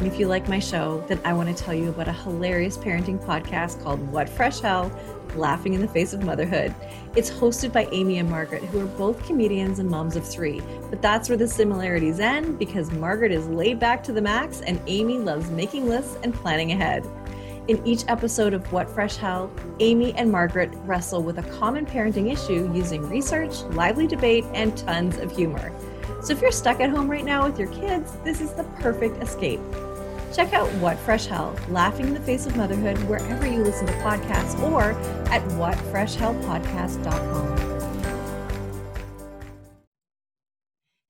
And 0.00 0.10
if 0.10 0.18
you 0.18 0.28
like 0.28 0.48
my 0.48 0.58
show, 0.58 1.04
then 1.08 1.20
I 1.26 1.34
want 1.34 1.54
to 1.54 1.62
tell 1.62 1.74
you 1.74 1.90
about 1.90 2.08
a 2.08 2.12
hilarious 2.14 2.78
parenting 2.78 3.22
podcast 3.22 3.82
called 3.82 4.00
What 4.10 4.30
Fresh 4.30 4.60
Hell 4.60 4.90
Laughing 5.36 5.74
in 5.74 5.82
the 5.82 5.88
Face 5.88 6.14
of 6.14 6.24
Motherhood. 6.24 6.74
It's 7.16 7.30
hosted 7.30 7.70
by 7.70 7.86
Amy 7.92 8.16
and 8.16 8.30
Margaret, 8.30 8.62
who 8.62 8.80
are 8.80 8.86
both 8.86 9.22
comedians 9.26 9.78
and 9.78 9.90
moms 9.90 10.16
of 10.16 10.26
three. 10.26 10.62
But 10.88 11.02
that's 11.02 11.28
where 11.28 11.36
the 11.36 11.46
similarities 11.46 12.18
end 12.18 12.58
because 12.58 12.90
Margaret 12.90 13.30
is 13.30 13.46
laid 13.48 13.78
back 13.78 14.02
to 14.04 14.12
the 14.12 14.22
max 14.22 14.62
and 14.62 14.80
Amy 14.86 15.18
loves 15.18 15.50
making 15.50 15.86
lists 15.86 16.16
and 16.22 16.32
planning 16.32 16.72
ahead. 16.72 17.06
In 17.68 17.86
each 17.86 18.04
episode 18.08 18.54
of 18.54 18.72
What 18.72 18.88
Fresh 18.88 19.16
Hell, 19.16 19.52
Amy 19.80 20.14
and 20.14 20.32
Margaret 20.32 20.70
wrestle 20.86 21.22
with 21.22 21.36
a 21.36 21.58
common 21.58 21.84
parenting 21.84 22.32
issue 22.32 22.72
using 22.74 23.06
research, 23.10 23.60
lively 23.72 24.06
debate, 24.06 24.46
and 24.54 24.74
tons 24.78 25.18
of 25.18 25.30
humor. 25.30 25.70
So 26.22 26.32
if 26.32 26.40
you're 26.40 26.52
stuck 26.52 26.80
at 26.80 26.88
home 26.88 27.10
right 27.10 27.24
now 27.24 27.46
with 27.46 27.58
your 27.58 27.68
kids, 27.68 28.16
this 28.24 28.40
is 28.40 28.54
the 28.54 28.64
perfect 28.80 29.22
escape. 29.22 29.60
Check 30.32 30.52
out 30.52 30.68
What 30.74 30.96
Fresh 30.98 31.26
Hell, 31.26 31.56
Laughing 31.68 32.06
in 32.06 32.14
the 32.14 32.20
Face 32.20 32.46
of 32.46 32.56
Motherhood, 32.56 32.96
wherever 33.08 33.44
you 33.46 33.64
listen 33.64 33.88
to 33.88 33.92
podcasts 33.94 34.56
or 34.62 34.92
at 35.28 35.42
whatfreshhellpodcast.com. 35.50 37.56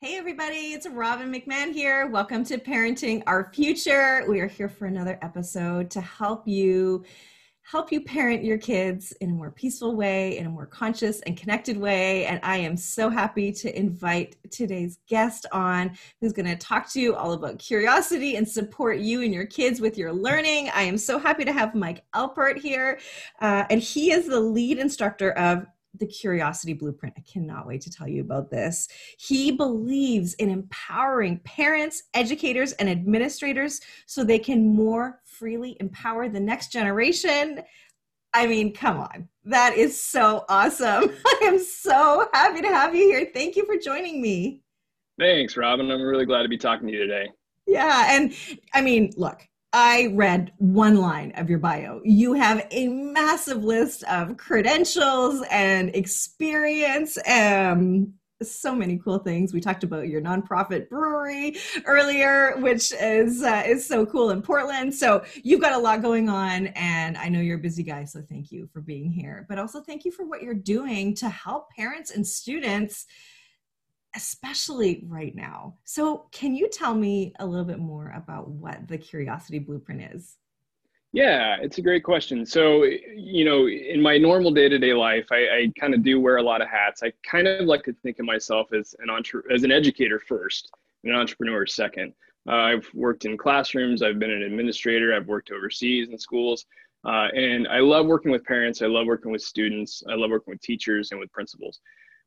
Hey, 0.00 0.16
everybody, 0.16 0.72
it's 0.72 0.88
Robin 0.88 1.30
McMahon 1.30 1.74
here. 1.74 2.06
Welcome 2.06 2.44
to 2.44 2.56
Parenting 2.56 3.22
Our 3.26 3.50
Future. 3.52 4.24
We 4.26 4.40
are 4.40 4.46
here 4.46 4.70
for 4.70 4.86
another 4.86 5.18
episode 5.20 5.90
to 5.90 6.00
help 6.00 6.48
you 6.48 7.04
help 7.70 7.92
you 7.92 8.00
parent 8.00 8.42
your 8.42 8.58
kids 8.58 9.12
in 9.20 9.30
a 9.30 9.32
more 9.32 9.52
peaceful 9.52 9.94
way, 9.94 10.36
in 10.38 10.46
a 10.46 10.50
more 10.50 10.66
conscious 10.66 11.20
and 11.20 11.36
connected 11.36 11.76
way. 11.76 12.26
And 12.26 12.40
I 12.42 12.56
am 12.56 12.76
so 12.76 13.08
happy 13.08 13.52
to 13.52 13.78
invite 13.78 14.34
today's 14.50 14.98
guest 15.08 15.46
on 15.52 15.96
who's 16.20 16.32
going 16.32 16.46
to 16.46 16.56
talk 16.56 16.90
to 16.90 17.00
you 17.00 17.14
all 17.14 17.32
about 17.32 17.60
curiosity 17.60 18.34
and 18.34 18.48
support 18.48 18.98
you 18.98 19.22
and 19.22 19.32
your 19.32 19.46
kids 19.46 19.80
with 19.80 19.96
your 19.96 20.12
learning. 20.12 20.68
I 20.74 20.82
am 20.82 20.98
so 20.98 21.16
happy 21.16 21.44
to 21.44 21.52
have 21.52 21.76
Mike 21.76 22.02
Alpert 22.12 22.58
here. 22.58 22.98
Uh, 23.40 23.64
and 23.70 23.80
he 23.80 24.10
is 24.10 24.26
the 24.26 24.40
lead 24.40 24.78
instructor 24.78 25.30
of 25.32 25.64
the 25.98 26.06
Curiosity 26.06 26.72
Blueprint. 26.72 27.14
I 27.16 27.22
cannot 27.22 27.66
wait 27.66 27.80
to 27.82 27.90
tell 27.90 28.08
you 28.08 28.20
about 28.20 28.50
this. 28.50 28.88
He 29.18 29.50
believes 29.50 30.34
in 30.34 30.50
empowering 30.50 31.40
parents, 31.44 32.04
educators, 32.14 32.72
and 32.72 32.88
administrators 32.88 33.80
so 34.06 34.22
they 34.22 34.38
can 34.38 34.74
more 34.74 35.20
freely 35.24 35.76
empower 35.80 36.28
the 36.28 36.40
next 36.40 36.72
generation. 36.72 37.60
I 38.32 38.46
mean, 38.46 38.72
come 38.72 38.98
on. 38.98 39.28
That 39.44 39.76
is 39.76 40.00
so 40.00 40.44
awesome. 40.48 41.10
I 41.26 41.40
am 41.44 41.58
so 41.58 42.28
happy 42.32 42.60
to 42.62 42.68
have 42.68 42.94
you 42.94 43.08
here. 43.08 43.30
Thank 43.34 43.56
you 43.56 43.66
for 43.66 43.76
joining 43.76 44.22
me. 44.22 44.62
Thanks, 45.18 45.56
Robin. 45.56 45.90
I'm 45.90 46.02
really 46.02 46.26
glad 46.26 46.44
to 46.44 46.48
be 46.48 46.58
talking 46.58 46.86
to 46.86 46.92
you 46.92 47.00
today. 47.00 47.28
Yeah. 47.66 48.06
And 48.10 48.34
I 48.74 48.80
mean, 48.80 49.12
look, 49.16 49.46
I 49.72 50.08
read 50.14 50.52
one 50.58 50.96
line 50.96 51.32
of 51.36 51.48
your 51.48 51.60
bio. 51.60 52.00
You 52.04 52.32
have 52.34 52.66
a 52.72 52.88
massive 52.88 53.62
list 53.62 54.02
of 54.04 54.36
credentials 54.36 55.44
and 55.48 55.94
experience. 55.94 57.16
Um, 57.28 58.14
so 58.42 58.74
many 58.74 58.98
cool 58.98 59.18
things. 59.18 59.52
We 59.52 59.60
talked 59.60 59.84
about 59.84 60.08
your 60.08 60.20
nonprofit 60.22 60.88
brewery 60.88 61.56
earlier, 61.84 62.56
which 62.58 62.92
is 62.92 63.42
uh, 63.42 63.62
is 63.66 63.86
so 63.86 64.06
cool 64.06 64.30
in 64.30 64.42
Portland. 64.42 64.94
So 64.94 65.22
you've 65.42 65.60
got 65.60 65.74
a 65.74 65.78
lot 65.78 66.02
going 66.02 66.28
on, 66.28 66.68
and 66.68 67.18
I 67.18 67.28
know 67.28 67.40
you're 67.40 67.58
a 67.58 67.60
busy 67.60 67.82
guy. 67.82 68.04
So 68.06 68.22
thank 68.22 68.50
you 68.50 68.68
for 68.72 68.80
being 68.80 69.10
here, 69.10 69.46
but 69.48 69.58
also 69.58 69.80
thank 69.80 70.04
you 70.04 70.10
for 70.10 70.24
what 70.24 70.42
you're 70.42 70.54
doing 70.54 71.14
to 71.16 71.28
help 71.28 71.70
parents 71.70 72.10
and 72.10 72.26
students, 72.26 73.06
especially 74.14 75.04
right 75.06 75.34
now. 75.34 75.76
So 75.84 76.26
can 76.32 76.54
you 76.54 76.68
tell 76.68 76.94
me 76.94 77.32
a 77.38 77.46
little 77.46 77.64
bit 77.64 77.78
more 77.78 78.12
about 78.16 78.48
what 78.48 78.88
the 78.88 78.98
Curiosity 78.98 79.58
Blueprint 79.58 80.14
is? 80.14 80.36
Yeah, 81.12 81.56
it's 81.60 81.78
a 81.78 81.82
great 81.82 82.04
question. 82.04 82.46
So, 82.46 82.84
you 82.84 83.44
know, 83.44 83.66
in 83.66 84.00
my 84.00 84.16
normal 84.16 84.52
day-to-day 84.52 84.94
life, 84.94 85.26
I, 85.32 85.36
I 85.36 85.72
kind 85.78 85.92
of 85.92 86.04
do 86.04 86.20
wear 86.20 86.36
a 86.36 86.42
lot 86.42 86.62
of 86.62 86.68
hats. 86.68 87.02
I 87.02 87.12
kind 87.28 87.48
of 87.48 87.66
like 87.66 87.82
to 87.84 87.92
think 87.92 88.20
of 88.20 88.26
myself 88.26 88.72
as 88.72 88.94
an 89.00 89.10
entre- 89.10 89.42
as 89.52 89.64
an 89.64 89.72
educator 89.72 90.20
first, 90.20 90.70
and 91.02 91.12
an 91.12 91.18
entrepreneur 91.18 91.66
second. 91.66 92.12
Uh, 92.48 92.54
I've 92.54 92.88
worked 92.94 93.24
in 93.24 93.36
classrooms. 93.36 94.02
I've 94.02 94.20
been 94.20 94.30
an 94.30 94.42
administrator. 94.42 95.12
I've 95.12 95.26
worked 95.26 95.50
overseas 95.50 96.10
in 96.10 96.16
schools, 96.18 96.64
uh, 97.04 97.26
and 97.34 97.66
I 97.66 97.80
love 97.80 98.06
working 98.06 98.30
with 98.30 98.44
parents. 98.44 98.80
I 98.80 98.86
love 98.86 99.06
working 99.06 99.32
with 99.32 99.42
students. 99.42 100.04
I 100.08 100.14
love 100.14 100.30
working 100.30 100.52
with 100.52 100.62
teachers 100.62 101.10
and 101.10 101.18
with 101.18 101.32
principals. 101.32 101.80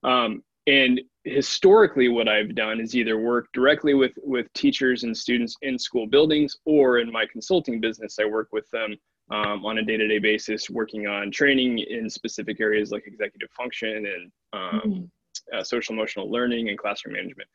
Um, 0.04 0.44
and 0.68 1.02
historically 1.26 2.10
what 2.10 2.28
i've 2.28 2.56
done 2.56 2.80
is 2.80 2.96
either 2.96 3.18
work 3.20 3.48
directly 3.54 3.94
with 3.94 4.14
with 4.24 4.52
teachers 4.54 5.04
and 5.04 5.16
students 5.16 5.56
in 5.62 5.78
school 5.78 6.08
buildings 6.08 6.58
or 6.66 7.00
in 7.00 7.12
my 7.12 7.26
consulting 7.32 7.80
business 7.80 8.18
i 8.20 8.26
work 8.26 8.50
with 8.52 8.70
them 8.72 8.96
um, 9.32 9.66
on 9.66 9.78
a 9.78 9.82
day-to-day 9.82 10.20
basis 10.20 10.70
working 10.70 11.08
on 11.08 11.32
training 11.32 11.80
in 11.80 12.10
specific 12.10 12.60
areas 12.60 12.92
like 12.92 13.04
executive 13.08 13.50
function 13.52 14.06
and 14.06 14.32
um, 14.52 14.82
mm-hmm. 14.86 15.58
uh, 15.58 15.64
social 15.64 15.94
emotional 15.94 16.30
learning 16.30 16.70
and 16.70 16.78
classroom 16.78 17.14
management 17.14 17.48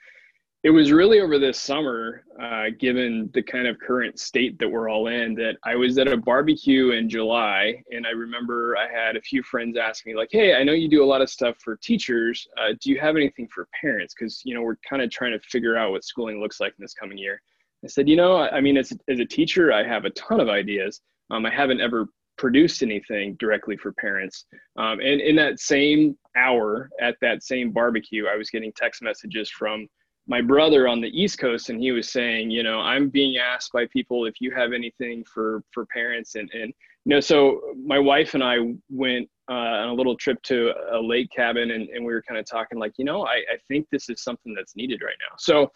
it 0.65 0.71
was 0.71 0.91
really 0.91 1.21
over 1.21 1.39
this 1.39 1.61
summer, 1.61 2.25
uh, 2.43 2.67
given 2.81 3.31
the 3.33 3.43
kind 3.43 3.69
of 3.69 3.79
current 3.79 4.19
state 4.19 4.59
that 4.59 4.69
we're 4.69 4.89
all 4.89 5.07
in, 5.07 5.35
that 5.37 5.57
I 5.65 5.77
was 5.77 5.99
at 5.99 6.09
a 6.09 6.17
barbecue 6.17 6.91
in 6.91 7.09
July, 7.09 7.81
and 7.93 8.05
I 8.07 8.11
remember 8.11 8.77
I 8.77 8.91
had 8.91 9.17
a 9.17 9.21
few 9.21 9.43
friends 9.45 9.77
ask 9.77 10.05
me, 10.05 10.17
like, 10.17 10.31
"Hey, 10.33 10.55
I 10.55 10.65
know 10.65 10.73
you 10.73 10.89
do 10.89 11.05
a 11.05 11.07
lot 11.07 11.23
of 11.23 11.31
stuff 11.31 11.57
for 11.63 11.77
teachers. 11.77 12.49
Uh, 12.57 12.75
do 12.81 12.91
you 12.91 12.99
have 12.99 13.15
anything 13.15 13.47
for 13.49 13.69
parents? 13.81 14.15
Because 14.19 14.43
you 14.45 14.53
know 14.53 14.63
we're 14.63 14.79
kind 14.89 15.01
of 15.01 15.11
trying 15.11 15.33
to 15.33 15.41
figure 15.49 15.77
out 15.77 15.93
what 15.93 16.05
schooling 16.05 16.41
looks 16.41 16.59
like 16.59 16.75
in 16.77 16.83
this 16.83 16.95
coming 16.95 17.19
year." 17.19 17.41
I 17.85 17.87
said, 17.87 18.09
"You 18.09 18.17
know, 18.17 18.39
I 18.39 18.61
mean, 18.61 18.77
as 18.77 18.93
as 19.09 19.21
a 19.21 19.25
teacher, 19.25 19.73
I 19.73 19.85
have 19.85 20.07
a 20.07 20.11
ton 20.11 20.41
of 20.41 20.49
ideas. 20.49 21.01
Um, 21.31 21.47
I 21.47 21.51
haven't 21.51 21.81
ever 21.81 22.09
produced 22.37 22.83
anything 22.83 23.35
directly 23.39 23.77
for 23.77 23.93
parents. 23.93 24.47
Um, 24.77 25.01
and 25.01 25.21
in 25.21 25.37
that 25.37 25.59
same 25.61 26.17
hour 26.37 26.89
at 27.01 27.17
that 27.21 27.43
same 27.43 27.73
barbecue, 27.73 28.27
I 28.27 28.37
was 28.37 28.49
getting 28.49 28.73
text 28.73 29.03
messages 29.03 29.51
from 29.51 29.89
my 30.29 30.43
brother 30.43 30.87
on 30.87 31.01
the 31.01 31.09
east 31.21 31.39
coast 31.39 31.71
and 31.71 31.81
he 31.81 31.91
was 31.91 32.11
saying 32.11 32.51
you 32.51 32.63
know 32.63 32.79
i'm 32.81 33.09
being 33.09 33.39
asked 33.39 33.73
by 33.73 33.87
people 33.87 34.27
if 34.27 34.41
you 34.41 34.51
have 34.55 34.73
anything 34.73 35.25
for 35.25 35.63
for 35.73 35.87
parents 35.87 36.35
and 36.37 36.49
and 36.53 36.73
you 37.05 37.11
know 37.11 37.21
so 37.21 37.61
my 37.85 37.99
wife 37.99 38.35
and 38.35 38.45
i 38.45 38.57
went 38.91 39.29
uh, 39.51 39.55
on 39.55 39.89
a 39.89 39.95
little 39.95 40.15
trip 40.15 40.41
to 40.43 40.75
a 40.93 41.01
lake 41.01 41.31
cabin 41.35 41.71
and, 41.71 41.89
and 41.89 42.05
we 42.05 42.13
were 42.13 42.23
kind 42.23 42.39
of 42.39 42.45
talking 42.45 42.79
like 42.79 42.93
you 42.99 43.05
know 43.05 43.27
I, 43.27 43.37
I 43.37 43.57
think 43.67 43.87
this 43.91 44.11
is 44.11 44.23
something 44.23 44.55
that's 44.55 44.77
needed 44.77 45.01
right 45.03 45.17
now 45.21 45.35
so 45.39 45.73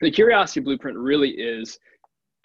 the 0.00 0.10
curiosity 0.10 0.60
blueprint 0.60 0.98
really 0.98 1.30
is 1.30 1.78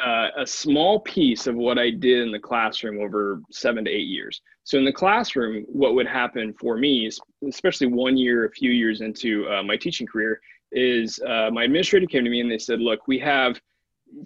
uh, 0.04 0.30
a 0.38 0.46
small 0.46 1.00
piece 1.02 1.48
of 1.48 1.56
what 1.56 1.78
I 1.78 1.90
did 1.90 2.24
in 2.24 2.32
the 2.32 2.40
classroom 2.40 3.00
over 3.00 3.42
seven 3.52 3.86
to 3.86 3.92
eight 3.92 4.08
years. 4.08 4.42
So 4.64 4.78
in 4.78 4.86
the 4.86 4.92
classroom, 4.92 5.66
what 5.68 5.96
would 5.96 6.08
happen 6.08 6.54
for 6.60 6.78
me, 6.78 7.10
especially 7.48 7.88
one 7.88 8.18
year, 8.18 8.46
a 8.46 8.52
few 8.52 8.72
years 8.72 9.02
into 9.02 9.48
uh, 9.50 9.64
my 9.64 9.78
teaching 9.78 10.08
career, 10.08 10.42
is 10.74 11.20
uh, 11.28 11.50
my 11.52 11.64
administrator 11.64 12.06
came 12.06 12.24
to 12.24 12.30
me 12.30 12.42
and 12.42 12.52
they 12.52 12.58
said, 12.58 12.80
look, 12.80 13.08
we 13.08 13.20
have, 13.20 13.60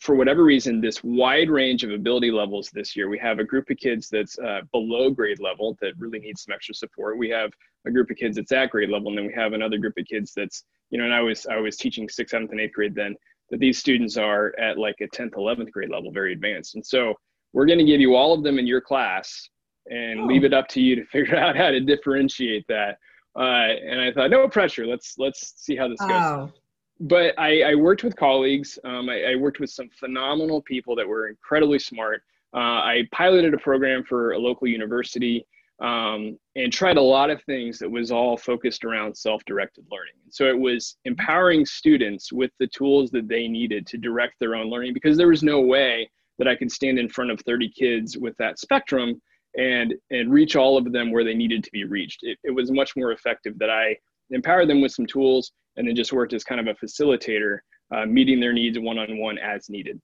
for 0.01 0.15
whatever 0.15 0.43
reason, 0.43 0.81
this 0.81 1.03
wide 1.03 1.49
range 1.49 1.83
of 1.83 1.91
ability 1.91 2.31
levels 2.31 2.69
this 2.73 2.95
year. 2.95 3.09
We 3.09 3.19
have 3.19 3.39
a 3.39 3.43
group 3.43 3.69
of 3.69 3.77
kids 3.77 4.09
that's 4.09 4.37
uh, 4.39 4.61
below 4.71 5.09
grade 5.09 5.39
level 5.39 5.77
that 5.81 5.93
really 5.97 6.19
needs 6.19 6.43
some 6.43 6.53
extra 6.53 6.75
support. 6.75 7.17
We 7.17 7.29
have 7.29 7.51
a 7.85 7.91
group 7.91 8.09
of 8.09 8.17
kids 8.17 8.37
that's 8.37 8.51
at 8.51 8.71
grade 8.71 8.89
level, 8.89 9.09
and 9.09 9.17
then 9.17 9.27
we 9.27 9.33
have 9.33 9.53
another 9.53 9.77
group 9.77 9.97
of 9.97 10.05
kids 10.05 10.33
that's, 10.35 10.63
you 10.89 10.97
know, 10.97 11.05
and 11.05 11.13
I 11.13 11.21
was 11.21 11.45
I 11.47 11.57
was 11.57 11.77
teaching 11.77 12.07
sixth, 12.09 12.31
seventh, 12.31 12.51
and 12.51 12.59
eighth 12.59 12.73
grade 12.73 12.95
then. 12.95 13.15
That 13.49 13.61
these 13.61 13.77
students 13.77 14.17
are 14.17 14.53
at 14.59 14.77
like 14.77 14.95
a 14.99 15.07
tenth, 15.07 15.35
eleventh 15.37 15.71
grade 15.71 15.89
level, 15.89 16.11
very 16.11 16.33
advanced, 16.33 16.75
and 16.75 16.85
so 16.85 17.13
we're 17.53 17.65
going 17.65 17.79
to 17.79 17.85
give 17.85 18.01
you 18.01 18.15
all 18.15 18.33
of 18.33 18.43
them 18.43 18.59
in 18.59 18.67
your 18.67 18.81
class 18.81 19.49
and 19.89 20.21
oh. 20.21 20.25
leave 20.25 20.43
it 20.43 20.53
up 20.53 20.67
to 20.69 20.81
you 20.81 20.95
to 20.95 21.05
figure 21.11 21.37
out 21.37 21.55
how 21.55 21.71
to 21.71 21.79
differentiate 21.79 22.65
that 22.67 22.97
uh, 23.37 23.41
and 23.85 24.01
I 24.01 24.11
thought, 24.11 24.31
no 24.31 24.47
pressure. 24.47 24.85
Let's 24.87 25.15
let's 25.17 25.53
see 25.57 25.75
how 25.75 25.87
this 25.87 25.99
goes. 25.99 26.11
Oh. 26.11 26.51
But 26.99 27.37
I, 27.37 27.61
I, 27.61 27.75
worked 27.75 28.03
with 28.03 28.15
colleagues. 28.15 28.79
Um, 28.83 29.07
I, 29.07 29.33
I, 29.33 29.35
worked 29.35 29.59
with 29.59 29.69
some 29.69 29.87
phenomenal 29.99 30.63
people 30.63 30.95
that 30.95 31.07
were 31.07 31.27
incredibly 31.27 31.77
smart. 31.77 32.23
Uh, 32.55 32.81
I 32.81 33.07
piloted 33.11 33.53
a 33.53 33.57
program 33.59 34.03
for 34.03 34.31
a 34.31 34.39
local 34.39 34.67
university 34.67 35.45
um, 35.79 36.39
and 36.55 36.73
tried 36.73 36.97
a 36.97 37.01
lot 37.01 37.29
of 37.29 37.43
things 37.43 37.77
that 37.79 37.89
was 37.89 38.09
all 38.11 38.35
focused 38.35 38.83
around 38.83 39.15
self-directed 39.15 39.85
learning. 39.91 40.15
So 40.31 40.45
it 40.45 40.57
was 40.57 40.97
empowering 41.05 41.67
students 41.67 42.33
with 42.33 42.49
the 42.59 42.65
tools 42.67 43.11
that 43.11 43.27
they 43.27 43.47
needed 43.47 43.85
to 43.87 43.97
direct 43.97 44.39
their 44.39 44.55
own 44.55 44.71
learning 44.71 44.95
because 44.95 45.17
there 45.17 45.27
was 45.27 45.43
no 45.43 45.61
way 45.61 46.09
that 46.39 46.47
I 46.47 46.55
could 46.55 46.71
stand 46.71 46.97
in 46.97 47.09
front 47.09 47.29
of 47.29 47.41
30 47.41 47.69
kids 47.69 48.17
with 48.17 48.35
that 48.37 48.57
spectrum 48.57 49.21
and 49.57 49.93
and 50.11 50.31
reach 50.31 50.55
all 50.55 50.77
of 50.77 50.91
them 50.91 51.11
where 51.11 51.23
they 51.23 51.33
needed 51.33 51.63
to 51.63 51.71
be 51.71 51.83
reached. 51.83 52.19
It, 52.23 52.37
it 52.43 52.51
was 52.51 52.71
much 52.71 52.95
more 52.95 53.11
effective 53.11 53.57
that 53.59 53.69
I 53.69 53.97
empower 54.29 54.65
them 54.65 54.81
with 54.81 54.91
some 54.91 55.05
tools 55.05 55.51
and 55.75 55.87
then 55.87 55.95
just 55.95 56.13
worked 56.13 56.33
as 56.33 56.43
kind 56.43 56.59
of 56.61 56.67
a 56.67 56.85
facilitator, 56.85 57.59
uh, 57.93 58.05
meeting 58.05 58.39
their 58.39 58.53
needs 58.53 58.77
one 58.79 58.97
on 58.97 59.17
one 59.17 59.37
as 59.37 59.69
needed. 59.69 59.99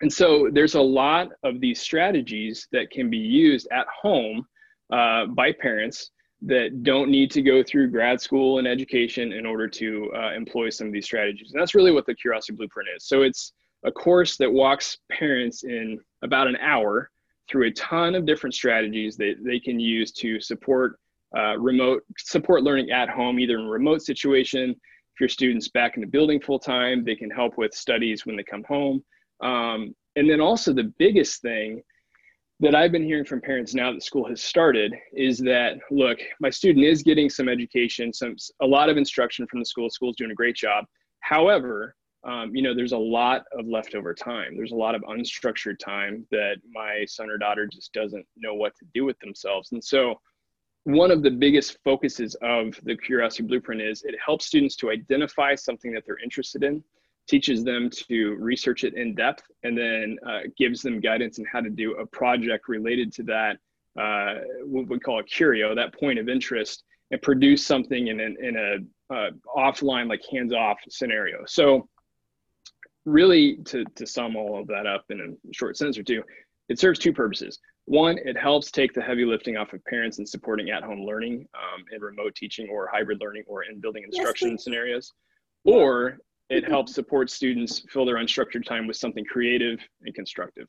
And 0.00 0.12
so 0.12 0.48
there's 0.52 0.74
a 0.74 0.80
lot 0.80 1.28
of 1.42 1.60
these 1.60 1.80
strategies 1.80 2.68
that 2.72 2.90
can 2.90 3.08
be 3.08 3.18
used 3.18 3.68
at 3.72 3.86
home 4.02 4.46
uh, 4.92 5.26
by 5.26 5.52
parents 5.52 6.10
that 6.42 6.82
don't 6.82 7.10
need 7.10 7.30
to 7.30 7.40
go 7.40 7.62
through 7.62 7.90
grad 7.90 8.20
school 8.20 8.58
and 8.58 8.68
education 8.68 9.32
in 9.32 9.46
order 9.46 9.66
to 9.66 10.12
uh, 10.14 10.32
employ 10.32 10.68
some 10.68 10.88
of 10.88 10.92
these 10.92 11.06
strategies. 11.06 11.52
And 11.52 11.60
that's 11.60 11.74
really 11.74 11.92
what 11.92 12.04
the 12.04 12.14
Curiosity 12.14 12.54
Blueprint 12.54 12.88
is. 12.94 13.06
So 13.06 13.22
it's 13.22 13.52
a 13.84 13.92
course 13.92 14.36
that 14.36 14.52
walks 14.52 14.98
parents 15.10 15.64
in 15.64 15.98
about 16.22 16.48
an 16.48 16.56
hour 16.56 17.10
through 17.50 17.68
a 17.68 17.72
ton 17.72 18.14
of 18.14 18.26
different 18.26 18.54
strategies 18.54 19.16
that 19.16 19.34
they 19.44 19.60
can 19.60 19.78
use 19.78 20.12
to 20.12 20.40
support 20.40 20.98
uh, 21.36 21.58
remote 21.58 22.02
support 22.18 22.62
learning 22.62 22.90
at 22.90 23.08
home, 23.08 23.40
either 23.40 23.58
in 23.58 23.66
a 23.66 23.70
remote 23.70 24.02
situation. 24.02 24.70
If 24.70 25.20
your 25.20 25.28
students 25.28 25.68
back 25.68 25.96
in 25.96 26.00
the 26.00 26.06
building 26.06 26.40
full 26.40 26.58
time, 26.58 27.04
they 27.04 27.16
can 27.16 27.30
help 27.30 27.58
with 27.58 27.74
studies 27.74 28.24
when 28.24 28.36
they 28.36 28.42
come 28.44 28.64
home. 28.64 29.04
Um, 29.40 29.94
and 30.16 30.30
then 30.30 30.40
also 30.40 30.72
the 30.72 30.92
biggest 30.98 31.42
thing 31.42 31.82
that 32.60 32.74
I've 32.74 32.92
been 32.92 33.04
hearing 33.04 33.24
from 33.24 33.40
parents 33.40 33.74
now 33.74 33.92
that 33.92 34.02
school 34.02 34.28
has 34.28 34.42
started 34.42 34.94
is 35.12 35.38
that 35.38 35.78
look, 35.90 36.18
my 36.40 36.50
student 36.50 36.84
is 36.84 37.02
getting 37.02 37.28
some 37.28 37.48
education, 37.48 38.12
some 38.12 38.36
a 38.62 38.66
lot 38.66 38.88
of 38.88 38.96
instruction 38.96 39.46
from 39.48 39.58
the 39.58 39.66
school. 39.66 39.90
School's 39.90 40.16
doing 40.16 40.30
a 40.30 40.34
great 40.34 40.56
job. 40.56 40.84
However, 41.20 41.96
um, 42.24 42.54
you 42.54 42.62
know, 42.62 42.74
there's 42.74 42.92
a 42.92 42.98
lot 42.98 43.44
of 43.52 43.66
leftover 43.66 44.14
time. 44.14 44.56
There's 44.56 44.72
a 44.72 44.76
lot 44.76 44.94
of 44.94 45.02
unstructured 45.02 45.78
time 45.78 46.26
that 46.30 46.56
my 46.72 47.04
son 47.06 47.28
or 47.28 47.36
daughter 47.36 47.66
just 47.66 47.92
doesn't 47.92 48.26
know 48.36 48.54
what 48.54 48.74
to 48.76 48.86
do 48.94 49.04
with 49.04 49.18
themselves. 49.18 49.72
And 49.72 49.82
so, 49.82 50.20
one 50.84 51.10
of 51.10 51.22
the 51.22 51.30
biggest 51.30 51.78
focuses 51.82 52.34
of 52.42 52.78
the 52.82 52.94
Curiosity 52.96 53.44
Blueprint 53.44 53.80
is 53.80 54.02
it 54.02 54.14
helps 54.24 54.46
students 54.46 54.76
to 54.76 54.90
identify 54.90 55.54
something 55.54 55.92
that 55.92 56.04
they're 56.06 56.22
interested 56.22 56.62
in, 56.62 56.84
teaches 57.26 57.64
them 57.64 57.88
to 57.90 58.34
research 58.34 58.84
it 58.84 58.94
in 58.94 59.14
depth, 59.14 59.44
and 59.62 59.76
then 59.76 60.18
uh, 60.26 60.40
gives 60.58 60.82
them 60.82 61.00
guidance 61.00 61.38
on 61.38 61.46
how 61.50 61.60
to 61.60 61.70
do 61.70 61.94
a 61.94 62.06
project 62.06 62.68
related 62.68 63.14
to 63.14 63.22
that, 63.22 63.56
uh, 63.98 64.40
what 64.64 64.86
we 64.88 64.98
call 64.98 65.20
a 65.20 65.24
curio, 65.24 65.74
that 65.74 65.94
point 65.94 66.18
of 66.18 66.28
interest, 66.28 66.84
and 67.10 67.22
produce 67.22 67.64
something 67.64 68.08
in, 68.08 68.20
an, 68.20 68.36
in 68.42 68.56
a 68.56 69.14
uh, 69.14 69.30
offline, 69.56 70.06
like 70.06 70.20
hands-off 70.30 70.78
scenario. 70.90 71.44
So 71.46 71.88
really 73.04 73.56
to, 73.64 73.84
to 73.96 74.06
sum 74.06 74.36
all 74.36 74.60
of 74.60 74.66
that 74.68 74.86
up 74.86 75.04
in 75.10 75.20
a 75.20 75.52
short 75.52 75.76
sentence 75.76 75.98
or 75.98 76.02
two, 76.02 76.22
it 76.68 76.78
serves 76.78 76.98
two 76.98 77.12
purposes. 77.12 77.58
One, 77.86 78.18
it 78.18 78.36
helps 78.36 78.70
take 78.70 78.94
the 78.94 79.02
heavy 79.02 79.24
lifting 79.26 79.56
off 79.56 79.74
of 79.74 79.84
parents 79.84 80.18
in 80.18 80.26
supporting 80.26 80.70
at-home 80.70 81.04
learning 81.04 81.46
um, 81.54 81.84
in 81.94 82.00
remote 82.00 82.34
teaching 82.34 82.68
or 82.70 82.88
hybrid 82.90 83.20
learning 83.20 83.44
or 83.46 83.64
in 83.64 83.80
building 83.80 84.04
instruction 84.04 84.52
yes, 84.52 84.64
scenarios. 84.64 85.12
Or 85.64 86.18
it 86.48 86.66
helps 86.66 86.94
support 86.94 87.30
students 87.30 87.82
fill 87.90 88.06
their 88.06 88.16
unstructured 88.16 88.64
time 88.64 88.86
with 88.86 88.96
something 88.96 89.24
creative 89.24 89.78
and 90.02 90.14
constructive. 90.14 90.66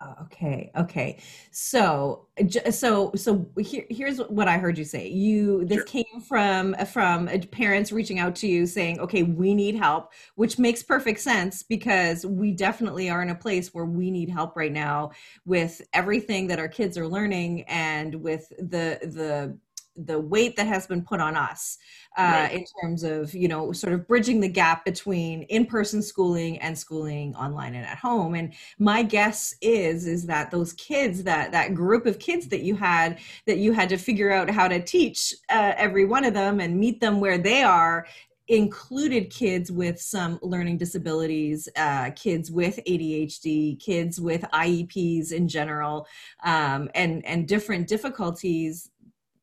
Uh, 0.00 0.14
okay 0.22 0.70
okay 0.76 1.18
so 1.50 2.28
so 2.70 3.10
so 3.16 3.50
here, 3.58 3.84
here's 3.90 4.18
what 4.28 4.46
i 4.46 4.56
heard 4.56 4.78
you 4.78 4.84
say 4.84 5.08
you 5.08 5.64
this 5.64 5.78
sure. 5.78 5.84
came 5.86 6.20
from 6.20 6.72
from 6.86 7.26
parents 7.50 7.90
reaching 7.90 8.20
out 8.20 8.36
to 8.36 8.46
you 8.46 8.64
saying 8.64 9.00
okay 9.00 9.24
we 9.24 9.52
need 9.54 9.74
help 9.74 10.12
which 10.36 10.56
makes 10.56 10.84
perfect 10.84 11.18
sense 11.18 11.64
because 11.64 12.24
we 12.24 12.52
definitely 12.52 13.10
are 13.10 13.22
in 13.22 13.30
a 13.30 13.34
place 13.34 13.74
where 13.74 13.86
we 13.86 14.08
need 14.08 14.30
help 14.30 14.56
right 14.56 14.70
now 14.70 15.10
with 15.46 15.82
everything 15.92 16.46
that 16.46 16.60
our 16.60 16.68
kids 16.68 16.96
are 16.96 17.08
learning 17.08 17.62
and 17.62 18.14
with 18.14 18.48
the 18.50 19.00
the 19.02 19.58
the 20.06 20.18
weight 20.18 20.56
that 20.56 20.66
has 20.66 20.86
been 20.86 21.02
put 21.02 21.20
on 21.20 21.36
us 21.36 21.78
uh, 22.16 22.22
right. 22.22 22.52
in 22.52 22.64
terms 22.80 23.02
of 23.02 23.34
you 23.34 23.48
know 23.48 23.72
sort 23.72 23.92
of 23.92 24.06
bridging 24.06 24.40
the 24.40 24.48
gap 24.48 24.84
between 24.84 25.42
in-person 25.44 26.02
schooling 26.02 26.58
and 26.58 26.78
schooling 26.78 27.34
online 27.34 27.74
and 27.74 27.84
at 27.84 27.98
home 27.98 28.34
and 28.34 28.52
my 28.78 29.02
guess 29.02 29.54
is 29.60 30.06
is 30.06 30.26
that 30.26 30.50
those 30.50 30.72
kids 30.74 31.22
that 31.22 31.52
that 31.52 31.74
group 31.74 32.06
of 32.06 32.18
kids 32.18 32.46
that 32.48 32.60
you 32.60 32.76
had 32.76 33.18
that 33.46 33.58
you 33.58 33.72
had 33.72 33.88
to 33.88 33.96
figure 33.96 34.32
out 34.32 34.48
how 34.48 34.68
to 34.68 34.80
teach 34.80 35.34
uh, 35.50 35.72
every 35.76 36.04
one 36.04 36.24
of 36.24 36.34
them 36.34 36.60
and 36.60 36.78
meet 36.78 37.00
them 37.00 37.20
where 37.20 37.38
they 37.38 37.62
are 37.62 38.06
included 38.48 39.30
kids 39.30 39.70
with 39.70 40.00
some 40.00 40.38
learning 40.42 40.78
disabilities, 40.78 41.68
uh, 41.76 42.10
kids 42.16 42.50
with 42.50 42.80
ADHD, 42.86 43.78
kids 43.78 44.20
with 44.20 44.42
IEPs 44.54 45.32
in 45.32 45.48
general, 45.48 46.06
um, 46.44 46.88
and 46.94 47.24
and 47.26 47.46
different 47.46 47.86
difficulties 47.86 48.90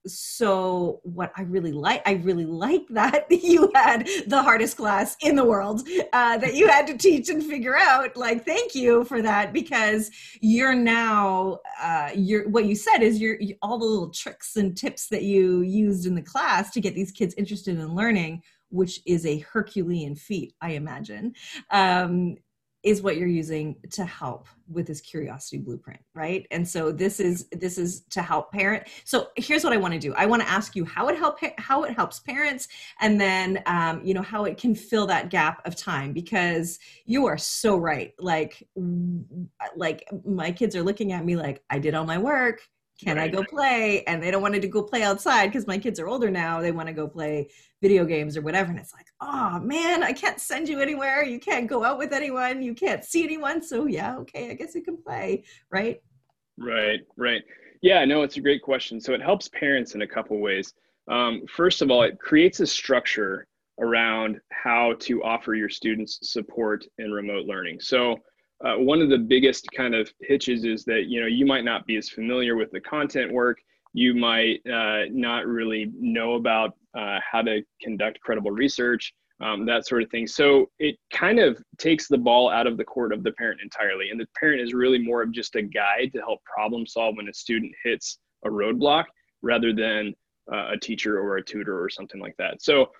so 0.07 0.99
what 1.03 1.31
i 1.35 1.41
really 1.43 1.71
like 1.71 2.01
i 2.05 2.13
really 2.13 2.45
like 2.45 2.85
that 2.89 3.25
you 3.29 3.71
had 3.73 4.07
the 4.27 4.41
hardest 4.41 4.77
class 4.77 5.15
in 5.21 5.35
the 5.35 5.43
world 5.43 5.87
uh, 6.13 6.37
that 6.37 6.53
you 6.55 6.67
had 6.67 6.85
to 6.87 6.97
teach 6.97 7.29
and 7.29 7.43
figure 7.43 7.77
out 7.77 8.15
like 8.15 8.45
thank 8.45 8.75
you 8.75 9.03
for 9.05 9.21
that 9.21 9.53
because 9.53 10.11
you're 10.41 10.75
now 10.75 11.59
uh, 11.81 12.09
you're 12.15 12.47
what 12.49 12.65
you 12.65 12.75
said 12.75 12.99
is 12.99 13.19
you're 13.19 13.37
all 13.61 13.77
the 13.77 13.85
little 13.85 14.09
tricks 14.09 14.55
and 14.55 14.77
tips 14.77 15.07
that 15.07 15.23
you 15.23 15.61
used 15.61 16.05
in 16.05 16.15
the 16.15 16.21
class 16.21 16.71
to 16.71 16.81
get 16.81 16.95
these 16.95 17.11
kids 17.11 17.33
interested 17.37 17.77
in 17.77 17.95
learning 17.95 18.41
which 18.69 18.99
is 19.05 19.25
a 19.25 19.39
herculean 19.39 20.15
feat 20.15 20.53
i 20.61 20.71
imagine. 20.71 21.33
Um, 21.71 22.35
is 22.85 23.01
what 23.01 23.17
you're 23.17 23.27
using 23.27 23.75
to 23.89 24.05
help 24.05 24.47
with 24.71 24.85
this 24.85 25.01
curiosity 25.01 25.57
blueprint 25.57 25.99
right? 26.13 26.47
And 26.51 26.65
so 26.67 26.91
this 26.91 27.19
is 27.19 27.47
this 27.51 27.77
is 27.77 28.01
to 28.11 28.21
help 28.21 28.51
parent 28.51 28.87
so 29.03 29.27
here's 29.35 29.63
what 29.63 29.73
i 29.73 29.77
want 29.77 29.93
to 29.93 29.99
do. 29.99 30.13
I 30.13 30.25
want 30.25 30.41
to 30.41 30.49
ask 30.49 30.75
you 30.75 30.85
how 30.85 31.09
it 31.09 31.17
help 31.17 31.39
how 31.57 31.83
it 31.83 31.93
helps 31.93 32.19
parents 32.19 32.67
and 33.01 33.19
then 33.19 33.61
um, 33.65 34.01
you 34.03 34.13
know 34.13 34.21
how 34.21 34.45
it 34.45 34.57
can 34.57 34.75
fill 34.75 35.07
that 35.07 35.29
gap 35.29 35.61
of 35.65 35.75
time 35.75 36.13
because 36.13 36.79
you 37.05 37.25
are 37.25 37.37
so 37.37 37.75
right. 37.75 38.13
Like 38.19 38.63
like 39.75 40.07
my 40.25 40.51
kids 40.51 40.75
are 40.75 40.83
looking 40.83 41.11
at 41.11 41.25
me 41.25 41.35
like 41.35 41.63
i 41.69 41.79
did 41.79 41.95
all 41.95 42.05
my 42.05 42.17
work 42.17 42.61
can 42.99 43.17
right. 43.17 43.25
I 43.25 43.27
go 43.27 43.43
play? 43.43 44.03
And 44.05 44.21
they 44.21 44.31
don't 44.31 44.41
want 44.41 44.55
to 44.55 44.67
go 44.67 44.81
play 44.81 45.03
outside 45.03 45.47
because 45.47 45.67
my 45.67 45.77
kids 45.77 45.99
are 45.99 46.07
older 46.07 46.31
now. 46.31 46.61
They 46.61 46.71
want 46.71 46.87
to 46.87 46.93
go 46.93 47.07
play 47.07 47.49
video 47.81 48.05
games 48.05 48.37
or 48.37 48.41
whatever. 48.41 48.71
And 48.71 48.79
it's 48.79 48.93
like, 48.93 49.07
oh 49.21 49.59
man, 49.59 50.01
I 50.01 50.13
can't 50.13 50.39
send 50.39 50.69
you 50.69 50.79
anywhere. 50.79 51.23
You 51.23 51.39
can't 51.39 51.67
go 51.67 51.83
out 51.83 51.97
with 51.97 52.13
anyone. 52.13 52.61
You 52.61 52.73
can't 52.73 53.03
see 53.03 53.23
anyone. 53.23 53.61
So 53.61 53.85
yeah, 53.85 54.17
okay, 54.19 54.49
I 54.49 54.53
guess 54.53 54.75
you 54.75 54.81
can 54.81 54.97
play, 54.97 55.43
right? 55.69 56.01
Right, 56.57 57.01
right. 57.17 57.43
Yeah, 57.81 58.05
no, 58.05 58.23
it's 58.23 58.37
a 58.37 58.41
great 58.41 58.61
question. 58.61 58.99
So 59.01 59.13
it 59.13 59.21
helps 59.21 59.49
parents 59.49 59.93
in 59.93 60.01
a 60.01 60.07
couple 60.07 60.39
ways. 60.39 60.73
Um, 61.07 61.43
first 61.47 61.81
of 61.81 61.91
all, 61.91 62.03
it 62.03 62.17
creates 62.19 62.59
a 62.59 62.67
structure 62.67 63.45
around 63.79 64.39
how 64.51 64.93
to 64.99 65.21
offer 65.23 65.53
your 65.53 65.69
students 65.69 66.19
support 66.23 66.85
in 66.97 67.11
remote 67.11 67.45
learning. 67.45 67.79
So 67.81 68.17
uh, 68.63 68.75
one 68.75 69.01
of 69.01 69.09
the 69.09 69.17
biggest 69.17 69.67
kind 69.75 69.93
of 69.93 70.11
hitches 70.21 70.63
is 70.63 70.85
that 70.85 71.05
you 71.07 71.19
know 71.19 71.27
you 71.27 71.45
might 71.45 71.65
not 71.65 71.85
be 71.85 71.97
as 71.97 72.09
familiar 72.09 72.55
with 72.55 72.71
the 72.71 72.79
content 72.81 73.31
work. 73.31 73.57
You 73.93 74.13
might 74.13 74.59
uh, 74.67 75.05
not 75.09 75.45
really 75.45 75.91
know 75.97 76.35
about 76.35 76.73
uh, 76.97 77.19
how 77.19 77.41
to 77.41 77.61
conduct 77.81 78.19
credible 78.21 78.51
research 78.51 79.13
um, 79.41 79.65
that 79.65 79.85
sort 79.85 80.03
of 80.03 80.09
thing. 80.09 80.27
So 80.27 80.69
it 80.79 80.95
kind 81.11 81.39
of 81.39 81.61
takes 81.77 82.07
the 82.07 82.17
ball 82.17 82.49
out 82.49 82.67
of 82.67 82.77
the 82.77 82.83
court 82.83 83.11
of 83.11 83.23
the 83.23 83.31
parent 83.33 83.61
entirely. 83.61 84.09
And 84.09 84.19
the 84.19 84.27
parent 84.39 84.61
is 84.61 84.73
really 84.73 84.99
more 84.99 85.21
of 85.21 85.31
just 85.31 85.55
a 85.55 85.61
guide 85.61 86.11
to 86.13 86.19
help 86.19 86.41
problem 86.43 86.85
solve 86.87 87.17
when 87.17 87.27
a 87.27 87.33
student 87.33 87.73
hits 87.83 88.19
a 88.45 88.49
roadblock 88.49 89.05
rather 89.41 89.73
than 89.73 90.13
uh, 90.51 90.71
a 90.73 90.77
teacher 90.77 91.19
or 91.19 91.37
a 91.37 91.43
tutor 91.43 91.81
or 91.81 91.89
something 91.89 92.21
like 92.21 92.35
that. 92.37 92.61
So 92.61 92.91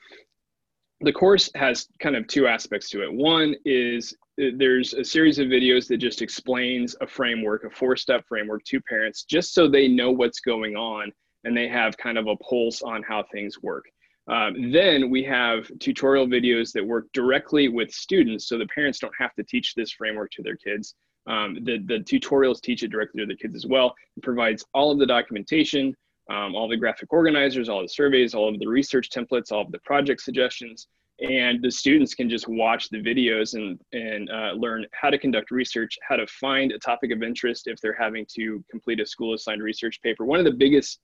the 1.01 1.11
course 1.11 1.49
has 1.55 1.87
kind 1.99 2.15
of 2.15 2.27
two 2.27 2.47
aspects 2.47 2.89
to 2.89 3.03
it. 3.03 3.13
One 3.13 3.55
is 3.65 4.15
there's 4.37 4.93
a 4.93 5.03
series 5.03 5.39
of 5.39 5.47
videos 5.47 5.87
that 5.87 5.97
just 5.97 6.21
explains 6.21 6.95
a 7.01 7.07
framework, 7.07 7.63
a 7.63 7.69
four 7.69 7.95
step 7.95 8.25
framework 8.27 8.63
to 8.65 8.81
parents, 8.81 9.23
just 9.23 9.53
so 9.53 9.67
they 9.67 9.87
know 9.87 10.11
what's 10.11 10.39
going 10.39 10.75
on 10.75 11.11
and 11.43 11.55
they 11.55 11.67
have 11.67 11.95
kind 11.97 12.17
of 12.17 12.27
a 12.27 12.35
pulse 12.37 12.81
on 12.81 13.03
how 13.03 13.23
things 13.31 13.61
work. 13.61 13.85
Um, 14.27 14.71
then 14.71 15.11
we 15.11 15.23
have 15.23 15.69
tutorial 15.79 16.25
videos 16.25 16.71
that 16.73 16.85
work 16.85 17.05
directly 17.13 17.67
with 17.67 17.91
students 17.91 18.47
so 18.47 18.57
the 18.57 18.65
parents 18.67 18.97
don't 18.97 19.13
have 19.19 19.35
to 19.35 19.43
teach 19.43 19.75
this 19.75 19.91
framework 19.91 20.31
to 20.31 20.41
their 20.41 20.57
kids. 20.57 20.95
Um, 21.27 21.59
the, 21.63 21.77
the 21.85 21.99
tutorials 21.99 22.61
teach 22.61 22.83
it 22.83 22.89
directly 22.89 23.21
to 23.21 23.27
the 23.27 23.35
kids 23.35 23.55
as 23.55 23.67
well. 23.67 23.93
It 24.17 24.23
provides 24.23 24.65
all 24.73 24.91
of 24.91 24.99
the 24.99 25.05
documentation, 25.05 25.95
um, 26.29 26.55
all 26.55 26.67
the 26.67 26.77
graphic 26.77 27.11
organizers, 27.13 27.69
all 27.69 27.81
the 27.81 27.87
surveys, 27.87 28.33
all 28.33 28.49
of 28.49 28.59
the 28.59 28.67
research 28.67 29.09
templates, 29.09 29.51
all 29.51 29.61
of 29.61 29.71
the 29.71 29.79
project 29.79 30.21
suggestions, 30.21 30.87
and 31.19 31.61
the 31.61 31.71
students 31.71 32.13
can 32.13 32.29
just 32.29 32.47
watch 32.47 32.89
the 32.89 32.97
videos 32.97 33.53
and 33.53 33.79
and 33.93 34.29
uh, 34.29 34.51
learn 34.53 34.85
how 34.91 35.09
to 35.09 35.17
conduct 35.17 35.49
research 35.49 35.97
how 36.07 36.15
to 36.15 36.27
find 36.27 36.71
a 36.71 36.79
topic 36.79 37.11
of 37.11 37.23
interest 37.23 37.67
if 37.67 37.79
they're 37.79 37.95
having 37.97 38.25
to 38.35 38.63
complete 38.69 38.99
a 38.99 39.05
school 39.05 39.33
assigned 39.33 39.63
research 39.63 40.01
paper. 40.01 40.25
One 40.25 40.39
of 40.39 40.45
the 40.45 40.51
biggest 40.51 40.99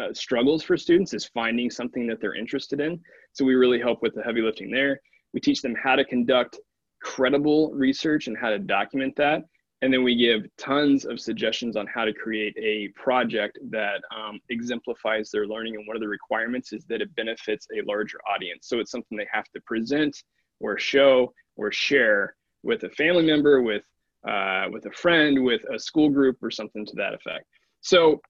uh, 0.00 0.12
struggles 0.12 0.62
for 0.62 0.76
students 0.76 1.12
is 1.12 1.26
finding 1.26 1.70
something 1.70 2.06
that 2.06 2.20
they're 2.20 2.34
interested 2.34 2.80
in. 2.80 2.98
So 3.32 3.44
we 3.44 3.54
really 3.54 3.78
help 3.78 4.02
with 4.02 4.14
the 4.14 4.22
heavy 4.22 4.40
lifting 4.40 4.70
there. 4.70 5.00
We 5.34 5.40
teach 5.40 5.62
them 5.62 5.74
how 5.80 5.96
to 5.96 6.04
conduct 6.04 6.58
credible 7.02 7.72
research 7.72 8.26
and 8.26 8.36
how 8.36 8.50
to 8.50 8.58
document 8.58 9.14
that 9.16 9.42
and 9.82 9.92
then 9.92 10.04
we 10.04 10.14
give 10.14 10.46
tons 10.56 11.04
of 11.04 11.18
suggestions 11.20 11.76
on 11.76 11.88
how 11.88 12.04
to 12.04 12.12
create 12.12 12.56
a 12.56 12.88
project 12.94 13.58
that 13.70 14.00
um, 14.16 14.38
exemplifies 14.48 15.30
their 15.30 15.46
learning. 15.46 15.74
And 15.74 15.86
one 15.88 15.96
of 15.96 16.00
the 16.00 16.08
requirements 16.08 16.72
is 16.72 16.84
that 16.84 17.02
it 17.02 17.14
benefits 17.16 17.66
a 17.76 17.84
larger 17.84 18.18
audience. 18.32 18.68
So 18.68 18.78
it's 18.78 18.92
something 18.92 19.18
they 19.18 19.26
have 19.32 19.48
to 19.54 19.60
present 19.62 20.22
or 20.60 20.78
show 20.78 21.34
or 21.56 21.72
share 21.72 22.36
with 22.62 22.84
a 22.84 22.90
family 22.90 23.26
member, 23.26 23.60
with 23.60 23.84
uh, 24.26 24.66
with 24.70 24.86
a 24.86 24.92
friend, 24.92 25.42
with 25.42 25.62
a 25.74 25.78
school 25.80 26.08
group, 26.08 26.36
or 26.40 26.50
something 26.52 26.86
to 26.86 26.92
that 26.94 27.12
effect. 27.12 27.44
So, 27.80 28.20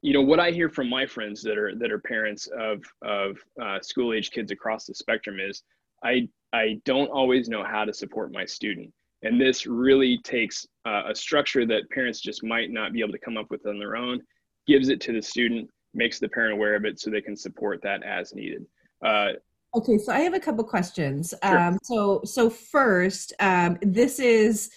you 0.00 0.14
know, 0.14 0.22
what 0.22 0.40
I 0.40 0.52
hear 0.52 0.70
from 0.70 0.88
my 0.88 1.04
friends 1.04 1.42
that 1.42 1.58
are 1.58 1.74
that 1.76 1.92
are 1.92 1.98
parents 1.98 2.48
of 2.58 2.82
of 3.02 3.36
uh, 3.62 3.80
school 3.82 4.14
age 4.14 4.30
kids 4.30 4.50
across 4.52 4.86
the 4.86 4.94
spectrum 4.94 5.36
is, 5.38 5.62
I 6.02 6.30
I 6.54 6.80
don't 6.86 7.08
always 7.08 7.50
know 7.50 7.62
how 7.62 7.84
to 7.84 7.92
support 7.92 8.32
my 8.32 8.46
student. 8.46 8.90
And 9.22 9.40
this 9.40 9.66
really 9.66 10.18
takes 10.18 10.66
uh, 10.84 11.04
a 11.08 11.14
structure 11.14 11.66
that 11.66 11.90
parents 11.90 12.20
just 12.20 12.44
might 12.44 12.70
not 12.70 12.92
be 12.92 13.00
able 13.00 13.12
to 13.12 13.18
come 13.18 13.36
up 13.36 13.50
with 13.50 13.66
on 13.66 13.78
their 13.78 13.96
own, 13.96 14.20
gives 14.66 14.88
it 14.88 15.00
to 15.02 15.12
the 15.12 15.22
student, 15.22 15.68
makes 15.94 16.18
the 16.18 16.28
parent 16.28 16.52
aware 16.52 16.74
of 16.74 16.84
it 16.84 17.00
so 17.00 17.10
they 17.10 17.20
can 17.20 17.36
support 17.36 17.80
that 17.82 18.02
as 18.02 18.34
needed. 18.34 18.64
Uh, 19.04 19.30
okay, 19.74 19.98
so 19.98 20.12
I 20.12 20.20
have 20.20 20.34
a 20.34 20.40
couple 20.40 20.64
questions. 20.64 21.32
Sure. 21.42 21.58
Um, 21.58 21.78
so, 21.82 22.20
so 22.24 22.50
first, 22.50 23.32
um, 23.40 23.78
this 23.82 24.18
is 24.20 24.70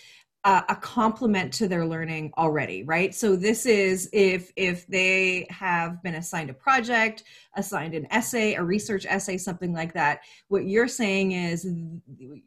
a, 0.46 0.64
a 0.70 0.76
complement 0.76 1.54
to 1.54 1.68
their 1.68 1.86
learning 1.86 2.32
already 2.38 2.84
right? 2.84 3.14
So 3.14 3.36
this 3.36 3.66
is 3.66 4.10
if 4.14 4.52
if 4.56 4.88
they 4.88 5.48
have 5.50 6.02
been 6.04 6.16
assigned 6.16 6.50
a 6.50 6.54
project 6.54 7.24
assigned 7.56 7.94
an 7.94 8.08
essay 8.12 8.54
a 8.56 8.64
research 8.64 9.06
essay 9.08 9.38
something 9.38 9.74
like 9.74 9.94
that 9.94 10.22
what 10.48 10.66
you're 10.66 10.88
saying 10.88 11.34
is 11.34 11.68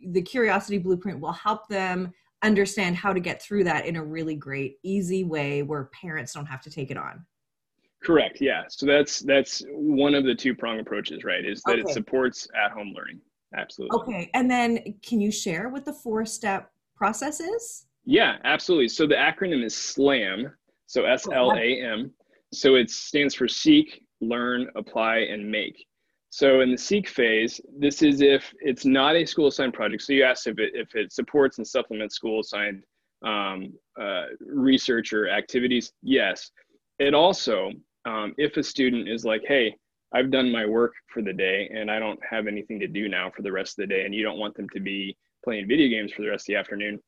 the 0.07 0.23
curiosity 0.23 0.79
blueprint 0.79 1.21
will 1.21 1.33
help 1.33 1.69
them 1.69 2.13
understand 2.43 2.97
how 2.97 3.13
to 3.13 3.21
get 3.21 3.41
through 3.41 3.65
that 3.65 3.87
in 3.87 3.97
a 3.97 4.05
really 4.05 4.35
great 4.35 4.79
easy 4.83 5.25
way 5.25 5.63
where 5.63 5.85
parents 5.85 6.33
don't 6.33 6.47
have 6.47 6.61
to 6.63 6.71
take 6.71 6.91
it 6.91 6.97
on. 6.97 7.25
Correct 8.03 8.41
yeah. 8.41 8.65
So 8.69 8.85
that's 8.85 9.21
that's 9.21 9.63
one 9.71 10.15
of 10.15 10.25
the 10.25 10.35
two 10.35 10.55
prong 10.55 10.81
approaches 10.81 11.25
right 11.25 11.45
is 11.45 11.63
that 11.67 11.79
okay. 11.79 11.83
it 11.83 11.89
supports 11.91 12.49
at 12.61 12.73
home 12.73 12.93
learning. 12.97 13.21
Absolutely. 13.57 13.97
Okay 14.01 14.31
and 14.35 14.51
then 14.51 14.95
can 15.03 15.21
you 15.21 15.31
share 15.31 15.69
what 15.69 15.85
the 15.85 15.93
four 15.93 16.25
step 16.25 16.72
process 17.03 17.41
is 17.41 17.87
yeah, 18.05 18.37
absolutely. 18.45 18.89
So 18.89 19.07
the 19.07 19.15
acronym 19.15 19.65
is 19.65 19.75
SLAM. 19.75 20.53
So 20.87 21.05
S 21.05 21.27
L 21.33 21.53
A 21.53 21.81
M. 21.81 22.13
So 22.53 22.75
it 22.75 22.91
stands 22.91 23.35
for 23.35 23.49
seek, 23.49 24.05
learn, 24.21 24.69
apply, 24.77 25.19
and 25.19 25.51
make. 25.51 25.87
So 26.31 26.61
in 26.61 26.71
the 26.71 26.79
seek 26.79 27.09
phase, 27.09 27.61
this 27.79 28.03
is 28.03 28.21
if 28.21 28.53
it's 28.61 28.85
not 28.85 29.17
a 29.17 29.25
school 29.25 29.49
assigned 29.49 29.75
project. 29.75 30.03
So 30.03 30.13
you 30.13 30.25
asked 30.25 30.47
if 30.47 30.59
it 30.59 30.73
if 30.75 30.95
it 30.95 31.13
supports 31.13 31.59
and 31.59 31.67
supplements 31.67 32.17
school 32.17 32.41
assigned 32.41 32.83
um, 33.25 33.73
uh, 34.01 34.27
research 34.41 35.13
or 35.13 35.29
activities. 35.29 35.93
Yes. 36.03 36.51
It 36.99 37.15
also, 37.15 37.71
um, 38.05 38.35
if 38.37 38.57
a 38.57 38.63
student 38.63 39.09
is 39.09 39.25
like, 39.25 39.43
hey, 39.47 39.75
I've 40.15 40.31
done 40.31 40.53
my 40.53 40.67
work 40.67 40.93
for 41.13 41.23
the 41.23 41.33
day 41.33 41.71
and 41.75 41.91
I 41.91 41.99
don't 41.99 42.21
have 42.29 42.47
anything 42.47 42.79
to 42.81 42.87
do 42.87 43.09
now 43.09 43.31
for 43.35 43.43
the 43.43 43.53
rest 43.53 43.79
of 43.79 43.83
the 43.83 43.95
day, 43.95 44.05
and 44.05 44.15
you 44.15 44.23
don't 44.23 44.39
want 44.39 44.55
them 44.57 44.69
to 44.71 44.81
be 44.81 45.17
playing 45.45 45.69
video 45.69 45.89
games 45.89 46.13
for 46.13 46.23
the 46.23 46.29
rest 46.29 46.45
of 46.45 46.55
the 46.55 46.57
afternoon, 46.57 47.01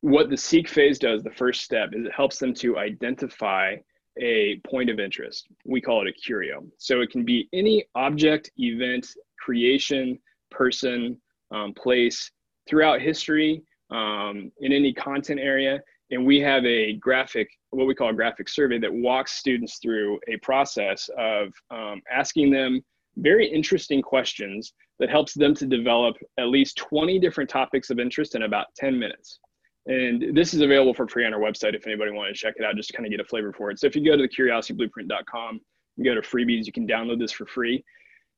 what 0.00 0.30
the 0.30 0.36
seek 0.36 0.68
phase 0.68 0.98
does, 0.98 1.22
the 1.22 1.30
first 1.30 1.62
step, 1.62 1.90
is 1.92 2.06
it 2.06 2.12
helps 2.12 2.38
them 2.38 2.54
to 2.54 2.78
identify 2.78 3.76
a 4.18 4.60
point 4.66 4.88
of 4.88 4.98
interest. 4.98 5.48
We 5.64 5.80
call 5.80 6.06
it 6.06 6.08
a 6.08 6.12
curio. 6.12 6.64
So 6.78 7.00
it 7.00 7.10
can 7.10 7.24
be 7.24 7.48
any 7.52 7.84
object, 7.94 8.50
event, 8.56 9.06
creation, 9.38 10.18
person, 10.50 11.20
um, 11.50 11.74
place 11.74 12.30
throughout 12.68 13.00
history 13.00 13.62
um, 13.90 14.50
in 14.60 14.72
any 14.72 14.92
content 14.92 15.40
area. 15.40 15.80
And 16.10 16.24
we 16.24 16.40
have 16.40 16.64
a 16.64 16.94
graphic, 16.94 17.48
what 17.70 17.86
we 17.86 17.94
call 17.94 18.10
a 18.10 18.14
graphic 18.14 18.48
survey 18.48 18.78
that 18.78 18.92
walks 18.92 19.32
students 19.32 19.78
through 19.82 20.20
a 20.28 20.36
process 20.38 21.10
of 21.18 21.52
um, 21.70 22.00
asking 22.10 22.50
them 22.50 22.84
very 23.16 23.46
interesting 23.46 24.02
questions 24.02 24.72
that 24.98 25.10
helps 25.10 25.34
them 25.34 25.54
to 25.54 25.66
develop 25.66 26.16
at 26.38 26.48
least 26.48 26.76
20 26.76 27.18
different 27.18 27.50
topics 27.50 27.90
of 27.90 27.98
interest 27.98 28.34
in 28.34 28.42
about 28.42 28.66
10 28.76 28.98
minutes. 28.98 29.38
And 29.86 30.36
this 30.36 30.52
is 30.52 30.60
available 30.60 30.94
for 30.94 31.06
free 31.06 31.24
on 31.24 31.32
our 31.32 31.40
website 31.40 31.74
if 31.74 31.86
anybody 31.86 32.10
wanted 32.10 32.34
to 32.34 32.38
check 32.38 32.54
it 32.56 32.64
out, 32.64 32.74
just 32.76 32.92
kind 32.92 33.06
of 33.06 33.10
get 33.10 33.20
a 33.20 33.24
flavor 33.24 33.52
for 33.52 33.70
it. 33.70 33.78
So 33.78 33.86
if 33.86 33.94
you 33.94 34.04
go 34.04 34.16
to 34.16 34.22
the 34.22 34.28
curiosityblueprint.com 34.28 35.60
and 35.96 36.04
go 36.04 36.14
to 36.14 36.20
freebies, 36.20 36.66
you 36.66 36.72
can 36.72 36.86
download 36.86 37.18
this 37.18 37.32
for 37.32 37.46
free. 37.46 37.84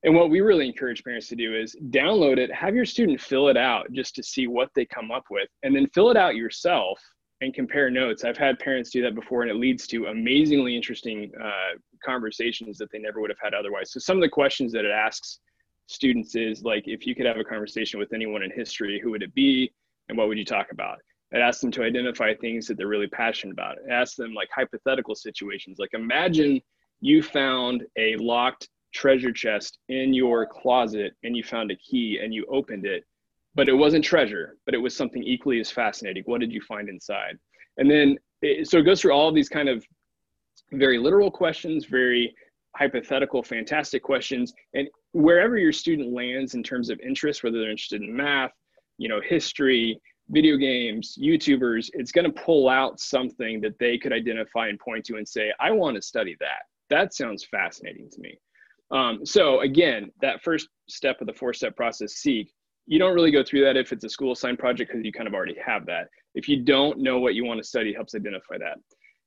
And 0.04 0.14
what 0.14 0.30
we 0.30 0.40
really 0.40 0.66
encourage 0.66 1.02
parents 1.02 1.26
to 1.28 1.36
do 1.36 1.56
is 1.56 1.74
download 1.90 2.38
it, 2.38 2.54
have 2.54 2.74
your 2.74 2.84
student 2.84 3.20
fill 3.20 3.48
it 3.48 3.56
out 3.56 3.90
just 3.92 4.14
to 4.16 4.22
see 4.22 4.46
what 4.46 4.68
they 4.76 4.84
come 4.84 5.10
up 5.10 5.24
with, 5.30 5.48
and 5.62 5.74
then 5.74 5.88
fill 5.88 6.10
it 6.10 6.16
out 6.16 6.36
yourself 6.36 7.00
and 7.40 7.54
compare 7.54 7.90
notes. 7.90 8.24
I've 8.24 8.36
had 8.36 8.58
parents 8.58 8.90
do 8.90 9.02
that 9.02 9.14
before, 9.14 9.42
and 9.42 9.50
it 9.50 9.56
leads 9.56 9.86
to 9.88 10.06
amazingly 10.06 10.74
interesting 10.74 11.30
uh, 11.42 11.78
conversations 12.04 12.78
that 12.78 12.90
they 12.90 12.98
never 12.98 13.20
would 13.20 13.30
have 13.30 13.38
had 13.40 13.54
otherwise. 13.54 13.92
So 13.92 14.00
some 14.00 14.16
of 14.16 14.22
the 14.22 14.28
questions 14.28 14.72
that 14.72 14.84
it 14.84 14.90
asks 14.90 15.40
students 15.86 16.34
is 16.34 16.62
like, 16.62 16.84
if 16.86 17.06
you 17.06 17.14
could 17.14 17.26
have 17.26 17.36
a 17.38 17.44
conversation 17.44 17.98
with 17.98 18.12
anyone 18.12 18.42
in 18.42 18.50
history, 18.50 19.00
who 19.02 19.10
would 19.10 19.22
it 19.22 19.34
be, 19.34 19.72
and 20.08 20.18
what 20.18 20.28
would 20.28 20.38
you 20.38 20.44
talk 20.44 20.68
about? 20.72 20.98
It 21.30 21.38
asks 21.38 21.60
them 21.60 21.70
to 21.72 21.82
identify 21.82 22.34
things 22.34 22.66
that 22.66 22.76
they're 22.76 22.88
really 22.88 23.06
passionate 23.06 23.52
about. 23.52 23.76
It 23.76 23.90
asks 23.90 24.16
them 24.16 24.32
like 24.34 24.48
hypothetical 24.54 25.14
situations. 25.14 25.78
Like 25.78 25.90
imagine 25.92 26.60
you 27.00 27.22
found 27.22 27.84
a 27.98 28.16
locked 28.16 28.68
treasure 28.94 29.32
chest 29.32 29.78
in 29.88 30.14
your 30.14 30.46
closet 30.46 31.12
and 31.22 31.36
you 31.36 31.42
found 31.44 31.70
a 31.70 31.76
key 31.76 32.20
and 32.22 32.32
you 32.32 32.46
opened 32.50 32.86
it, 32.86 33.04
but 33.58 33.68
it 33.68 33.74
wasn't 33.74 34.04
treasure, 34.04 34.56
but 34.66 34.72
it 34.72 34.78
was 34.78 34.96
something 34.96 35.24
equally 35.24 35.58
as 35.58 35.68
fascinating. 35.68 36.22
What 36.26 36.40
did 36.40 36.52
you 36.52 36.60
find 36.60 36.88
inside? 36.88 37.36
And 37.76 37.90
then, 37.90 38.16
it, 38.40 38.68
so 38.68 38.78
it 38.78 38.84
goes 38.84 39.00
through 39.00 39.10
all 39.10 39.28
of 39.28 39.34
these 39.34 39.48
kind 39.48 39.68
of 39.68 39.84
very 40.70 40.96
literal 40.96 41.28
questions, 41.28 41.84
very 41.84 42.32
hypothetical, 42.76 43.42
fantastic 43.42 44.04
questions. 44.04 44.54
And 44.74 44.86
wherever 45.10 45.58
your 45.58 45.72
student 45.72 46.12
lands 46.12 46.54
in 46.54 46.62
terms 46.62 46.88
of 46.88 47.00
interest, 47.00 47.42
whether 47.42 47.58
they're 47.58 47.72
interested 47.72 48.00
in 48.00 48.14
math, 48.14 48.52
you 48.96 49.08
know, 49.08 49.20
history, 49.20 50.00
video 50.28 50.56
games, 50.56 51.18
YouTubers, 51.20 51.90
it's 51.94 52.12
going 52.12 52.32
to 52.32 52.40
pull 52.40 52.68
out 52.68 53.00
something 53.00 53.60
that 53.62 53.76
they 53.80 53.98
could 53.98 54.12
identify 54.12 54.68
and 54.68 54.78
point 54.78 55.04
to 55.06 55.16
and 55.16 55.26
say, 55.26 55.52
I 55.58 55.72
want 55.72 55.96
to 55.96 56.02
study 56.02 56.36
that. 56.38 56.62
That 56.90 57.12
sounds 57.12 57.44
fascinating 57.44 58.08
to 58.08 58.20
me. 58.20 58.38
Um, 58.92 59.26
so 59.26 59.62
again, 59.62 60.12
that 60.22 60.44
first 60.44 60.68
step 60.88 61.20
of 61.20 61.26
the 61.26 61.34
four 61.34 61.52
step 61.52 61.74
process, 61.74 62.12
seek, 62.12 62.52
you 62.88 62.98
don't 62.98 63.14
really 63.14 63.30
go 63.30 63.44
through 63.44 63.62
that 63.64 63.76
if 63.76 63.92
it's 63.92 64.04
a 64.04 64.08
school 64.08 64.32
assigned 64.32 64.58
project 64.58 64.90
because 64.90 65.04
you 65.04 65.12
kind 65.12 65.28
of 65.28 65.34
already 65.34 65.56
have 65.64 65.84
that. 65.86 66.08
If 66.34 66.48
you 66.48 66.62
don't 66.62 66.98
know 66.98 67.20
what 67.20 67.34
you 67.34 67.44
want 67.44 67.58
to 67.58 67.64
study, 67.64 67.92
helps 67.92 68.14
identify 68.14 68.56
that. 68.58 68.78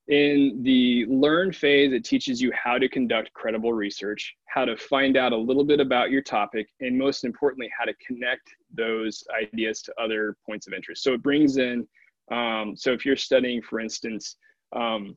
In 0.08 0.64
the 0.64 1.06
learn 1.08 1.54
phase, 1.54 1.94
it 1.94 2.04
teaches 2.04 2.42
you 2.42 2.52
how 2.52 2.80
to 2.80 2.90
conduct 2.90 3.32
credible 3.34 3.72
research, 3.72 4.36
how 4.48 4.66
to 4.66 4.76
find 4.76 5.16
out 5.16 5.32
a 5.32 5.38
little 5.38 5.64
bit 5.64 5.80
about 5.80 6.10
your 6.10 6.24
topic, 6.24 6.68
and 6.80 6.98
most 6.98 7.24
importantly, 7.24 7.70
how 7.78 7.86
to 7.86 7.94
connect 8.06 8.50
those 8.76 9.24
ideas 9.40 9.84
to 9.84 9.94
other 10.02 10.36
points 10.44 10.66
of 10.66 10.74
interest. 10.74 11.04
So 11.04 11.14
it 11.14 11.22
brings 11.22 11.58
in, 11.58 11.88
um, 12.32 12.76
so 12.76 12.92
if 12.92 13.06
you're 13.06 13.16
studying, 13.16 13.62
for 13.62 13.80
instance, 13.80 14.38
um, 14.76 15.16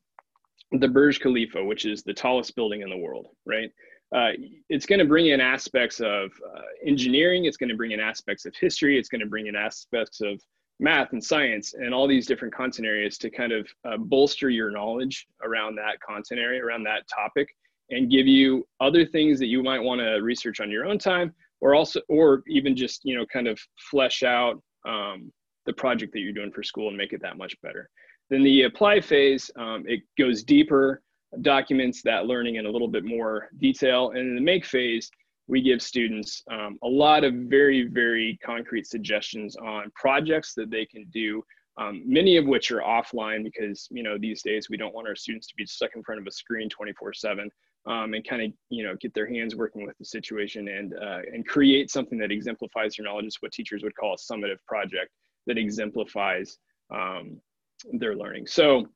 the 0.72 0.88
Burj 0.88 1.18
Khalifa, 1.20 1.64
which 1.64 1.86
is 1.86 2.02
the 2.02 2.12
tallest 2.12 2.54
building 2.54 2.82
in 2.82 2.90
the 2.90 2.98
world, 2.98 3.28
right? 3.46 3.70
Uh, 4.14 4.30
it's 4.68 4.86
going 4.86 5.00
to 5.00 5.04
bring 5.04 5.26
in 5.26 5.40
aspects 5.40 5.98
of 5.98 6.30
uh, 6.54 6.60
engineering, 6.86 7.46
it's 7.46 7.56
going 7.56 7.68
to 7.68 7.76
bring 7.76 7.90
in 7.90 7.98
aspects 7.98 8.46
of 8.46 8.54
history, 8.54 8.96
it's 8.96 9.08
going 9.08 9.20
to 9.20 9.26
bring 9.26 9.48
in 9.48 9.56
aspects 9.56 10.20
of 10.20 10.40
math 10.78 11.12
and 11.12 11.22
science 11.22 11.74
and 11.74 11.92
all 11.92 12.06
these 12.06 12.26
different 12.26 12.54
content 12.54 12.86
areas 12.86 13.18
to 13.18 13.30
kind 13.30 13.52
of 13.52 13.68
uh, 13.84 13.96
bolster 13.96 14.50
your 14.50 14.70
knowledge 14.70 15.26
around 15.42 15.74
that 15.74 15.98
content 16.00 16.40
area, 16.40 16.64
around 16.64 16.84
that 16.84 17.02
topic, 17.12 17.48
and 17.90 18.10
give 18.10 18.26
you 18.26 18.64
other 18.80 19.04
things 19.04 19.38
that 19.38 19.46
you 19.46 19.62
might 19.62 19.80
want 19.80 20.00
to 20.00 20.14
research 20.22 20.60
on 20.60 20.70
your 20.70 20.84
own 20.84 20.98
time, 20.98 21.32
or 21.60 21.74
also, 21.74 22.00
or 22.08 22.42
even 22.48 22.76
just 22.76 23.04
you 23.04 23.16
know, 23.16 23.26
kind 23.32 23.48
of 23.48 23.58
flesh 23.90 24.22
out 24.22 24.62
um, 24.86 25.32
the 25.66 25.72
project 25.72 26.12
that 26.12 26.20
you're 26.20 26.32
doing 26.32 26.52
for 26.52 26.62
school 26.62 26.88
and 26.88 26.96
make 26.96 27.12
it 27.12 27.22
that 27.22 27.36
much 27.36 27.54
better. 27.62 27.88
Then 28.30 28.42
the 28.42 28.62
apply 28.62 29.00
phase, 29.00 29.50
um, 29.56 29.84
it 29.86 30.00
goes 30.18 30.42
deeper, 30.42 31.02
documents 31.42 32.02
that 32.02 32.26
learning 32.26 32.56
in 32.56 32.66
a 32.66 32.70
little 32.70 32.88
bit 32.88 33.04
more 33.04 33.48
detail, 33.58 34.10
and 34.10 34.20
in 34.20 34.34
the 34.34 34.40
make 34.40 34.64
phase, 34.64 35.10
we 35.46 35.60
give 35.60 35.82
students 35.82 36.42
um, 36.50 36.78
a 36.82 36.88
lot 36.88 37.24
of 37.24 37.34
very, 37.34 37.86
very 37.86 38.38
concrete 38.42 38.86
suggestions 38.86 39.56
on 39.56 39.90
projects 39.94 40.54
that 40.54 40.70
they 40.70 40.86
can 40.86 41.04
do, 41.12 41.42
um, 41.76 42.02
many 42.06 42.36
of 42.36 42.46
which 42.46 42.70
are 42.70 42.80
offline 42.80 43.44
because, 43.44 43.88
you 43.90 44.02
know, 44.02 44.16
these 44.18 44.42
days 44.42 44.70
we 44.70 44.76
don't 44.76 44.94
want 44.94 45.08
our 45.08 45.16
students 45.16 45.46
to 45.48 45.54
be 45.56 45.66
stuck 45.66 45.90
in 45.96 46.02
front 46.02 46.20
of 46.20 46.26
a 46.26 46.30
screen 46.30 46.68
24 46.68 47.12
seven 47.12 47.50
um, 47.86 48.14
and 48.14 48.26
kind 48.26 48.42
of, 48.42 48.52
you 48.70 48.84
know, 48.84 48.94
get 49.00 49.12
their 49.12 49.28
hands 49.28 49.54
working 49.54 49.84
with 49.84 49.98
the 49.98 50.04
situation 50.04 50.68
and, 50.68 50.94
uh, 50.94 51.20
and 51.32 51.46
create 51.46 51.90
something 51.90 52.18
that 52.18 52.32
exemplifies 52.32 52.96
their 52.96 53.04
knowledge. 53.04 53.26
It's 53.26 53.42
what 53.42 53.52
teachers 53.52 53.82
would 53.82 53.96
call 53.96 54.14
a 54.14 54.32
summative 54.32 54.58
project 54.66 55.10
that 55.46 55.58
exemplifies 55.58 56.58
um, 56.94 57.40
their 57.92 58.14
learning. 58.16 58.46
So, 58.46 58.86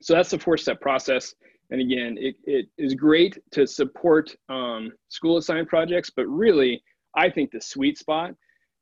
so 0.00 0.14
that's 0.14 0.30
the 0.30 0.38
four 0.38 0.56
step 0.56 0.80
process. 0.80 1.34
And 1.70 1.80
again, 1.80 2.16
it, 2.18 2.36
it 2.44 2.68
is 2.78 2.94
great 2.94 3.38
to 3.52 3.66
support 3.66 4.34
um, 4.48 4.92
school 5.08 5.36
assigned 5.36 5.68
projects, 5.68 6.10
but 6.10 6.26
really, 6.26 6.82
I 7.14 7.28
think 7.28 7.50
the 7.50 7.60
sweet 7.60 7.98
spot 7.98 8.34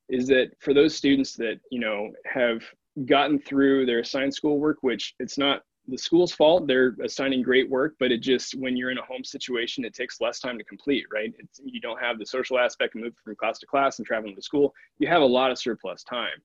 is 0.08 0.28
that 0.28 0.52
for 0.60 0.72
those 0.72 0.94
students 0.94 1.34
that 1.34 1.58
you 1.70 1.80
know 1.80 2.12
have 2.26 2.62
gotten 3.06 3.38
through 3.38 3.86
their 3.86 4.00
assigned 4.00 4.34
schoolwork, 4.34 4.78
which 4.82 5.14
it's 5.18 5.36
not 5.36 5.62
the 5.88 5.98
school's 5.98 6.32
fault. 6.32 6.66
They're 6.66 6.96
assigning 7.02 7.42
great 7.42 7.68
work, 7.68 7.94
but 7.98 8.10
it 8.10 8.18
just 8.18 8.54
when 8.58 8.76
you're 8.76 8.90
in 8.90 8.98
a 8.98 9.04
home 9.04 9.24
situation, 9.24 9.84
it 9.84 9.94
takes 9.94 10.20
less 10.20 10.40
time 10.40 10.58
to 10.58 10.64
complete, 10.64 11.04
right? 11.12 11.32
It's, 11.38 11.60
you 11.64 11.80
don't 11.80 12.00
have 12.00 12.18
the 12.18 12.26
social 12.26 12.58
aspect 12.58 12.94
of 12.94 13.02
moving 13.02 13.16
from 13.22 13.36
class 13.36 13.58
to 13.60 13.66
class 13.66 13.98
and 13.98 14.06
traveling 14.06 14.34
to 14.34 14.42
school. 14.42 14.74
You 14.98 15.08
have 15.08 15.22
a 15.22 15.26
lot 15.26 15.50
of 15.50 15.58
surplus 15.58 16.02
time. 16.02 16.42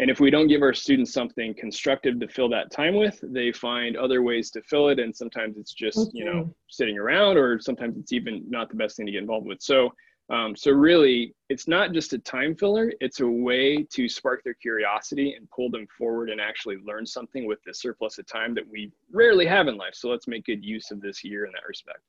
And 0.00 0.10
if 0.10 0.20
we 0.20 0.30
don't 0.30 0.46
give 0.46 0.62
our 0.62 0.74
students 0.74 1.12
something 1.12 1.54
constructive 1.54 2.20
to 2.20 2.28
fill 2.28 2.48
that 2.50 2.70
time 2.70 2.94
with, 2.94 3.18
they 3.22 3.50
find 3.50 3.96
other 3.96 4.22
ways 4.22 4.50
to 4.52 4.62
fill 4.62 4.88
it. 4.88 5.00
And 5.00 5.14
sometimes 5.14 5.56
it's 5.56 5.72
just, 5.72 5.98
okay. 5.98 6.10
you 6.14 6.24
know, 6.24 6.54
sitting 6.68 6.96
around, 6.96 7.36
or 7.36 7.58
sometimes 7.58 7.96
it's 7.96 8.12
even 8.12 8.44
not 8.48 8.68
the 8.68 8.76
best 8.76 8.96
thing 8.96 9.06
to 9.06 9.12
get 9.12 9.22
involved 9.22 9.46
with. 9.46 9.60
So 9.60 9.90
um, 10.30 10.54
so 10.54 10.72
really, 10.72 11.34
it's 11.48 11.66
not 11.66 11.92
just 11.92 12.12
a 12.12 12.18
time 12.18 12.54
filler, 12.54 12.92
it's 13.00 13.20
a 13.20 13.26
way 13.26 13.82
to 13.84 14.08
spark 14.08 14.44
their 14.44 14.54
curiosity 14.54 15.34
and 15.34 15.48
pull 15.50 15.70
them 15.70 15.86
forward 15.96 16.28
and 16.28 16.38
actually 16.38 16.76
learn 16.84 17.06
something 17.06 17.46
with 17.46 17.60
the 17.64 17.72
surplus 17.72 18.18
of 18.18 18.26
time 18.26 18.54
that 18.54 18.68
we 18.68 18.92
rarely 19.10 19.46
have 19.46 19.68
in 19.68 19.78
life. 19.78 19.94
So 19.94 20.10
let's 20.10 20.28
make 20.28 20.44
good 20.44 20.62
use 20.62 20.90
of 20.90 21.00
this 21.00 21.24
year 21.24 21.46
in 21.46 21.52
that 21.52 21.66
respect. 21.66 22.00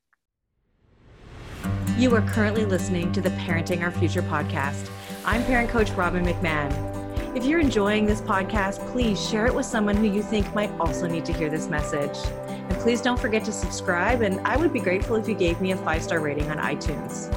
You 1.96 2.14
are 2.14 2.22
currently 2.22 2.66
listening 2.66 3.10
to 3.12 3.22
the 3.22 3.30
Parenting 3.30 3.82
Our 3.82 3.90
Future 3.90 4.22
podcast. 4.22 4.90
I'm 5.24 5.42
parent 5.44 5.70
coach 5.70 5.90
Robin 5.92 6.24
McMahon. 6.24 6.89
If 7.32 7.44
you're 7.44 7.60
enjoying 7.60 8.06
this 8.06 8.20
podcast, 8.20 8.84
please 8.90 9.24
share 9.24 9.46
it 9.46 9.54
with 9.54 9.64
someone 9.64 9.96
who 9.96 10.06
you 10.06 10.20
think 10.20 10.52
might 10.52 10.72
also 10.80 11.06
need 11.06 11.24
to 11.26 11.32
hear 11.32 11.48
this 11.48 11.68
message. 11.68 12.18
And 12.48 12.76
please 12.78 13.00
don't 13.00 13.20
forget 13.20 13.44
to 13.44 13.52
subscribe, 13.52 14.22
and 14.22 14.40
I 14.40 14.56
would 14.56 14.72
be 14.72 14.80
grateful 14.80 15.14
if 15.14 15.28
you 15.28 15.36
gave 15.36 15.60
me 15.60 15.70
a 15.70 15.76
five 15.76 16.02
star 16.02 16.18
rating 16.18 16.50
on 16.50 16.58
iTunes. 16.58 17.32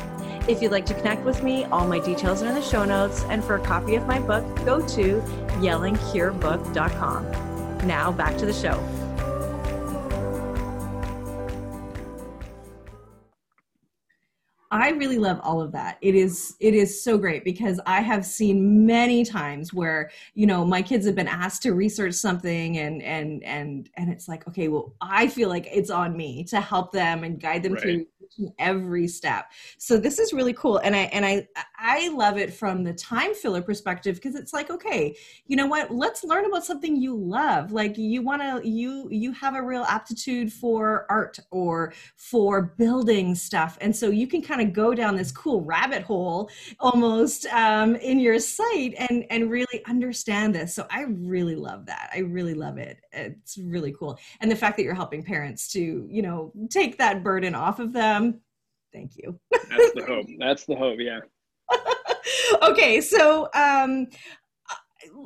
If 0.50 0.64
you'd 0.64 0.72
like 0.72 0.88
to 0.88 0.96
connect 0.96 1.24
with 1.24 1.44
me, 1.44 1.66
all 1.66 1.88
my 1.88 2.00
details 2.00 2.42
are 2.42 2.48
in 2.48 2.56
the 2.56 2.62
show 2.62 2.86
notes. 2.86 3.24
And 3.30 3.44
for 3.44 3.56
a 3.56 3.62
copy 3.62 3.94
of 3.94 4.08
my 4.08 4.20
book, 4.20 4.44
go 4.66 4.80
to 4.88 5.22
yellingcurebook.com. 5.62 7.88
Now 7.88 8.12
back 8.12 8.36
to 8.40 8.48
the 8.48 8.54
show. 8.54 8.84
I 14.74 14.90
really 14.90 15.20
love 15.20 15.40
all 15.44 15.62
of 15.62 15.72
that. 15.74 16.00
It 16.02 16.16
is 16.16 16.56
it 16.60 16.74
is 16.74 17.04
so 17.04 17.16
great 17.16 17.46
because 17.46 17.80
I 17.86 18.02
have 18.02 18.26
seen 18.26 18.88
many 18.88 19.24
times 19.24 19.72
where 19.72 20.10
you 20.34 20.48
know 20.48 20.66
my 20.66 20.82
kids 20.82 21.06
have 21.06 21.14
been 21.14 21.28
asked 21.28 21.62
to 21.64 21.74
research 21.74 22.16
something 22.16 22.80
and 22.80 23.04
and 23.04 23.44
and 23.44 23.88
and 23.98 24.12
it's 24.12 24.28
like 24.28 24.48
okay, 24.48 24.70
well 24.70 24.96
I 25.00 25.28
feel 25.28 25.48
like 25.48 25.68
it's 25.72 25.92
on 25.92 26.18
me 26.18 26.44
to 26.46 26.60
help 26.60 26.92
them 26.92 27.24
and 27.24 27.40
guide 27.40 27.62
them 27.62 27.74
right. 27.74 27.84
through 27.84 28.08
every 28.60 29.08
step. 29.08 29.52
So 29.78 29.98
this 29.98 30.20
is 30.20 30.34
really 30.34 30.54
cool 30.54 30.78
and 30.78 30.96
I 30.96 31.04
and 31.04 31.26
I 31.26 31.48
I 31.78 32.10
love 32.10 32.38
it 32.38 32.54
from 32.54 32.84
the 32.84 32.94
time 32.94 33.34
filler 33.34 33.62
perspective 33.62 34.16
because 34.16 34.36
it's 34.36 34.54
like 34.54 34.70
okay, 34.70 35.16
you 35.46 35.56
know 35.56 35.68
what? 35.68 35.92
Let's 35.92 36.24
learn 36.24 36.46
about 36.46 36.66
something 36.66 36.96
you 36.96 37.16
love. 37.16 37.72
Like 37.72 37.98
you 37.98 38.22
want 38.22 38.42
to 38.42 38.68
you 38.68 39.08
you 39.12 39.32
have 39.34 39.56
a 39.56 39.62
real 39.62 39.84
aptitude 39.84 40.52
for 40.52 41.06
art 41.10 41.40
or 41.52 41.94
for 42.16 42.74
building 42.78 43.36
stuff 43.36 43.78
and 43.82 43.96
so 43.96 44.10
you 44.10 44.28
can 44.28 44.42
kind 44.42 44.62
of 44.62 44.74
go 44.74 44.94
down 44.94 45.16
this 45.16 45.32
cool 45.32 45.62
rabbit 45.62 46.04
hole 46.04 46.50
almost 46.80 47.46
um, 47.48 47.96
in 47.98 48.20
your 48.20 48.40
site 48.40 48.96
and 48.98 49.26
and 49.30 49.52
really 49.52 49.84
understand 49.86 50.56
this. 50.56 50.74
So 50.74 50.88
I 50.90 51.04
really 51.04 51.56
love 51.56 51.86
that. 51.88 52.10
I 52.14 52.20
really 52.20 52.54
love 52.54 52.78
it. 52.78 53.00
It's 53.12 53.58
really 53.58 53.94
cool. 53.98 54.18
And 54.42 54.50
the 54.50 54.56
fact 54.56 54.78
that 54.78 54.84
you're 54.84 54.94
helping 54.94 55.24
parents 55.24 55.68
to, 55.74 56.08
you 56.10 56.22
know, 56.22 56.52
take 56.70 56.98
that 56.98 57.24
burden 57.24 57.56
off 57.56 57.80
of 57.80 57.94
them 57.94 58.23
Thank 58.94 59.18
you. 59.18 59.40
That's 59.52 59.94
the 59.94 60.06
hope. 60.08 60.28
That's 60.40 60.66
the 60.66 60.76
hope. 60.76 61.00
Yeah. 61.00 61.20
okay, 62.70 63.02
so 63.02 63.50
um, 63.56 64.08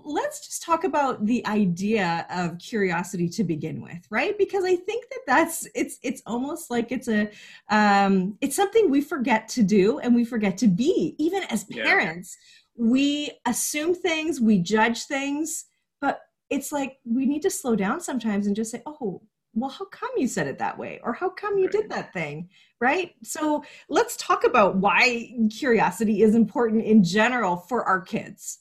let's 0.05 0.45
just 0.45 0.63
talk 0.63 0.83
about 0.83 1.25
the 1.25 1.45
idea 1.45 2.25
of 2.29 2.57
curiosity 2.57 3.29
to 3.29 3.43
begin 3.43 3.81
with 3.81 4.05
right 4.09 4.37
because 4.37 4.63
i 4.63 4.75
think 4.75 5.05
that 5.09 5.19
that's 5.27 5.67
it's 5.75 5.99
it's 6.03 6.21
almost 6.25 6.71
like 6.71 6.91
it's 6.91 7.07
a 7.07 7.29
um 7.69 8.37
it's 8.41 8.55
something 8.55 8.89
we 8.89 9.01
forget 9.01 9.47
to 9.47 9.63
do 9.63 9.99
and 9.99 10.15
we 10.15 10.25
forget 10.25 10.57
to 10.57 10.67
be 10.67 11.15
even 11.17 11.43
as 11.43 11.63
parents 11.65 12.37
yeah. 12.75 12.85
we 12.85 13.31
assume 13.45 13.93
things 13.93 14.41
we 14.41 14.57
judge 14.59 15.03
things 15.03 15.65
but 16.01 16.21
it's 16.49 16.71
like 16.71 16.97
we 17.05 17.25
need 17.25 17.41
to 17.41 17.49
slow 17.49 17.75
down 17.75 17.99
sometimes 17.99 18.47
and 18.47 18.55
just 18.55 18.71
say 18.71 18.81
oh 18.85 19.21
well 19.53 19.69
how 19.69 19.85
come 19.85 20.09
you 20.17 20.27
said 20.27 20.47
it 20.47 20.59
that 20.59 20.77
way? 20.77 20.99
Or 21.03 21.13
how 21.13 21.29
come 21.29 21.57
you 21.57 21.69
did 21.69 21.89
that 21.89 22.13
thing? 22.13 22.49
Right? 22.79 23.15
So 23.23 23.63
let's 23.89 24.17
talk 24.17 24.43
about 24.43 24.75
why 24.77 25.33
curiosity 25.55 26.21
is 26.21 26.35
important 26.35 26.85
in 26.85 27.03
general 27.03 27.57
for 27.57 27.83
our 27.83 28.01
kids. 28.01 28.59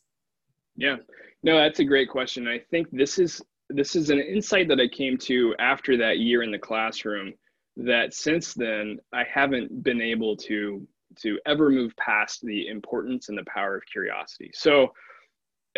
Yeah. 0.76 0.96
No 1.42 1.56
that's 1.56 1.80
a 1.80 1.84
great 1.84 2.08
question. 2.08 2.48
I 2.48 2.58
think 2.58 2.88
this 2.90 3.18
is 3.18 3.42
this 3.68 3.96
is 3.96 4.10
an 4.10 4.20
insight 4.20 4.68
that 4.68 4.78
i 4.78 4.86
came 4.86 5.18
to 5.18 5.52
after 5.58 5.96
that 5.96 6.20
year 6.20 6.44
in 6.44 6.52
the 6.52 6.58
classroom 6.58 7.34
that 7.76 8.14
since 8.14 8.54
then 8.54 8.96
i 9.12 9.24
haven't 9.24 9.82
been 9.82 10.00
able 10.00 10.36
to 10.36 10.86
to 11.16 11.38
ever 11.46 11.70
move 11.70 11.96
past 11.96 12.42
the 12.42 12.68
importance 12.68 13.28
and 13.28 13.38
the 13.38 13.44
power 13.44 13.76
of 13.76 13.86
curiosity. 13.86 14.50
So 14.54 14.92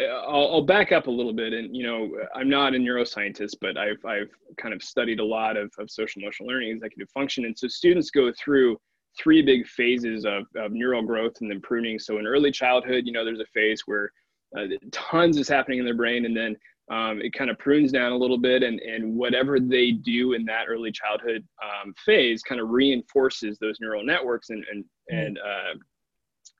I'll, 0.06 0.54
I'll, 0.54 0.62
back 0.62 0.92
up 0.92 1.06
a 1.06 1.10
little 1.10 1.32
bit, 1.32 1.52
and 1.52 1.74
you 1.74 1.84
know, 1.84 2.10
I'm 2.34 2.48
not 2.48 2.74
a 2.74 2.78
neuroscientist, 2.78 3.56
but 3.60 3.76
I've 3.76 4.04
I've 4.04 4.30
kind 4.56 4.74
of 4.74 4.82
studied 4.82 5.20
a 5.20 5.24
lot 5.24 5.56
of, 5.56 5.70
of 5.78 5.90
social 5.90 6.22
emotional 6.22 6.48
learning, 6.48 6.70
executive 6.70 7.10
function, 7.10 7.44
and 7.44 7.58
so 7.58 7.68
students 7.68 8.10
go 8.10 8.32
through 8.32 8.78
three 9.18 9.42
big 9.42 9.66
phases 9.66 10.24
of, 10.24 10.44
of 10.56 10.72
neural 10.72 11.02
growth 11.02 11.34
and 11.40 11.50
then 11.50 11.60
pruning. 11.60 11.98
So 11.98 12.18
in 12.18 12.26
early 12.26 12.52
childhood, 12.52 13.04
you 13.06 13.12
know, 13.12 13.24
there's 13.24 13.40
a 13.40 13.46
phase 13.46 13.82
where 13.86 14.12
uh, 14.56 14.64
tons 14.92 15.38
is 15.38 15.48
happening 15.48 15.78
in 15.78 15.84
their 15.84 15.96
brain, 15.96 16.24
and 16.24 16.36
then 16.36 16.56
um, 16.90 17.20
it 17.20 17.32
kind 17.32 17.50
of 17.50 17.58
prunes 17.58 17.92
down 17.92 18.12
a 18.12 18.16
little 18.16 18.38
bit, 18.38 18.62
and 18.62 18.80
and 18.80 19.14
whatever 19.14 19.60
they 19.60 19.92
do 19.92 20.32
in 20.32 20.44
that 20.46 20.64
early 20.68 20.92
childhood 20.92 21.46
um, 21.62 21.92
phase 22.04 22.42
kind 22.42 22.60
of 22.60 22.70
reinforces 22.70 23.58
those 23.58 23.78
neural 23.80 24.04
networks 24.04 24.50
and 24.50 24.64
and 24.70 24.84
and 25.10 25.38
uh, 25.38 25.78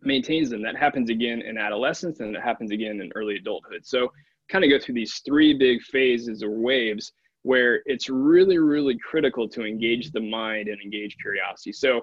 maintains 0.03 0.51
them. 0.51 0.63
That 0.63 0.77
happens 0.77 1.11
again 1.11 1.43
in 1.43 1.59
adolescence 1.59 2.21
and 2.21 2.35
it 2.35 2.43
happens 2.43 2.71
again 2.71 3.01
in 3.01 3.11
early 3.15 3.37
adulthood. 3.37 3.85
So 3.85 4.13
kind 4.49 4.65
of 4.65 4.71
go 4.71 4.79
through 4.79 4.95
these 4.95 5.21
three 5.27 5.55
big 5.55 5.83
phases 5.83 6.43
or 6.43 6.51
waves 6.51 7.13
where 7.43 7.83
it's 7.87 8.09
really, 8.09 8.59
really 8.59 8.99
critical 8.99 9.49
to 9.49 9.65
engage 9.65 10.11
the 10.11 10.21
mind 10.21 10.69
and 10.69 10.81
engage 10.83 11.17
curiosity. 11.21 11.73
So 11.73 12.03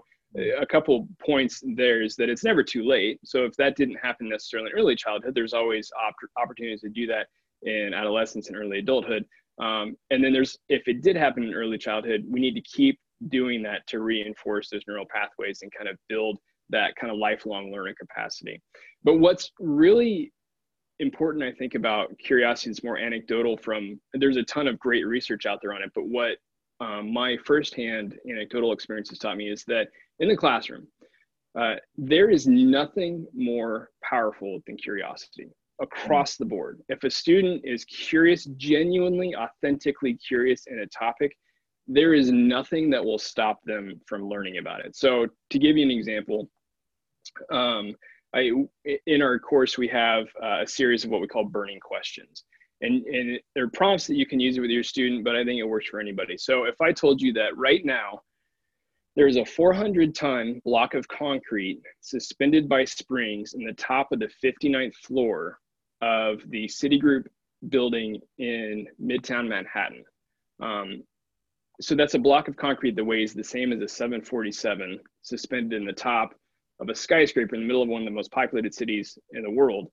a 0.60 0.66
couple 0.66 1.08
points 1.26 1.64
there 1.76 2.02
is 2.02 2.16
that 2.18 2.30
it's 2.30 2.44
never 2.44 2.64
too 2.64 2.84
late. 2.86 3.20
So 3.24 3.46
if 3.46 3.56
that 3.56 3.76
didn't 3.76 3.98
happen 4.02 4.30
necessarily 4.30 4.70
in 4.72 4.78
early 4.78 4.96
childhood, 4.96 5.34
there's 5.34 5.54
always 5.54 5.92
op- 6.06 6.16
opportunities 6.38 6.82
to 6.82 6.90
do 6.90 7.08
that 7.08 7.28
in 7.64 7.94
adolescence 7.94 8.48
and 8.48 8.58
early 8.58 8.80
adulthood. 8.80 9.26
Um, 9.62 9.96
and 10.12 10.24
then 10.24 10.34
there's, 10.34 10.58
if 10.68 10.88
it 10.88 11.02
did 11.02 11.16
happen 11.16 11.44
in 11.44 11.54
early 11.54 11.78
childhood, 11.78 12.26
we 12.28 12.42
need 12.42 12.56
to 12.56 12.62
keep 12.62 13.00
doing 13.30 13.64
that 13.64 13.88
to 13.88 14.00
reinforce 14.00 14.70
those 14.70 14.82
neural 14.88 15.06
pathways 15.10 15.62
and 15.62 15.72
kind 15.72 15.90
of 15.90 15.98
build 16.10 16.38
that 16.70 16.96
kind 16.96 17.12
of 17.12 17.18
lifelong 17.18 17.72
learning 17.72 17.96
capacity. 18.00 18.62
But 19.04 19.20
what's 19.20 19.52
really 19.60 20.32
important, 21.00 21.44
I 21.44 21.52
think, 21.52 21.76
about 21.76 22.18
curiosity 22.20 22.72
is 22.72 22.84
more 22.84 22.98
anecdotal 22.98 23.58
from, 23.58 24.00
there's 24.14 24.38
a 24.38 24.44
ton 24.44 24.68
of 24.68 24.80
great 24.80 25.06
research 25.06 25.46
out 25.46 25.60
there 25.62 25.74
on 25.74 25.82
it, 25.82 25.92
but 25.94 26.06
what 26.08 26.38
um, 26.80 27.14
my 27.14 27.38
firsthand 27.46 28.18
anecdotal 28.30 28.72
experience 28.74 29.10
has 29.10 29.20
taught 29.20 29.38
me 29.38 29.50
is 29.50 29.64
that 29.66 29.88
in 30.20 30.28
the 30.28 30.36
classroom, 30.36 30.88
uh, 31.60 31.76
there 31.98 32.30
is 32.30 32.48
nothing 32.48 33.26
more 33.34 33.90
powerful 34.04 34.60
than 34.68 34.76
curiosity 34.76 35.48
across 35.82 36.36
the 36.36 36.46
board. 36.46 36.82
If 36.90 37.04
a 37.04 37.10
student 37.10 37.62
is 37.64 37.86
curious, 37.86 38.46
genuinely, 38.58 39.36
authentically 39.36 40.16
curious 40.16 40.66
in 40.68 40.80
a 40.80 40.88
topic, 40.88 41.36
there 41.88 42.14
is 42.14 42.32
nothing 42.32 42.90
that 42.90 43.04
will 43.04 43.20
stop 43.20 43.60
them 43.66 44.00
from 44.08 44.28
learning 44.28 44.58
about 44.58 44.84
it. 44.86 44.96
So, 44.96 45.28
to 45.50 45.60
give 45.60 45.78
you 45.78 45.86
an 45.86 45.92
example, 45.92 46.50
um, 47.52 47.96
I, 48.34 48.52
in 49.08 49.22
our 49.22 49.40
course, 49.40 49.78
we 49.78 49.88
have 49.88 50.26
uh, 50.44 50.62
a 50.64 50.68
series 50.68 51.06
of 51.06 51.10
what 51.10 51.22
we 51.22 51.28
call 51.28 51.46
burning 51.46 51.80
questions. 51.80 52.44
And, 52.82 53.06
and 53.06 53.40
they're 53.56 53.70
prompts 53.70 54.06
that 54.08 54.16
you 54.16 54.26
can 54.26 54.40
use 54.40 54.60
with 54.60 54.70
your 54.70 54.84
student, 54.84 55.24
but 55.24 55.36
I 55.36 55.46
think 55.46 55.60
it 55.60 55.68
works 55.68 55.88
for 55.88 56.00
anybody. 56.00 56.38
So 56.38 56.66
if 56.66 56.80
I 56.82 56.92
told 56.92 57.22
you 57.22 57.32
that 57.34 57.58
right 57.58 57.86
now, 57.86 58.22
there's 59.16 59.38
a 59.38 59.46
400 59.46 60.14
ton 60.14 60.62
block 60.66 60.94
of 60.94 61.08
concrete 61.08 61.82
suspended 62.02 62.68
by 62.68 62.84
springs 62.84 63.54
in 63.54 63.64
the 63.64 63.74
top 63.74 64.12
of 64.12 64.20
the 64.20 64.30
59th 64.44 64.96
floor 64.96 65.60
of 66.02 66.42
the 66.50 66.66
Citigroup 66.66 67.24
building 67.70 68.20
in 68.38 68.86
Midtown 69.02 69.48
Manhattan. 69.48 70.04
Um, 70.62 71.04
so 71.80 71.96
that's 71.96 72.14
a 72.14 72.20
block 72.20 72.50
of 72.50 72.58
concrete 72.58 72.96
that 72.98 73.06
weighs 73.06 73.34
the 73.34 73.44
same 73.44 73.72
as 73.72 73.82
a 73.82 73.88
747 73.88 75.00
suspended 75.22 75.80
in 75.80 75.86
the 75.86 75.94
top 75.94 76.34
of 76.80 76.90
a 76.90 76.96
skyscraper 76.96 77.56
in 77.56 77.62
the 77.62 77.68
middle 77.68 77.82
of 77.82 77.90
one 77.90 78.02
of 78.02 78.06
the 78.06 78.12
most 78.12 78.32
populated 78.32 78.74
cities 78.74 79.18
in 79.32 79.44
the 79.44 79.50
world 79.50 79.88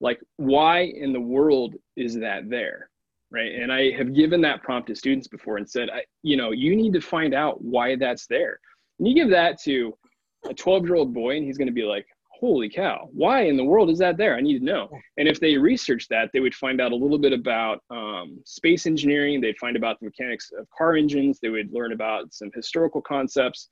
like 0.00 0.20
why 0.36 0.80
in 0.80 1.12
the 1.12 1.20
world 1.20 1.74
is 1.96 2.14
that 2.14 2.48
there 2.48 2.90
right 3.30 3.52
and 3.52 3.72
i 3.72 3.90
have 3.90 4.14
given 4.14 4.40
that 4.40 4.62
prompt 4.62 4.88
to 4.88 4.94
students 4.94 5.28
before 5.28 5.56
and 5.56 5.68
said 5.68 5.88
I, 5.90 6.02
you 6.22 6.36
know 6.36 6.50
you 6.50 6.76
need 6.76 6.92
to 6.94 7.00
find 7.00 7.34
out 7.34 7.62
why 7.62 7.96
that's 7.96 8.26
there 8.26 8.58
and 8.98 9.08
you 9.08 9.14
give 9.14 9.30
that 9.30 9.60
to 9.62 9.96
a 10.48 10.54
12 10.54 10.84
year 10.84 10.96
old 10.96 11.14
boy 11.14 11.36
and 11.36 11.44
he's 11.44 11.58
going 11.58 11.68
to 11.68 11.72
be 11.72 11.84
like 11.84 12.06
holy 12.44 12.68
cow, 12.68 13.08
why 13.12 13.42
in 13.42 13.56
the 13.56 13.64
world 13.64 13.88
is 13.88 13.98
that 13.98 14.16
there? 14.16 14.36
I 14.36 14.40
need 14.40 14.58
to 14.58 14.64
know. 14.64 14.90
And 15.16 15.28
if 15.28 15.40
they 15.40 15.56
research 15.56 16.08
that, 16.08 16.30
they 16.32 16.40
would 16.40 16.54
find 16.54 16.80
out 16.80 16.92
a 16.92 16.96
little 16.96 17.18
bit 17.18 17.32
about 17.32 17.82
um, 17.90 18.38
space 18.44 18.86
engineering. 18.86 19.40
They'd 19.40 19.56
find 19.58 19.76
about 19.76 19.98
the 19.98 20.06
mechanics 20.06 20.50
of 20.58 20.66
car 20.76 20.94
engines. 20.94 21.38
They 21.40 21.48
would 21.48 21.72
learn 21.72 21.92
about 21.92 22.34
some 22.34 22.50
historical 22.54 23.00
concepts. 23.00 23.68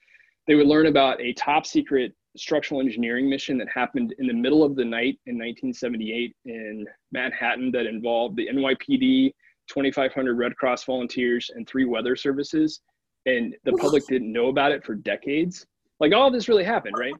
They 0.46 0.54
would 0.54 0.66
learn 0.66 0.86
about 0.86 1.20
a 1.20 1.32
top 1.34 1.66
secret 1.66 2.14
structural 2.36 2.80
engineering 2.80 3.28
mission 3.28 3.58
that 3.58 3.68
happened 3.68 4.14
in 4.18 4.26
the 4.26 4.32
middle 4.32 4.64
of 4.64 4.74
the 4.74 4.84
night 4.84 5.18
in 5.26 5.36
1978 5.36 6.34
in 6.44 6.86
Manhattan 7.12 7.70
that 7.72 7.86
involved 7.86 8.36
the 8.36 8.48
NYPD, 8.48 9.32
2,500 9.68 10.38
Red 10.38 10.56
Cross 10.56 10.84
volunteers, 10.84 11.50
and 11.54 11.68
three 11.68 11.84
weather 11.84 12.16
services. 12.16 12.80
And 13.26 13.54
the 13.64 13.72
public 13.72 14.06
didn't 14.08 14.32
know 14.32 14.48
about 14.48 14.72
it 14.72 14.84
for 14.84 14.94
decades. 14.94 15.66
Like 16.00 16.12
all 16.12 16.30
this 16.30 16.48
really 16.48 16.64
happened, 16.64 16.96
right? 16.98 17.14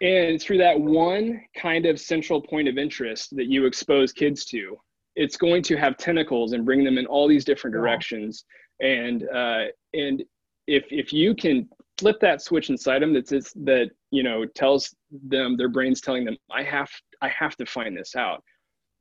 And 0.00 0.40
through 0.40 0.58
that 0.58 0.78
one 0.78 1.40
kind 1.56 1.86
of 1.86 2.00
central 2.00 2.40
point 2.40 2.68
of 2.68 2.78
interest 2.78 3.34
that 3.36 3.46
you 3.46 3.64
expose 3.64 4.12
kids 4.12 4.44
to, 4.46 4.78
it's 5.16 5.36
going 5.36 5.62
to 5.62 5.76
have 5.76 5.96
tentacles 5.96 6.52
and 6.52 6.64
bring 6.64 6.84
them 6.84 6.98
in 6.98 7.06
all 7.06 7.28
these 7.28 7.44
different 7.44 7.74
directions. 7.74 8.44
And 8.80 9.28
uh, 9.28 9.64
and 9.92 10.22
if 10.66 10.84
if 10.90 11.12
you 11.12 11.34
can 11.34 11.68
flip 11.98 12.16
that 12.20 12.42
switch 12.42 12.70
inside 12.70 13.02
them 13.02 13.12
that's 13.12 13.30
that 13.30 13.90
you 14.10 14.22
know 14.22 14.44
tells 14.54 14.94
them 15.28 15.56
their 15.56 15.68
brains 15.68 16.00
telling 16.00 16.24
them 16.24 16.36
i 16.50 16.62
have 16.62 16.90
i 17.22 17.28
have 17.28 17.56
to 17.56 17.66
find 17.66 17.96
this 17.96 18.16
out. 18.16 18.42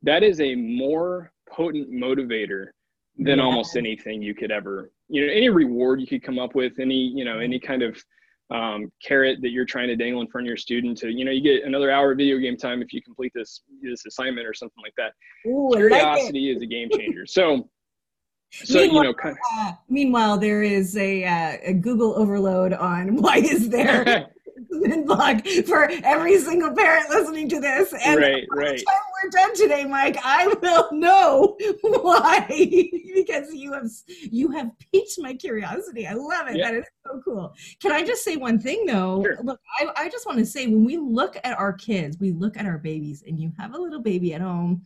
That 0.04 0.22
is 0.22 0.42
a 0.42 0.56
more 0.56 1.32
potent 1.50 1.92
motivator 1.92 2.68
than 3.18 3.38
yeah. 3.38 3.44
almost 3.44 3.78
anything 3.78 4.22
you 4.22 4.34
could 4.34 4.52
ever 4.52 4.92
you 5.08 5.26
know 5.26 5.32
any 5.32 5.50
reward 5.50 6.02
you 6.02 6.08
could 6.08 6.24
come 6.24 6.40
up 6.40 6.56
with 6.56 6.80
any 6.80 6.96
you 6.96 7.24
know 7.24 7.40
any 7.40 7.60
kind 7.60 7.84
of 7.84 8.04
um, 8.54 8.92
carrot 9.04 9.40
that 9.42 9.50
you're 9.50 9.66
trying 9.66 9.88
to 9.88 9.96
dangle 9.96 10.22
in 10.22 10.28
front 10.28 10.46
of 10.46 10.48
your 10.48 10.58
student 10.58 10.98
to 11.00 11.10
you 11.10 11.26
know 11.26 11.32
you 11.32 11.42
get 11.42 11.64
another 11.66 11.92
hour 11.92 12.12
of 12.12 12.18
video 12.18 12.38
game 12.38 12.58
time 12.58 12.82
if 12.82 12.94
you 12.94 13.02
complete 13.02 13.32
this 13.34 13.62
this 13.82 14.06
assignment 14.06 14.48
or 14.48 14.54
something 14.54 14.82
like 14.84 14.94
that. 14.98 15.14
Ooh, 15.50 15.70
curiosity 15.74 16.50
like 16.50 16.58
is 16.58 16.62
a 16.62 16.66
game 16.66 16.90
changer. 16.92 17.26
So 17.26 17.70
so 18.64 18.80
meanwhile, 18.80 19.04
you 19.04 19.10
know, 19.10 19.14
kind 19.14 19.36
of, 19.36 19.60
uh, 19.60 19.72
meanwhile, 19.90 20.38
there 20.38 20.64
is 20.64 20.96
a, 20.98 21.24
uh, 21.24 21.58
a 21.64 21.74
Google 21.74 22.16
overload 22.16 22.74
on 22.74 23.18
why 23.22 23.38
is 23.38 23.70
there 23.70 24.30
blog 25.06 25.46
for 25.66 25.90
every 26.04 26.40
single 26.40 26.74
parent 26.74 27.10
listening 27.10 27.50
to 27.50 27.60
this. 27.60 27.94
And 28.06 28.20
right, 28.20 28.46
by 28.50 28.62
right. 28.62 28.78
the 28.78 28.86
time 28.86 28.96
we're 29.24 29.30
done 29.30 29.56
today, 29.56 29.86
Mike, 29.86 30.18
I 30.24 30.48
will 30.62 30.90
know 30.92 31.58
why 31.82 32.46
because 33.14 33.54
you 33.54 33.74
have 33.74 33.90
you 34.08 34.52
have 34.52 34.72
piqued 34.92 35.16
my 35.20 35.34
curiosity. 35.34 36.08
I 36.08 36.14
love 36.14 36.48
it. 36.48 36.58
That 36.58 36.76
is 36.76 36.86
so 37.06 37.22
cool. 37.24 37.54
Can 37.82 37.92
I 37.92 38.04
just 38.04 38.24
say 38.24 38.36
one 38.36 38.60
thing 38.60 38.86
though? 38.86 39.24
Sure. 39.24 39.38
Look, 39.44 39.60
I, 39.80 39.88
I 40.04 40.10
just 40.10 40.26
want 40.26 40.40
to 40.40 40.46
say 40.46 40.68
when 40.68 40.86
we 40.86 40.98
look 40.98 41.38
at 41.44 41.58
our 41.58 41.74
kids, 41.74 42.18
we 42.20 42.32
look 42.32 42.58
at 42.58 42.66
our 42.66 42.78
babies, 42.78 43.24
and 43.28 43.40
you 43.40 43.52
have 43.58 43.74
a 43.74 43.78
little 43.78 44.02
baby 44.02 44.34
at 44.34 44.42
home 44.42 44.84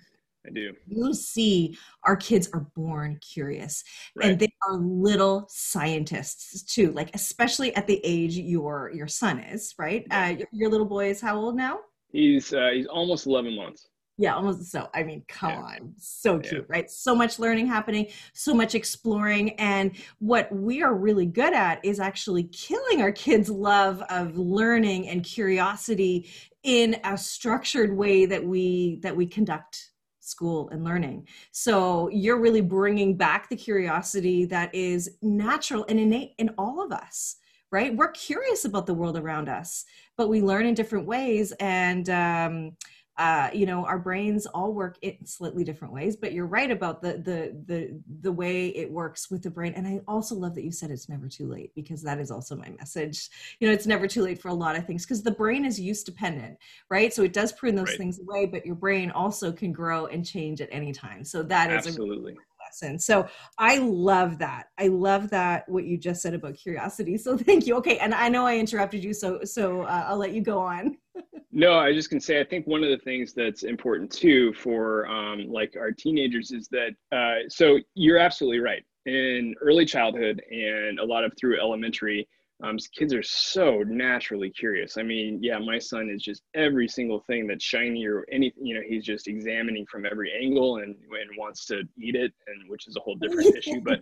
I 0.47 0.51
do. 0.51 0.73
You 0.87 1.13
see, 1.13 1.77
our 2.03 2.15
kids 2.15 2.49
are 2.53 2.67
born 2.75 3.19
curious 3.21 3.83
right. 4.15 4.29
and 4.29 4.39
they 4.39 4.53
are 4.67 4.77
little 4.77 5.45
scientists 5.49 6.63
too, 6.63 6.91
like 6.93 7.13
especially 7.13 7.75
at 7.75 7.87
the 7.87 7.99
age 8.03 8.37
your 8.37 8.91
your 8.93 9.07
son 9.07 9.39
is, 9.39 9.75
right? 9.77 10.05
Uh, 10.09 10.35
your, 10.37 10.47
your, 10.51 10.69
little 10.69 10.85
boy 10.85 11.09
is 11.09 11.19
how 11.19 11.37
old 11.37 11.55
now? 11.55 11.79
He's 12.11 12.53
uh, 12.53 12.69
he's 12.73 12.87
almost 12.87 13.25
11 13.25 13.55
months. 13.55 13.89
Yeah, 14.19 14.35
almost 14.35 14.71
so. 14.71 14.89
I 14.95 15.03
mean, 15.03 15.23
come 15.27 15.51
yeah. 15.51 15.59
on. 15.59 15.93
So 15.99 16.39
cute, 16.39 16.53
yeah. 16.53 16.59
right? 16.67 16.89
So 16.89 17.13
much 17.13 17.37
learning 17.37 17.67
happening, 17.67 18.07
so 18.33 18.51
much 18.53 18.73
exploring. 18.73 19.51
And 19.59 19.91
what 20.17 20.51
we 20.51 20.81
are 20.81 20.95
really 20.95 21.27
good 21.27 21.53
at 21.53 21.83
is 21.85 21.99
actually 21.99 22.45
killing 22.45 23.01
our 23.01 23.11
kids' 23.11 23.49
love 23.49 24.01
of 24.09 24.35
learning 24.35 25.07
and 25.07 25.23
curiosity 25.23 26.31
in 26.63 26.99
a 27.03 27.15
structured 27.15 27.95
way 27.95 28.25
that 28.25 28.43
we 28.43 28.99
that 29.03 29.15
we 29.15 29.27
conduct 29.27 29.91
school 30.27 30.69
and 30.69 30.83
learning. 30.83 31.27
So 31.51 32.09
you're 32.09 32.39
really 32.39 32.61
bringing 32.61 33.15
back 33.15 33.49
the 33.49 33.55
curiosity 33.55 34.45
that 34.45 34.73
is 34.73 35.17
natural 35.21 35.85
and 35.89 35.99
innate 35.99 36.33
in 36.37 36.49
all 36.57 36.83
of 36.83 36.91
us, 36.91 37.37
right? 37.71 37.95
We're 37.95 38.11
curious 38.11 38.65
about 38.65 38.85
the 38.85 38.93
world 38.93 39.17
around 39.17 39.49
us, 39.49 39.85
but 40.17 40.29
we 40.29 40.41
learn 40.41 40.65
in 40.65 40.73
different 40.73 41.05
ways. 41.05 41.53
And 41.59 42.09
um, 42.09 42.71
uh, 43.17 43.49
you 43.53 43.65
know 43.65 43.85
our 43.85 43.97
brains 43.97 44.45
all 44.47 44.73
work 44.73 44.97
in 45.01 45.25
slightly 45.25 45.63
different 45.63 45.93
ways 45.93 46.15
but 46.15 46.33
you're 46.33 46.45
right 46.45 46.69
about 46.69 47.01
the 47.01 47.13
the 47.13 47.55
the 47.65 47.99
the 48.21 48.31
way 48.31 48.67
it 48.69 48.91
works 48.91 49.31
with 49.31 49.41
the 49.41 49.49
brain. 49.49 49.73
And 49.75 49.87
i 49.87 49.99
also 50.07 50.35
love 50.35 50.53
that 50.55 50.63
you 50.63 50.71
said 50.71 50.91
it's 50.91 51.09
never 51.09 51.27
too 51.27 51.47
late 51.47 51.73
because 51.75 52.01
that 52.03 52.19
is 52.19 52.31
also 52.31 52.55
my 52.55 52.69
message. 52.77 53.29
You 53.59 53.67
know 53.67 53.73
it's 53.73 53.87
never 53.87 54.07
too 54.07 54.21
late 54.21 54.41
for 54.41 54.49
a 54.49 54.53
lot 54.53 54.75
of 54.75 54.85
things 54.85 55.05
because 55.05 55.23
the 55.23 55.31
brain 55.31 55.65
is 55.65 55.79
use 55.79 56.03
dependent 56.03 56.57
right? 56.89 57.13
So 57.13 57.23
it 57.23 57.33
does 57.33 57.51
prune 57.51 57.75
those 57.75 57.89
right. 57.89 57.97
things 57.97 58.19
away 58.19 58.45
but 58.45 58.65
your 58.65 58.75
brain 58.75 59.11
also 59.11 59.51
can 59.51 59.71
grow 59.71 60.05
and 60.07 60.25
change 60.25 60.61
at 60.61 60.69
any 60.71 60.91
time. 60.91 61.23
So 61.23 61.43
that 61.43 61.71
is 61.71 61.87
absolutely 61.87 62.37
lesson. 62.67 62.99
So 62.99 63.27
I 63.57 63.77
love 63.79 64.39
that. 64.39 64.67
I 64.77 64.87
love 64.87 65.29
that 65.31 65.67
what 65.67 65.85
you 65.85 65.97
just 65.97 66.21
said 66.21 66.33
about 66.33 66.55
curiosity. 66.55 67.17
So 67.17 67.37
thank 67.49 67.67
you. 67.67 67.75
Okay, 67.77 67.97
and 67.99 68.13
I 68.13 68.29
know 68.29 68.45
I 68.45 68.57
interrupted 68.57 69.03
you, 69.03 69.13
so 69.13 69.43
so 69.43 69.81
uh, 69.81 70.05
I'll 70.07 70.17
let 70.17 70.33
you 70.33 70.41
go 70.41 70.59
on. 70.59 70.97
no, 71.51 71.73
I 71.73 71.93
just 71.93 72.09
can 72.09 72.19
say 72.19 72.39
I 72.39 72.43
think 72.43 72.67
one 72.67 72.83
of 72.83 72.89
the 72.89 72.97
things 72.97 73.33
that's 73.33 73.63
important 73.63 74.11
too 74.11 74.53
for 74.53 75.07
um, 75.07 75.47
like 75.49 75.75
our 75.77 75.91
teenagers 75.91 76.51
is 76.51 76.67
that. 76.69 76.91
Uh, 77.11 77.47
so 77.49 77.79
you're 77.95 78.19
absolutely 78.19 78.59
right. 78.59 78.83
In 79.05 79.55
early 79.61 79.85
childhood 79.85 80.41
and 80.51 80.99
a 80.99 81.03
lot 81.03 81.23
of 81.23 81.31
through 81.39 81.61
elementary, 81.61 82.27
um, 82.63 82.77
kids 82.95 83.13
are 83.13 83.23
so 83.23 83.83
naturally 83.85 84.49
curious. 84.49 84.97
I 84.97 85.03
mean, 85.03 85.39
yeah, 85.43 85.59
my 85.59 85.77
son 85.77 86.09
is 86.09 86.23
just 86.23 86.41
every 86.55 86.87
single 86.87 87.19
thing 87.21 87.45
that's 87.45 87.63
shiny 87.63 88.05
or 88.07 88.25
anything, 88.31 88.65
you 88.65 88.75
know, 88.75 88.81
he's 88.87 89.05
just 89.05 89.27
examining 89.27 89.85
from 89.85 90.05
every 90.05 90.31
angle 90.33 90.77
and, 90.77 90.95
and 90.95 91.37
wants 91.37 91.65
to 91.67 91.83
eat 91.99 92.15
it, 92.15 92.33
and 92.47 92.69
which 92.69 92.87
is 92.87 92.95
a 92.95 92.99
whole 92.99 93.15
different 93.15 93.55
issue. 93.57 93.81
But 93.81 93.99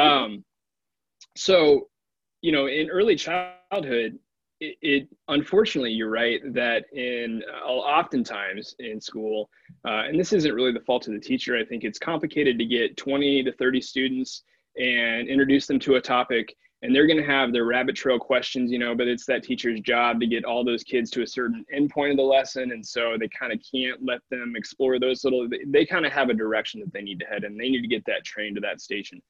um, 0.00 0.44
so, 1.36 1.88
you 2.42 2.52
know, 2.52 2.66
in 2.66 2.90
early 2.90 3.16
childhood, 3.16 4.18
it, 4.60 4.76
it, 4.80 5.08
unfortunately 5.28 5.90
you're 5.90 6.10
right 6.10 6.40
that 6.54 6.84
in 6.94 7.42
uh, 7.52 7.66
oftentimes 7.66 8.74
in 8.78 9.00
school 9.00 9.50
uh, 9.86 10.04
and 10.06 10.18
this 10.18 10.32
isn't 10.32 10.54
really 10.54 10.72
the 10.72 10.80
fault 10.80 11.06
of 11.06 11.12
the 11.12 11.20
teacher 11.20 11.58
i 11.58 11.62
think 11.62 11.84
it's 11.84 11.98
complicated 11.98 12.58
to 12.58 12.64
get 12.64 12.96
20 12.96 13.42
to 13.42 13.52
30 13.52 13.80
students 13.82 14.44
and 14.78 15.28
introduce 15.28 15.66
them 15.66 15.78
to 15.78 15.96
a 15.96 16.00
topic 16.00 16.56
and 16.82 16.94
they're 16.94 17.06
going 17.06 17.18
to 17.18 17.24
have 17.24 17.52
their 17.52 17.64
rabbit 17.64 17.96
trail 17.96 18.18
questions 18.18 18.70
you 18.70 18.78
know 18.78 18.94
but 18.94 19.08
it's 19.08 19.24
that 19.26 19.42
teacher's 19.42 19.80
job 19.80 20.20
to 20.20 20.26
get 20.26 20.44
all 20.44 20.64
those 20.64 20.82
kids 20.82 21.10
to 21.10 21.22
a 21.22 21.26
certain 21.26 21.64
endpoint 21.74 22.10
of 22.10 22.16
the 22.16 22.22
lesson 22.22 22.72
and 22.72 22.84
so 22.84 23.16
they 23.18 23.28
kind 23.28 23.52
of 23.52 23.60
can't 23.70 24.04
let 24.04 24.20
them 24.30 24.54
explore 24.56 24.98
those 24.98 25.24
little 25.24 25.48
they, 25.68 25.86
kind 25.86 26.04
of 26.04 26.12
have 26.12 26.28
a 26.30 26.34
direction 26.34 26.80
that 26.80 26.92
they 26.92 27.02
need 27.02 27.18
to 27.18 27.26
head 27.26 27.44
and 27.44 27.58
they 27.58 27.68
need 27.68 27.82
to 27.82 27.88
get 27.88 28.04
that 28.06 28.24
train 28.24 28.54
to 28.54 28.60
that 28.60 28.80
station. 28.80 29.22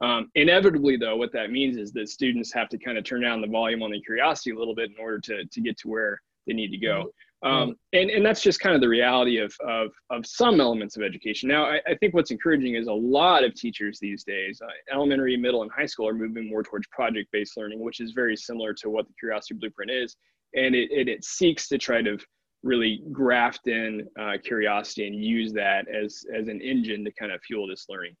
Um, 0.00 0.28
inevitably 0.34 0.96
though 0.96 1.16
what 1.16 1.32
that 1.32 1.50
means 1.50 1.76
is 1.76 1.92
that 1.92 2.08
students 2.08 2.52
have 2.52 2.68
to 2.70 2.78
kind 2.78 2.98
of 2.98 3.04
turn 3.04 3.20
down 3.20 3.40
the 3.40 3.46
volume 3.46 3.82
on 3.82 3.90
the 3.90 4.00
curiosity 4.00 4.50
a 4.50 4.58
little 4.58 4.74
bit 4.74 4.90
in 4.90 4.96
order 4.98 5.20
to, 5.20 5.44
to 5.44 5.60
get 5.60 5.78
to 5.78 5.88
where 5.88 6.20
they 6.46 6.52
need 6.52 6.70
to 6.70 6.78
go 6.78 7.10
um, 7.42 7.74
and, 7.92 8.10
and 8.10 8.24
that's 8.24 8.42
just 8.42 8.60
kind 8.60 8.74
of 8.74 8.82
the 8.82 8.88
reality 8.88 9.38
of, 9.38 9.54
of, 9.66 9.88
of 10.10 10.26
some 10.26 10.60
elements 10.60 10.96
of 10.96 11.02
education. 11.02 11.48
Now, 11.48 11.64
I, 11.64 11.80
I 11.86 11.94
think 11.98 12.12
what's 12.12 12.30
encouraging 12.30 12.74
is 12.74 12.86
a 12.86 12.92
lot 12.92 13.44
of 13.44 13.54
teachers 13.54 13.98
these 13.98 14.24
days, 14.24 14.60
uh, 14.62 14.68
elementary, 14.94 15.36
middle, 15.36 15.62
and 15.62 15.70
high 15.70 15.86
school, 15.86 16.06
are 16.06 16.14
moving 16.14 16.50
more 16.50 16.62
towards 16.62 16.86
project 16.88 17.28
based 17.32 17.56
learning, 17.56 17.80
which 17.80 18.00
is 18.00 18.12
very 18.12 18.36
similar 18.36 18.74
to 18.74 18.90
what 18.90 19.06
the 19.06 19.14
Curiosity 19.18 19.54
Blueprint 19.54 19.90
is. 19.90 20.16
And 20.54 20.74
it, 20.74 20.90
it, 20.90 21.08
it 21.08 21.24
seeks 21.24 21.68
to 21.68 21.78
try 21.78 22.02
to 22.02 22.18
really 22.62 23.02
graft 23.10 23.66
in 23.68 24.06
uh, 24.20 24.32
curiosity 24.44 25.06
and 25.06 25.16
use 25.16 25.52
that 25.54 25.86
as, 25.88 26.22
as 26.38 26.48
an 26.48 26.60
engine 26.60 27.04
to 27.04 27.12
kind 27.12 27.32
of 27.32 27.40
fuel 27.42 27.66
this 27.66 27.86
learning. 27.88 28.14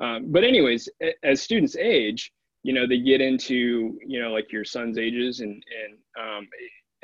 Um, 0.00 0.30
but, 0.30 0.44
anyways, 0.44 0.88
as 1.22 1.40
students 1.40 1.76
age, 1.76 2.30
you 2.62 2.74
know, 2.74 2.86
they 2.86 2.98
get 2.98 3.22
into, 3.22 3.96
you 4.06 4.20
know, 4.20 4.32
like 4.32 4.52
your 4.52 4.64
son's 4.64 4.98
ages 4.98 5.40
and, 5.40 5.52
and 5.52 5.98
um, 6.20 6.48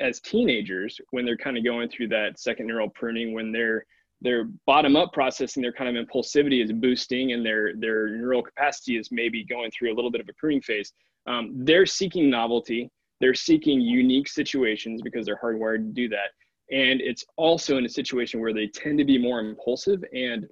as 0.03 0.19
teenagers 0.19 0.99
when 1.11 1.25
they're 1.25 1.37
kind 1.37 1.57
of 1.57 1.63
going 1.63 1.89
through 1.89 2.09
that 2.09 2.39
second 2.39 2.67
neural 2.67 2.89
pruning 2.89 3.33
when 3.33 3.51
their 3.51 3.85
their 4.21 4.45
bottom 4.65 4.95
up 4.95 5.11
processing 5.11 5.61
their 5.61 5.73
kind 5.73 5.97
of 5.97 6.05
impulsivity 6.05 6.63
is 6.63 6.71
boosting 6.71 7.33
and 7.33 7.45
their 7.45 7.75
their 7.75 8.09
neural 8.09 8.43
capacity 8.43 8.97
is 8.97 9.09
maybe 9.11 9.43
going 9.43 9.71
through 9.71 9.91
a 9.91 9.95
little 9.95 10.11
bit 10.11 10.21
of 10.21 10.29
a 10.29 10.33
pruning 10.33 10.61
phase 10.61 10.93
um, 11.25 11.51
they're 11.63 11.85
seeking 11.85 12.29
novelty 12.29 12.89
they're 13.23 13.33
seeking 13.33 13.79
unique 13.79 14.27
situations 14.27 15.01
because 15.01 15.25
they're 15.25 15.39
hardwired 15.41 15.77
to 15.77 15.93
do 15.93 16.09
that. 16.09 16.31
And 16.71 16.99
it's 16.99 17.23
also 17.37 17.77
in 17.77 17.85
a 17.85 17.89
situation 17.89 18.41
where 18.41 18.53
they 18.53 18.67
tend 18.67 18.97
to 18.97 19.05
be 19.05 19.17
more 19.17 19.39
impulsive 19.39 20.03
and 20.13 20.45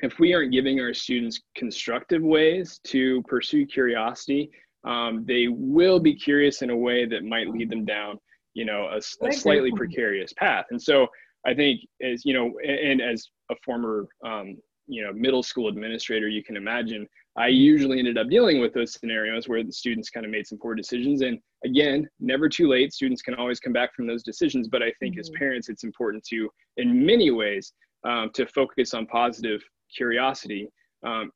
if 0.00 0.18
we 0.18 0.32
aren't 0.34 0.52
giving 0.52 0.80
our 0.80 0.92
students 0.94 1.40
constructive 1.56 2.22
ways 2.22 2.80
to 2.84 3.22
pursue 3.28 3.64
curiosity 3.66 4.50
um, 4.84 5.24
they 5.26 5.46
will 5.48 5.98
be 6.00 6.14
curious 6.14 6.62
in 6.62 6.70
a 6.70 6.76
way 6.76 7.04
that 7.04 7.24
might 7.24 7.48
lead 7.48 7.68
them 7.68 7.84
down 7.84 8.18
you 8.54 8.64
know 8.64 8.88
a, 8.92 8.98
a 9.26 9.32
slightly 9.32 9.70
precarious 9.72 10.32
path 10.34 10.66
and 10.70 10.80
so 10.80 11.06
i 11.46 11.54
think 11.54 11.80
as 12.02 12.24
you 12.24 12.34
know 12.34 12.52
and, 12.66 13.00
as 13.00 13.28
a 13.50 13.54
former 13.64 14.06
um, 14.26 14.56
you 14.86 15.02
know 15.02 15.12
middle 15.12 15.42
school 15.42 15.68
administrator 15.68 16.28
you 16.28 16.42
can 16.42 16.56
imagine 16.56 17.06
I 17.38 17.46
usually 17.46 18.00
ended 18.00 18.18
up 18.18 18.28
dealing 18.28 18.60
with 18.60 18.74
those 18.74 18.94
scenarios 18.94 19.48
where 19.48 19.62
the 19.62 19.72
students 19.72 20.10
kind 20.10 20.26
of 20.26 20.32
made 20.32 20.46
some 20.46 20.58
poor 20.58 20.74
decisions. 20.74 21.22
And 21.22 21.38
again, 21.64 22.08
never 22.18 22.48
too 22.48 22.68
late. 22.68 22.92
Students 22.92 23.22
can 23.22 23.34
always 23.34 23.60
come 23.60 23.72
back 23.72 23.94
from 23.94 24.08
those 24.08 24.24
decisions. 24.24 24.66
But 24.66 24.82
I 24.82 24.92
think 24.98 25.14
mm-hmm. 25.14 25.20
as 25.20 25.30
parents, 25.30 25.68
it's 25.68 25.84
important 25.84 26.24
to, 26.30 26.50
in 26.78 27.06
many 27.06 27.30
ways, 27.30 27.72
um, 28.02 28.30
to 28.34 28.44
focus 28.46 28.92
on 28.92 29.06
positive 29.06 29.62
curiosity. 29.94 30.68
Um, 31.06 31.30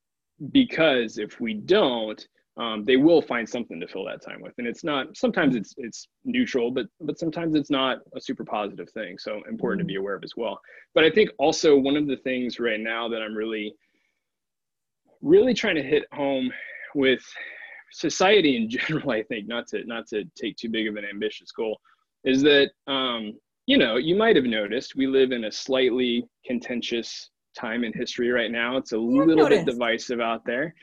because 0.51 1.19
if 1.19 1.41
we 1.41 1.55
don't, 1.55 2.27
um, 2.59 2.85
they 2.85 2.97
will 2.97 3.23
find 3.23 3.49
something 3.49 3.81
to 3.81 3.89
fill 3.89 4.05
that 4.05 4.23
time 4.23 4.41
with. 4.43 4.53
And 4.59 4.67
it's 4.67 4.85
not 4.85 5.17
sometimes 5.17 5.57
it's 5.57 5.75
it's 5.79 6.09
neutral 6.25 6.71
but 6.71 6.87
but 7.01 7.19
sometimes 7.19 7.55
it's 7.55 7.71
not 7.71 7.99
a 8.15 8.21
super 8.21 8.45
positive 8.45 8.91
thing. 8.91 9.19
So 9.19 9.41
important 9.49 9.81
mm-hmm. 9.81 9.89
to 9.89 9.93
be 9.93 9.97
aware 9.97 10.15
of 10.15 10.25
as 10.25 10.35
well. 10.37 10.61
But 10.95 11.05
i 11.05 11.11
think 11.11 11.31
also 11.39 11.77
one 11.77 11.97
of 11.97 12.07
the 12.07 12.17
things 12.19 12.61
right 12.61 12.81
now 12.81 13.09
that 13.09 13.23
i'm 13.23 13.35
really 13.35 13.75
really 15.23 15.55
trying 15.55 15.77
to 15.77 15.83
hit 15.83 16.05
home 16.13 16.53
with 16.95 17.23
society 17.93 18.57
in 18.57 18.69
general 18.77 19.11
i 19.11 19.23
think 19.23 19.49
not 19.49 19.67
to 19.69 19.85
not 19.85 20.07
to 20.09 20.25
take 20.37 20.57
too 20.57 20.69
big 20.69 20.87
of 20.89 20.97
an 20.97 21.05
ambitious 21.05 21.51
goal 21.53 21.81
is 22.25 22.43
that 22.43 22.71
um, 22.87 23.33
you 23.67 23.79
know 23.79 23.97
you 23.97 24.15
might 24.15 24.37
have 24.37 24.45
noticed 24.45 24.97
we 24.97 25.07
live 25.07 25.33
in 25.33 25.45
a 25.45 25.53
slightly 25.53 26.25
contentious 26.45 27.31
time 27.55 27.85
in 27.85 27.93
history 27.93 28.31
right 28.31 28.51
now. 28.51 28.77
It's 28.77 28.93
a 28.93 28.99
little 28.99 29.49
bit 29.49 29.67
divisive 29.67 30.21
out 30.21 30.45
there 30.45 30.75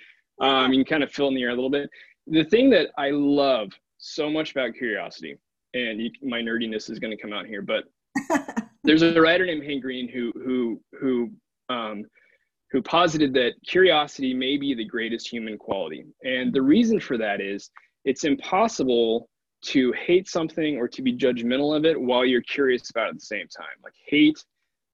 um, 0.42 0.72
you 0.74 0.84
can 0.84 0.90
kind 0.90 1.04
of 1.04 1.12
fill 1.12 1.28
in 1.28 1.36
the 1.36 1.44
air 1.44 1.50
a 1.50 1.56
little 1.56 1.70
bit 1.70 1.90
the 2.28 2.44
thing 2.46 2.70
that 2.70 2.90
i 2.98 3.10
love 3.10 3.70
so 3.98 4.30
much 4.30 4.52
about 4.52 4.74
curiosity 4.74 5.38
and 5.74 6.02
you, 6.02 6.10
my 6.22 6.42
nerdiness 6.42 6.90
is 6.90 7.00
going 7.00 7.16
to 7.16 7.22
come 7.22 7.34
out 7.34 7.46
here 7.46 7.62
but 7.62 7.86
there's 8.84 9.02
a 9.02 9.22
writer 9.22 9.46
named 9.46 9.64
hank 9.64 9.82
green 9.82 10.08
who 10.08 10.32
who 10.44 10.82
who 11.00 11.30
um, 11.70 12.06
who 12.72 12.82
posited 12.82 13.34
that 13.34 13.54
curiosity 13.66 14.34
may 14.34 14.58
be 14.58 14.76
the 14.76 14.86
greatest 14.86 15.28
human 15.28 15.58
quality. 15.58 16.06
And 16.24 16.54
the 16.54 16.62
reason 16.62 17.00
for 17.00 17.18
that 17.18 17.42
is 17.42 17.70
it's 18.06 18.24
impossible 18.24 19.28
to 19.62 19.92
hate 19.94 20.30
something 20.30 20.78
or 20.78 20.88
to 20.88 21.02
be 21.02 21.16
judgmental 21.16 21.76
of 21.76 21.84
it 21.84 22.00
while 22.00 22.24
you're 22.24 22.44
curious 22.44 22.90
about 22.90 23.08
it 23.08 23.10
at 23.10 23.16
the 23.16 23.22
same 23.22 23.48
time. 23.48 23.66
Like 23.84 23.94
hate 24.08 24.44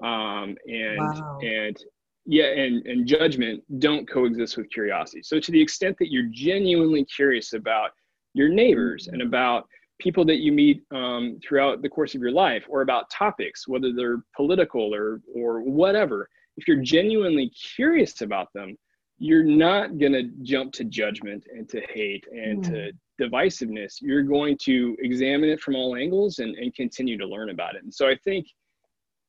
um, 0.04 0.56
and 0.68 0.98
wow. 0.98 1.40
and 1.42 1.78
yeah, 2.26 2.46
and, 2.46 2.86
and 2.88 3.08
judgment 3.08 3.64
don't 3.80 4.10
coexist 4.10 4.58
with 4.58 4.70
curiosity. 4.72 5.22
So 5.24 5.40
to 5.40 5.52
the 5.52 5.62
extent 5.62 5.98
that 6.00 6.12
you're 6.12 6.30
genuinely 6.32 7.06
curious 7.06 7.54
about 7.54 7.92
your 8.34 8.50
neighbors 8.50 9.08
and 9.08 9.22
about 9.22 9.68
people 10.00 10.26
that 10.26 10.40
you 10.40 10.52
meet 10.52 10.84
um, 10.92 11.40
throughout 11.48 11.82
the 11.82 11.90
course 11.90 12.16
of 12.16 12.22
your 12.22 12.32
life 12.32 12.66
or 12.68 12.82
about 12.82 13.10
topics, 13.10 13.68
whether 13.68 13.94
they're 13.94 14.24
political 14.36 14.94
or 14.94 15.22
or 15.34 15.62
whatever, 15.62 16.28
if 16.58 16.68
you're 16.68 16.82
genuinely 16.82 17.50
curious 17.76 18.22
about 18.22 18.50
them, 18.54 18.76
you're 19.18 19.44
not 19.44 19.98
going 19.98 20.12
to 20.12 20.24
jump 20.42 20.74
to 20.74 20.84
judgment 20.84 21.46
and 21.56 21.70
to 21.70 21.80
hate 21.90 22.26
and 22.32 22.64
mm. 22.64 22.70
to 22.70 22.92
divisiveness. 23.22 23.96
You're 24.02 24.24
going 24.24 24.58
to 24.64 24.98
examine 25.00 25.50
it 25.50 25.62
from 25.62 25.76
all 25.76 25.96
angles 25.96 26.40
and, 26.40 26.56
and 26.56 26.74
continue 26.76 27.18
to 27.18 27.26
learn 27.26 27.50
about 27.50 27.76
it. 27.76 27.84
And 27.84 27.94
so 27.94 28.08
I 28.08 28.18
think, 28.24 28.48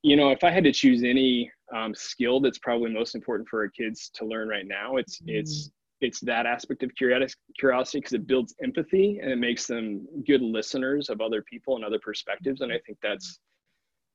you 0.03 0.17
know, 0.17 0.31
if 0.31 0.45
I 0.45 0.51
had 0.51 0.65
to 0.65 0.73
choose 0.73 1.03
any 1.03 1.51
um, 1.75 1.95
skill 1.95 2.41
that's 2.41 2.59
probably 2.59 2.91
most 2.93 3.15
important 3.15 3.49
for 3.49 3.61
our 3.63 3.69
kids 3.69 4.11
to 4.15 4.25
learn 4.25 4.49
right 4.49 4.67
now, 4.67 4.97
it's 4.97 5.21
mm. 5.21 5.29
it's 5.29 5.71
it's 6.01 6.21
that 6.21 6.47
aspect 6.47 6.83
of 6.83 6.91
curiosity 6.95 8.01
because 8.01 8.13
it 8.13 8.27
builds 8.27 8.55
empathy 8.63 9.19
and 9.23 9.31
it 9.33 9.37
makes 9.37 9.67
them 9.67 10.07
good 10.27 10.43
listeners 10.43 11.09
of 11.09 11.21
other 11.21 11.43
people 11.43 11.77
and 11.77 11.85
other 11.85 11.99
perspectives. 11.99 12.61
And 12.61 12.71
I 12.71 12.79
think 12.87 12.99
that's 13.03 13.41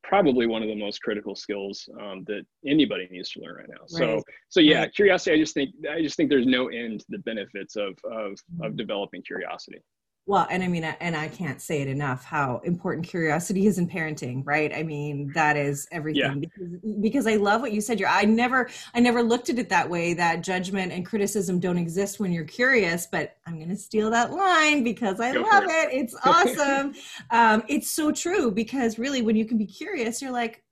probably 0.04 0.48
one 0.48 0.62
of 0.62 0.68
the 0.68 0.76
most 0.76 1.02
critical 1.02 1.36
skills 1.36 1.88
um, 2.00 2.24
that 2.28 2.44
anybody 2.66 3.08
needs 3.12 3.32
to 3.32 3.40
learn 3.42 3.56
right 3.56 3.70
now. 3.70 3.82
Right. 3.82 3.90
So, 3.90 4.24
so 4.50 4.60
yeah, 4.60 4.82
right. 4.82 4.94
curiosity. 4.94 5.36
I 5.36 5.40
just 5.40 5.54
think 5.54 5.70
I 5.92 6.02
just 6.02 6.18
think 6.18 6.30
there's 6.30 6.46
no 6.46 6.68
end 6.68 7.00
to 7.02 7.06
the 7.10 7.20
benefits 7.20 7.76
of 7.76 7.94
of 8.04 8.40
of 8.62 8.78
developing 8.78 9.22
curiosity. 9.24 9.80
Well, 10.28 10.48
and 10.52 10.64
I 10.64 10.68
mean, 10.68 10.84
and 10.84 11.16
I 11.16 11.28
can't 11.28 11.60
say 11.60 11.82
it 11.82 11.88
enough 11.88 12.24
how 12.24 12.62
important 12.64 13.08
curiosity 13.08 13.66
is 13.66 13.80
in 13.80 13.88
parenting, 13.88 14.44
right? 14.46 14.72
I 14.74 14.84
mean, 14.84 15.32
that 15.34 15.58
is 15.58 15.88
everything 15.92 16.22
yeah. 16.22 16.36
because, 16.36 17.02
because 17.02 17.28
I 17.28 17.38
love 17.38 17.62
what 17.62 17.72
you 17.72 17.82
said. 17.82 18.00
You're, 18.00 18.08
I 18.08 18.26
never, 18.26 18.70
I 18.94 19.00
never 19.00 19.24
looked 19.24 19.50
at 19.50 19.58
it 19.58 19.68
that 19.70 19.90
way. 19.90 20.14
That 20.14 20.42
judgment 20.44 20.92
and 20.92 21.06
criticism 21.06 21.60
don't 21.60 21.80
exist 21.80 22.20
when 22.20 22.32
you're 22.32 22.46
curious. 22.46 23.08
But 23.12 23.38
I'm 23.48 23.58
going 23.58 23.70
to 23.70 23.76
steal 23.76 24.12
that 24.12 24.32
line 24.32 24.84
because 24.84 25.20
I 25.20 25.34
Go 25.34 25.42
love 25.42 25.64
it. 25.64 25.92
it. 25.92 26.02
It's 26.02 26.16
awesome. 26.24 26.94
um, 27.32 27.64
it's 27.68 27.90
so 27.90 28.12
true 28.12 28.52
because 28.52 29.00
really, 29.00 29.24
when 29.24 29.36
you 29.36 29.46
can 29.46 29.58
be 29.58 29.66
curious, 29.66 30.22
you're 30.22 30.32
like, 30.32 30.64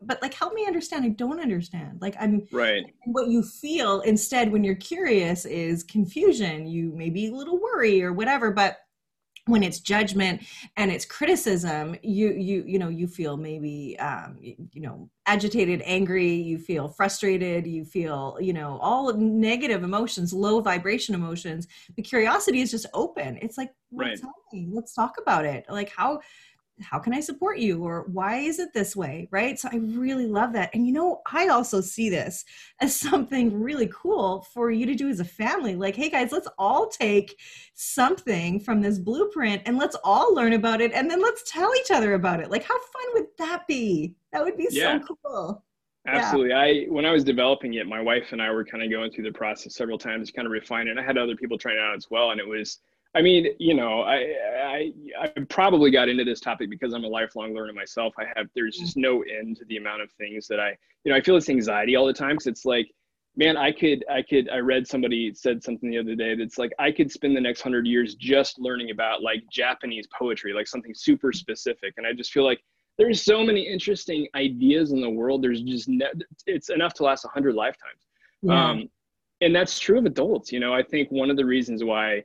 but 0.00 0.20
like 0.20 0.34
help 0.34 0.52
me 0.52 0.66
understand 0.66 1.04
i 1.04 1.08
don't 1.08 1.40
understand 1.40 1.98
like 2.02 2.14
i'm 2.20 2.46
right 2.52 2.84
what 3.06 3.28
you 3.28 3.42
feel 3.42 4.00
instead 4.02 4.52
when 4.52 4.62
you're 4.62 4.74
curious 4.74 5.46
is 5.46 5.82
confusion 5.82 6.66
you 6.66 6.92
may 6.94 7.08
be 7.08 7.28
a 7.28 7.34
little 7.34 7.58
worry 7.58 8.02
or 8.02 8.12
whatever 8.12 8.50
but 8.50 8.83
when 9.46 9.62
it's 9.62 9.80
judgment 9.80 10.42
and 10.76 10.90
it's 10.90 11.04
criticism 11.04 11.96
you 12.02 12.30
you 12.32 12.64
you 12.66 12.78
know 12.78 12.88
you 12.88 13.06
feel 13.06 13.36
maybe 13.36 13.98
um, 13.98 14.38
you 14.40 14.80
know 14.80 15.08
agitated 15.26 15.82
angry 15.84 16.32
you 16.32 16.58
feel 16.58 16.88
frustrated 16.88 17.66
you 17.66 17.84
feel 17.84 18.36
you 18.40 18.52
know 18.52 18.78
all 18.80 19.12
negative 19.14 19.82
emotions 19.82 20.32
low 20.32 20.60
vibration 20.60 21.14
emotions. 21.14 21.68
The 21.96 22.02
curiosity 22.02 22.60
is 22.60 22.70
just 22.70 22.86
open. 22.94 23.38
It's 23.40 23.56
like 23.56 23.72
right. 23.92 24.18
tell 24.18 24.34
me 24.52 24.68
let's 24.70 24.94
talk 24.94 25.16
about 25.20 25.44
it. 25.44 25.64
Like 25.68 25.90
how 25.94 26.20
how 26.80 26.98
can 26.98 27.14
I 27.14 27.20
support 27.20 27.58
you? 27.58 27.84
Or 27.84 28.04
why 28.12 28.38
is 28.38 28.58
it 28.58 28.70
this 28.74 28.96
way? 28.96 29.28
Right. 29.30 29.58
So 29.58 29.68
I 29.72 29.76
really 29.76 30.26
love 30.26 30.52
that. 30.54 30.70
And 30.74 30.86
you 30.86 30.92
know, 30.92 31.20
I 31.30 31.48
also 31.48 31.80
see 31.80 32.10
this 32.10 32.44
as 32.80 32.94
something 33.00 33.60
really 33.60 33.90
cool 33.92 34.46
for 34.52 34.70
you 34.70 34.86
to 34.86 34.94
do 34.94 35.08
as 35.08 35.20
a 35.20 35.24
family. 35.24 35.76
Like, 35.76 35.96
hey 35.96 36.10
guys, 36.10 36.32
let's 36.32 36.48
all 36.58 36.88
take 36.88 37.38
something 37.74 38.60
from 38.60 38.80
this 38.80 38.98
blueprint 38.98 39.62
and 39.66 39.78
let's 39.78 39.96
all 40.04 40.34
learn 40.34 40.54
about 40.54 40.80
it 40.80 40.92
and 40.92 41.10
then 41.10 41.20
let's 41.22 41.50
tell 41.50 41.70
each 41.76 41.90
other 41.90 42.14
about 42.14 42.40
it. 42.40 42.50
Like, 42.50 42.64
how 42.64 42.78
fun 42.78 43.14
would 43.14 43.26
that 43.38 43.66
be? 43.66 44.14
That 44.32 44.42
would 44.42 44.56
be 44.56 44.68
yeah. 44.70 44.98
so 44.98 45.16
cool. 45.22 45.64
Absolutely. 46.06 46.50
Yeah. 46.50 46.60
I 46.60 46.84
when 46.88 47.06
I 47.06 47.12
was 47.12 47.24
developing 47.24 47.74
it, 47.74 47.86
my 47.86 48.00
wife 48.00 48.32
and 48.32 48.42
I 48.42 48.50
were 48.50 48.64
kind 48.64 48.82
of 48.82 48.90
going 48.90 49.10
through 49.10 49.24
the 49.24 49.32
process 49.32 49.74
several 49.74 49.96
times 49.96 50.30
kind 50.30 50.44
of 50.44 50.52
refining. 50.52 50.98
it. 50.98 51.00
I 51.00 51.02
had 51.02 51.16
other 51.16 51.34
people 51.34 51.56
trying 51.56 51.76
it 51.76 51.80
out 51.80 51.96
as 51.96 52.10
well. 52.10 52.30
And 52.30 52.40
it 52.40 52.46
was 52.46 52.80
I 53.14 53.22
mean, 53.22 53.48
you 53.58 53.74
know, 53.74 54.00
I, 54.02 54.34
I 54.56 54.92
I 55.20 55.28
probably 55.48 55.90
got 55.90 56.08
into 56.08 56.24
this 56.24 56.40
topic 56.40 56.68
because 56.68 56.92
I'm 56.92 57.04
a 57.04 57.08
lifelong 57.08 57.54
learner 57.54 57.72
myself. 57.72 58.12
I 58.18 58.24
have 58.36 58.48
there's 58.54 58.76
just 58.76 58.96
no 58.96 59.22
end 59.22 59.58
to 59.58 59.64
the 59.66 59.76
amount 59.76 60.02
of 60.02 60.10
things 60.12 60.48
that 60.48 60.58
I, 60.58 60.76
you 61.04 61.12
know, 61.12 61.16
I 61.16 61.20
feel 61.20 61.36
this 61.36 61.48
anxiety 61.48 61.94
all 61.94 62.06
the 62.06 62.12
time 62.12 62.30
because 62.30 62.48
it's 62.48 62.64
like, 62.64 62.90
man, 63.36 63.56
I 63.56 63.70
could 63.70 64.04
I 64.10 64.22
could 64.22 64.48
I 64.50 64.58
read 64.58 64.88
somebody 64.88 65.32
said 65.32 65.62
something 65.62 65.90
the 65.90 65.98
other 65.98 66.16
day 66.16 66.34
that's 66.34 66.58
like 66.58 66.72
I 66.80 66.90
could 66.90 67.10
spend 67.10 67.36
the 67.36 67.40
next 67.40 67.60
hundred 67.60 67.86
years 67.86 68.16
just 68.16 68.58
learning 68.58 68.90
about 68.90 69.22
like 69.22 69.44
Japanese 69.50 70.08
poetry, 70.16 70.52
like 70.52 70.66
something 70.66 70.94
super 70.94 71.32
specific, 71.32 71.94
and 71.96 72.06
I 72.06 72.12
just 72.12 72.32
feel 72.32 72.44
like 72.44 72.60
there's 72.98 73.22
so 73.22 73.44
many 73.44 73.62
interesting 73.62 74.26
ideas 74.34 74.90
in 74.90 75.00
the 75.00 75.10
world. 75.10 75.42
There's 75.42 75.62
just 75.62 75.88
ne- 75.88 76.10
it's 76.46 76.68
enough 76.68 76.94
to 76.94 77.04
last 77.04 77.24
a 77.24 77.28
hundred 77.28 77.54
lifetimes. 77.54 78.06
Yeah. 78.42 78.70
Um, 78.70 78.88
and 79.40 79.54
that's 79.54 79.78
true 79.78 79.98
of 79.98 80.06
adults. 80.06 80.52
You 80.52 80.60
know, 80.60 80.72
I 80.74 80.82
think 80.82 81.10
one 81.10 81.30
of 81.30 81.36
the 81.36 81.44
reasons 81.44 81.84
why 81.84 82.22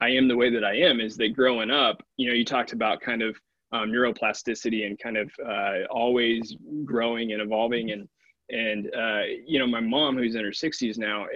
I 0.00 0.10
am 0.10 0.28
the 0.28 0.36
way 0.36 0.50
that 0.50 0.64
I 0.64 0.76
am 0.76 1.00
is 1.00 1.16
that 1.18 1.34
growing 1.34 1.70
up, 1.70 2.02
you 2.16 2.28
know, 2.28 2.34
you 2.34 2.44
talked 2.44 2.72
about 2.72 3.00
kind 3.00 3.22
of 3.22 3.36
um, 3.72 3.90
neuroplasticity 3.90 4.86
and 4.86 4.98
kind 4.98 5.16
of 5.16 5.30
uh, 5.46 5.84
always 5.90 6.56
growing 6.84 7.32
and 7.32 7.42
evolving. 7.42 7.92
And, 7.92 8.08
and 8.48 8.90
uh, 8.94 9.22
you 9.46 9.58
know, 9.58 9.66
my 9.66 9.80
mom, 9.80 10.16
who's 10.16 10.34
in 10.34 10.44
her 10.44 10.50
60s 10.50 10.98
now, 10.98 11.26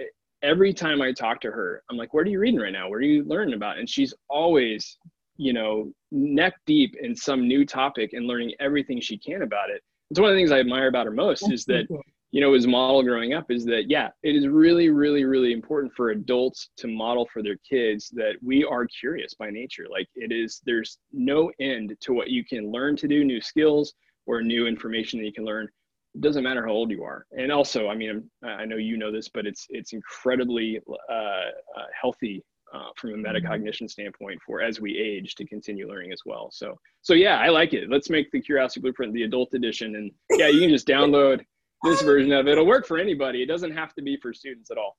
every 0.41 0.73
time 0.73 1.01
I 1.01 1.11
talk 1.11 1.39
to 1.41 1.51
her, 1.51 1.83
I'm 1.89 1.97
like, 1.97 2.13
what 2.13 2.25
are 2.25 2.29
you 2.29 2.39
reading 2.39 2.59
right 2.59 2.73
now? 2.73 2.89
What 2.89 2.97
are 2.97 3.01
you 3.01 3.23
learning 3.23 3.53
about? 3.53 3.77
And 3.77 3.89
she's 3.89 4.13
always, 4.29 4.97
you 5.37 5.53
know, 5.53 5.91
neck 6.11 6.53
deep 6.65 6.95
in 7.01 7.15
some 7.15 7.47
new 7.47 7.65
topic 7.65 8.13
and 8.13 8.25
learning 8.25 8.53
everything 8.59 8.99
she 8.99 9.17
can 9.17 9.43
about 9.43 9.69
it. 9.69 9.81
It's 10.11 10.19
one 10.19 10.29
of 10.29 10.35
the 10.35 10.39
things 10.39 10.51
I 10.51 10.59
admire 10.59 10.87
about 10.87 11.05
her 11.05 11.11
most 11.11 11.51
is 11.51 11.65
that 11.65 11.87
you 12.35 12.41
know, 12.41 12.51
his 12.51 12.67
model 12.67 13.01
growing 13.01 13.33
up 13.33 13.49
is 13.49 13.63
that, 13.63 13.89
yeah, 13.89 14.09
it 14.21 14.35
is 14.35 14.45
really, 14.45 14.89
really, 14.89 15.23
really 15.23 15.53
important 15.53 15.93
for 15.95 16.09
adults 16.09 16.67
to 16.75 16.85
model 16.85 17.25
for 17.31 17.41
their 17.41 17.55
kids 17.67 18.09
that 18.09 18.33
we 18.43 18.65
are 18.65 18.85
curious 18.87 19.33
by 19.33 19.49
nature. 19.49 19.85
Like 19.89 20.09
it 20.15 20.33
is, 20.33 20.61
there's 20.65 20.97
no 21.13 21.49
end 21.61 21.95
to 22.01 22.11
what 22.11 22.29
you 22.29 22.43
can 22.43 22.73
learn 22.73 22.97
to 22.97 23.07
do, 23.07 23.23
new 23.23 23.39
skills 23.39 23.93
or 24.25 24.41
new 24.41 24.67
information 24.67 25.17
that 25.19 25.25
you 25.25 25.31
can 25.31 25.45
learn. 25.45 25.69
It 26.13 26.19
doesn't 26.19 26.43
matter 26.43 26.65
how 26.65 26.73
old 26.73 26.91
you 26.91 27.05
are. 27.05 27.25
And 27.31 27.53
also, 27.53 27.87
I 27.87 27.95
mean, 27.95 28.29
i 28.43 28.65
know 28.65 28.75
you 28.75 28.97
know 28.97 29.13
this, 29.13 29.29
but 29.29 29.45
it's, 29.45 29.65
it's 29.69 29.93
incredibly 29.93 30.81
uh, 31.09 31.13
uh, 31.13 31.85
healthy 31.97 32.43
uh, 32.73 32.89
from 32.97 33.11
a 33.11 33.13
mm-hmm. 33.13 33.27
metacognition 33.27 33.89
standpoint 33.89 34.41
for 34.45 34.61
as 34.61 34.81
we 34.81 34.97
age 34.97 35.35
to 35.35 35.45
continue 35.45 35.87
learning 35.87 36.11
as 36.11 36.19
well. 36.25 36.49
So, 36.51 36.75
so 37.01 37.13
yeah, 37.13 37.39
I 37.39 37.47
like 37.47 37.73
it. 37.73 37.89
Let's 37.89 38.09
make 38.09 38.29
the 38.31 38.41
Curiosity 38.41 38.81
Blueprint 38.81 39.13
the 39.13 39.23
adult 39.23 39.53
edition, 39.53 39.95
and 39.95 40.11
yeah, 40.31 40.49
you 40.49 40.59
can 40.59 40.69
just 40.69 40.85
download 40.85 41.45
this 41.85 42.01
version 42.01 42.31
of 42.33 42.47
it. 42.47 42.51
It'll 42.51 42.65
work 42.65 42.85
for 42.85 42.97
anybody. 42.97 43.41
It 43.41 43.45
doesn't 43.45 43.71
have 43.71 43.93
to 43.95 44.01
be 44.01 44.17
for 44.17 44.33
students 44.33 44.71
at 44.71 44.77
all. 44.77 44.97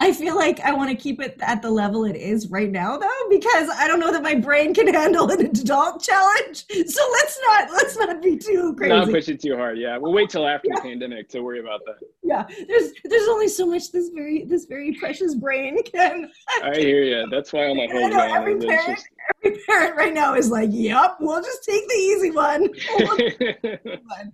I 0.00 0.12
feel 0.12 0.34
like 0.34 0.60
I 0.60 0.72
want 0.72 0.90
to 0.90 0.96
keep 0.96 1.20
it 1.20 1.38
at 1.40 1.62
the 1.62 1.70
level 1.70 2.04
it 2.04 2.16
is 2.16 2.48
right 2.48 2.70
now 2.70 2.96
though, 2.96 3.08
because 3.30 3.68
I 3.70 3.86
don't 3.86 4.00
know 4.00 4.10
that 4.12 4.22
my 4.22 4.34
brain 4.34 4.74
can 4.74 4.92
handle 4.92 5.30
an 5.30 5.46
adult 5.46 6.02
challenge. 6.02 6.64
So 6.68 7.02
let's 7.12 7.38
not 7.46 7.70
let's 7.70 7.96
not 7.96 8.22
be 8.22 8.36
too 8.36 8.74
crazy. 8.76 8.94
Not 8.94 9.10
push 9.10 9.28
it 9.28 9.40
too 9.40 9.56
hard. 9.56 9.78
Yeah. 9.78 9.96
We'll 9.98 10.12
wait 10.12 10.30
till 10.30 10.46
after 10.46 10.68
yeah. 10.68 10.76
the 10.76 10.80
pandemic 10.82 11.28
to 11.30 11.40
worry 11.40 11.60
about 11.60 11.80
that. 11.86 11.96
Yeah. 12.22 12.46
There's 12.66 12.92
there's 13.04 13.28
only 13.28 13.48
so 13.48 13.66
much 13.66 13.92
this 13.92 14.08
very 14.08 14.44
this 14.44 14.64
very 14.64 14.94
precious 14.94 15.34
brain 15.34 15.82
can 15.84 16.30
I 16.62 16.76
hear 16.78 17.02
you. 17.02 17.26
That's 17.30 17.52
why 17.52 17.66
all 17.66 17.74
my 17.74 17.86
whole 17.90 18.12
every 18.12 18.58
parent, 18.58 18.98
just... 18.98 19.08
every 19.44 19.58
parent 19.66 19.96
right 19.96 20.14
now 20.14 20.34
is 20.34 20.50
like, 20.50 20.70
Yep, 20.72 21.16
we'll 21.20 21.42
just 21.42 21.64
take 21.64 21.86
the 21.88 21.94
easy 21.94 22.30
one. 22.30 22.68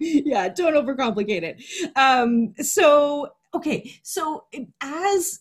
yeah, 0.00 0.48
don't 0.48 0.74
overcomplicate 0.74 1.42
it. 1.42 1.62
Um, 1.96 2.54
so 2.60 3.30
okay, 3.54 3.92
so 4.02 4.44
as 4.80 5.40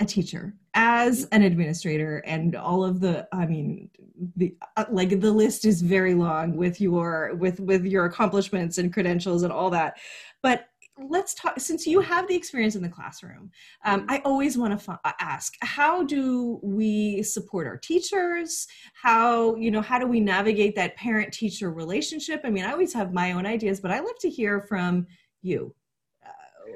a 0.00 0.04
teacher, 0.04 0.54
as 0.74 1.26
an 1.32 1.42
administrator, 1.42 2.18
and 2.18 2.54
all 2.54 2.84
of 2.84 3.00
the, 3.00 3.26
I 3.32 3.46
mean, 3.46 3.90
the 4.36 4.54
uh, 4.76 4.84
like 4.90 5.20
the 5.20 5.32
list 5.32 5.64
is 5.64 5.82
very 5.82 6.14
long 6.14 6.56
with 6.56 6.80
your 6.80 7.34
with 7.34 7.60
with 7.60 7.84
your 7.84 8.04
accomplishments 8.04 8.78
and 8.78 8.92
credentials 8.92 9.42
and 9.42 9.52
all 9.52 9.70
that. 9.70 9.98
But 10.42 10.66
let's 11.08 11.34
talk 11.34 11.58
since 11.60 11.86
you 11.86 12.00
have 12.00 12.26
the 12.28 12.34
experience 12.34 12.74
in 12.74 12.82
the 12.82 12.88
classroom 12.88 13.50
um, 13.84 14.04
i 14.08 14.20
always 14.24 14.58
want 14.58 14.78
to 14.78 14.92
f- 14.92 15.14
ask 15.20 15.54
how 15.62 16.02
do 16.02 16.58
we 16.62 17.22
support 17.22 17.66
our 17.66 17.76
teachers? 17.76 18.66
How 18.94 19.54
you 19.56 19.70
know 19.70 19.82
how 19.82 19.98
do 19.98 20.06
we 20.06 20.20
navigate 20.20 20.74
that 20.76 20.96
parent 20.96 21.32
teacher 21.32 21.70
relationship? 21.70 22.40
I 22.44 22.50
mean 22.50 22.64
i 22.64 22.72
always 22.72 22.92
have 22.94 23.12
my 23.12 23.32
own 23.32 23.46
ideas 23.46 23.80
but 23.80 23.90
i 23.90 24.00
love 24.00 24.18
to 24.20 24.30
hear 24.30 24.60
from 24.60 25.06
you 25.42 25.74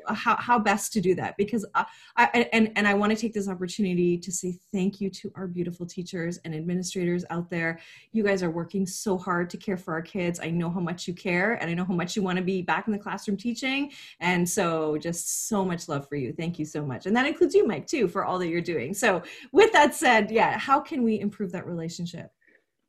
how, 0.08 0.36
how 0.36 0.58
best 0.58 0.92
to 0.92 1.00
do 1.00 1.14
that 1.14 1.36
because 1.36 1.64
I, 1.74 1.84
I 2.16 2.48
and 2.52 2.70
and 2.76 2.86
I 2.86 2.94
want 2.94 3.10
to 3.10 3.16
take 3.16 3.32
this 3.32 3.48
opportunity 3.48 4.18
to 4.18 4.32
say 4.32 4.58
thank 4.72 5.00
you 5.00 5.10
to 5.10 5.32
our 5.34 5.46
beautiful 5.46 5.86
teachers 5.86 6.38
and 6.44 6.54
administrators 6.54 7.24
out 7.30 7.50
there. 7.50 7.80
You 8.12 8.22
guys 8.22 8.42
are 8.42 8.50
working 8.50 8.86
so 8.86 9.16
hard 9.18 9.50
to 9.50 9.56
care 9.56 9.76
for 9.76 9.94
our 9.94 10.02
kids. 10.02 10.40
I 10.40 10.50
know 10.50 10.70
how 10.70 10.80
much 10.80 11.06
you 11.06 11.14
care 11.14 11.54
and 11.54 11.70
I 11.70 11.74
know 11.74 11.84
how 11.84 11.94
much 11.94 12.16
you 12.16 12.22
want 12.22 12.38
to 12.38 12.44
be 12.44 12.62
back 12.62 12.86
in 12.86 12.92
the 12.92 12.98
classroom 12.98 13.36
teaching. 13.36 13.92
And 14.20 14.48
so 14.48 14.98
just 14.98 15.48
so 15.48 15.64
much 15.64 15.88
love 15.88 16.08
for 16.08 16.16
you. 16.16 16.32
Thank 16.32 16.58
you 16.58 16.64
so 16.64 16.84
much. 16.84 17.06
And 17.06 17.16
that 17.16 17.26
includes 17.26 17.54
you, 17.54 17.66
Mike, 17.66 17.86
too, 17.86 18.08
for 18.08 18.24
all 18.24 18.38
that 18.38 18.48
you're 18.48 18.60
doing. 18.60 18.94
So 18.94 19.22
with 19.52 19.72
that 19.72 19.94
said, 19.94 20.30
yeah, 20.30 20.58
how 20.58 20.80
can 20.80 21.02
we 21.02 21.20
improve 21.20 21.52
that 21.52 21.66
relationship? 21.66 22.30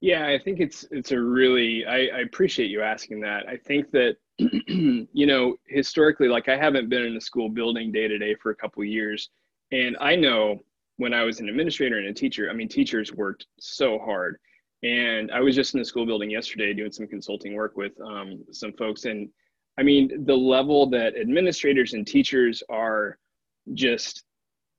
Yeah, 0.03 0.27
I 0.27 0.37
think 0.37 0.59
it's 0.59 0.85
it's 0.91 1.13
a 1.13 1.19
really 1.21 1.85
I, 1.85 2.07
I 2.07 2.19
appreciate 2.25 2.69
you 2.69 2.81
asking 2.81 3.21
that. 3.21 3.47
I 3.47 3.55
think 3.55 3.89
that 3.91 4.17
you 4.37 5.25
know, 5.25 5.55
historically, 5.65 6.27
like 6.27 6.49
I 6.49 6.57
haven't 6.57 6.89
been 6.89 7.03
in 7.03 7.15
a 7.15 7.21
school 7.21 7.47
building 7.47 7.89
day 7.89 8.09
to 8.09 8.17
day 8.17 8.35
for 8.35 8.51
a 8.51 8.55
couple 8.55 8.83
years. 8.83 9.29
And 9.71 9.95
I 10.01 10.17
know 10.17 10.59
when 10.97 11.13
I 11.13 11.23
was 11.23 11.39
an 11.39 11.47
administrator 11.47 11.99
and 11.99 12.07
a 12.09 12.13
teacher, 12.13 12.49
I 12.49 12.53
mean, 12.53 12.67
teachers 12.67 13.13
worked 13.13 13.45
so 13.61 13.97
hard. 13.97 14.39
And 14.83 15.31
I 15.31 15.39
was 15.39 15.55
just 15.55 15.73
in 15.73 15.79
the 15.79 15.85
school 15.85 16.05
building 16.05 16.29
yesterday 16.29 16.73
doing 16.73 16.91
some 16.91 17.07
consulting 17.07 17.53
work 17.53 17.77
with 17.77 17.93
um, 18.01 18.43
some 18.51 18.73
folks. 18.73 19.05
And 19.05 19.29
I 19.79 19.83
mean, 19.83 20.25
the 20.25 20.35
level 20.35 20.85
that 20.89 21.15
administrators 21.15 21.93
and 21.93 22.05
teachers 22.05 22.61
are 22.67 23.19
just 23.73 24.25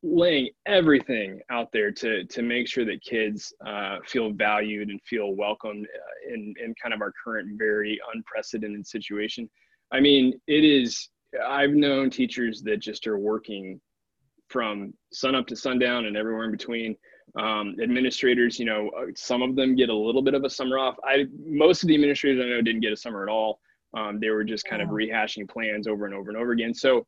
laying 0.05 0.51
everything 0.67 1.41
out 1.51 1.73
there 1.73 1.91
to 1.91 2.25
to 2.27 2.43
make 2.43 2.69
sure 2.69 2.85
that 2.85 3.03
kids 3.03 3.53
uh, 3.67 3.97
feel 4.07 4.31
valued 4.33 4.91
and 4.91 5.01
feel 5.03 5.35
welcomed 5.35 5.87
uh, 5.87 6.33
in 6.35 6.55
in 6.63 6.75
kind 6.81 6.93
of 6.93 7.01
our 7.01 7.13
current 7.25 7.59
very 7.59 7.99
unprecedented 8.15 8.87
situation. 8.87 9.49
I 9.93 10.01
mean, 10.01 10.39
it 10.47 10.65
is. 10.65 11.09
I've 11.45 11.71
known 11.71 12.11
teachers 12.11 12.63
that 12.63 12.77
just 12.77 13.07
are 13.07 13.19
working 13.19 13.81
from 14.49 14.93
sun 15.13 15.35
up 15.35 15.47
to 15.49 15.57
sundown 15.57 16.05
and 16.05 16.17
everywhere 16.17 16.45
in 16.45 16.53
between. 16.53 16.97
Um, 17.37 17.75
administrators, 17.83 18.61
you 18.61 18.67
know, 18.67 18.91
uh, 18.97 19.07
some 19.17 19.43
of 19.43 19.57
them 19.57 19.75
get 19.75 19.89
a 19.89 19.95
little 19.95 20.23
bit 20.23 20.35
of 20.35 20.45
a 20.45 20.51
summer 20.51 20.79
off. 20.79 20.97
I 21.03 21.25
most 21.45 21.83
of 21.83 21.89
the 21.89 21.95
administrators 21.95 22.45
I 22.45 22.49
know 22.49 22.61
didn't 22.61 22.83
get 22.83 22.93
a 22.93 22.97
summer 22.97 23.23
at 23.23 23.31
all. 23.31 23.59
Um, 23.97 24.21
they 24.21 24.29
were 24.29 24.45
just 24.45 24.67
kind 24.67 24.83
of 24.83 24.91
rehashing 24.91 25.49
plans 25.49 25.89
over 25.89 26.05
and 26.05 26.15
over 26.15 26.31
and 26.31 26.39
over 26.39 26.53
again. 26.53 26.75
So 26.75 27.07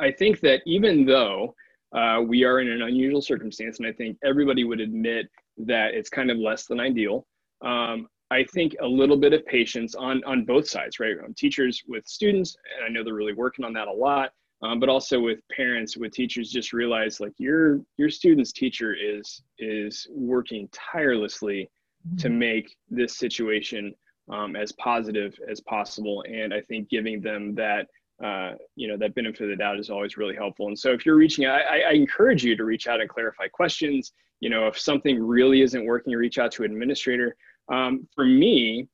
I 0.00 0.10
think 0.10 0.40
that 0.40 0.60
even 0.66 1.04
though 1.04 1.54
uh, 1.94 2.20
we 2.20 2.44
are 2.44 2.60
in 2.60 2.68
an 2.68 2.82
unusual 2.82 3.22
circumstance, 3.22 3.78
and 3.78 3.86
I 3.86 3.92
think 3.92 4.18
everybody 4.24 4.64
would 4.64 4.80
admit 4.80 5.26
that 5.58 5.94
it's 5.94 6.10
kind 6.10 6.30
of 6.30 6.38
less 6.38 6.66
than 6.66 6.80
ideal. 6.80 7.26
Um, 7.62 8.08
I 8.30 8.44
think 8.52 8.74
a 8.80 8.86
little 8.86 9.16
bit 9.16 9.32
of 9.32 9.46
patience 9.46 9.94
on 9.94 10.22
on 10.24 10.44
both 10.44 10.68
sides, 10.68 10.98
right? 10.98 11.14
Um, 11.24 11.34
teachers 11.34 11.82
with 11.86 12.06
students, 12.06 12.56
and 12.76 12.84
I 12.84 12.88
know 12.88 13.04
they're 13.04 13.14
really 13.14 13.34
working 13.34 13.64
on 13.64 13.72
that 13.74 13.86
a 13.86 13.92
lot, 13.92 14.32
um, 14.62 14.80
but 14.80 14.88
also 14.88 15.20
with 15.20 15.38
parents, 15.54 15.96
with 15.96 16.12
teachers, 16.12 16.50
just 16.50 16.72
realize 16.72 17.20
like 17.20 17.34
your 17.38 17.80
your 17.96 18.10
student's 18.10 18.52
teacher 18.52 18.94
is 18.94 19.42
is 19.58 20.06
working 20.10 20.68
tirelessly 20.72 21.70
to 22.18 22.28
mm-hmm. 22.28 22.38
make 22.38 22.76
this 22.90 23.16
situation 23.16 23.94
um, 24.32 24.56
as 24.56 24.72
positive 24.72 25.38
as 25.48 25.60
possible, 25.60 26.24
and 26.28 26.52
I 26.52 26.60
think 26.62 26.88
giving 26.88 27.20
them 27.20 27.54
that 27.54 27.86
uh, 28.22 28.52
you 28.76 28.86
know 28.88 28.96
that 28.96 29.14
benefit 29.14 29.42
of 29.42 29.48
the 29.48 29.56
doubt 29.56 29.78
is 29.78 29.90
always 29.90 30.16
really 30.16 30.36
helpful. 30.36 30.68
And 30.68 30.78
so 30.78 30.92
if 30.92 31.04
you're 31.04 31.16
reaching 31.16 31.44
out 31.46 31.60
I, 31.62 31.80
I, 31.80 31.92
encourage 31.92 32.44
you 32.44 32.56
to 32.56 32.64
reach 32.64 32.86
out 32.86 33.00
and 33.00 33.08
clarify 33.08 33.48
questions. 33.48 34.12
You 34.40 34.50
know 34.50 34.66
if 34.66 34.78
something 34.78 35.22
really 35.22 35.62
isn't 35.62 35.84
working 35.84 36.12
reach 36.12 36.38
out 36.38 36.52
to 36.52 36.64
an 36.64 36.72
administrator. 36.72 37.36
Um, 37.68 38.06
for 38.14 38.24
me 38.26 38.88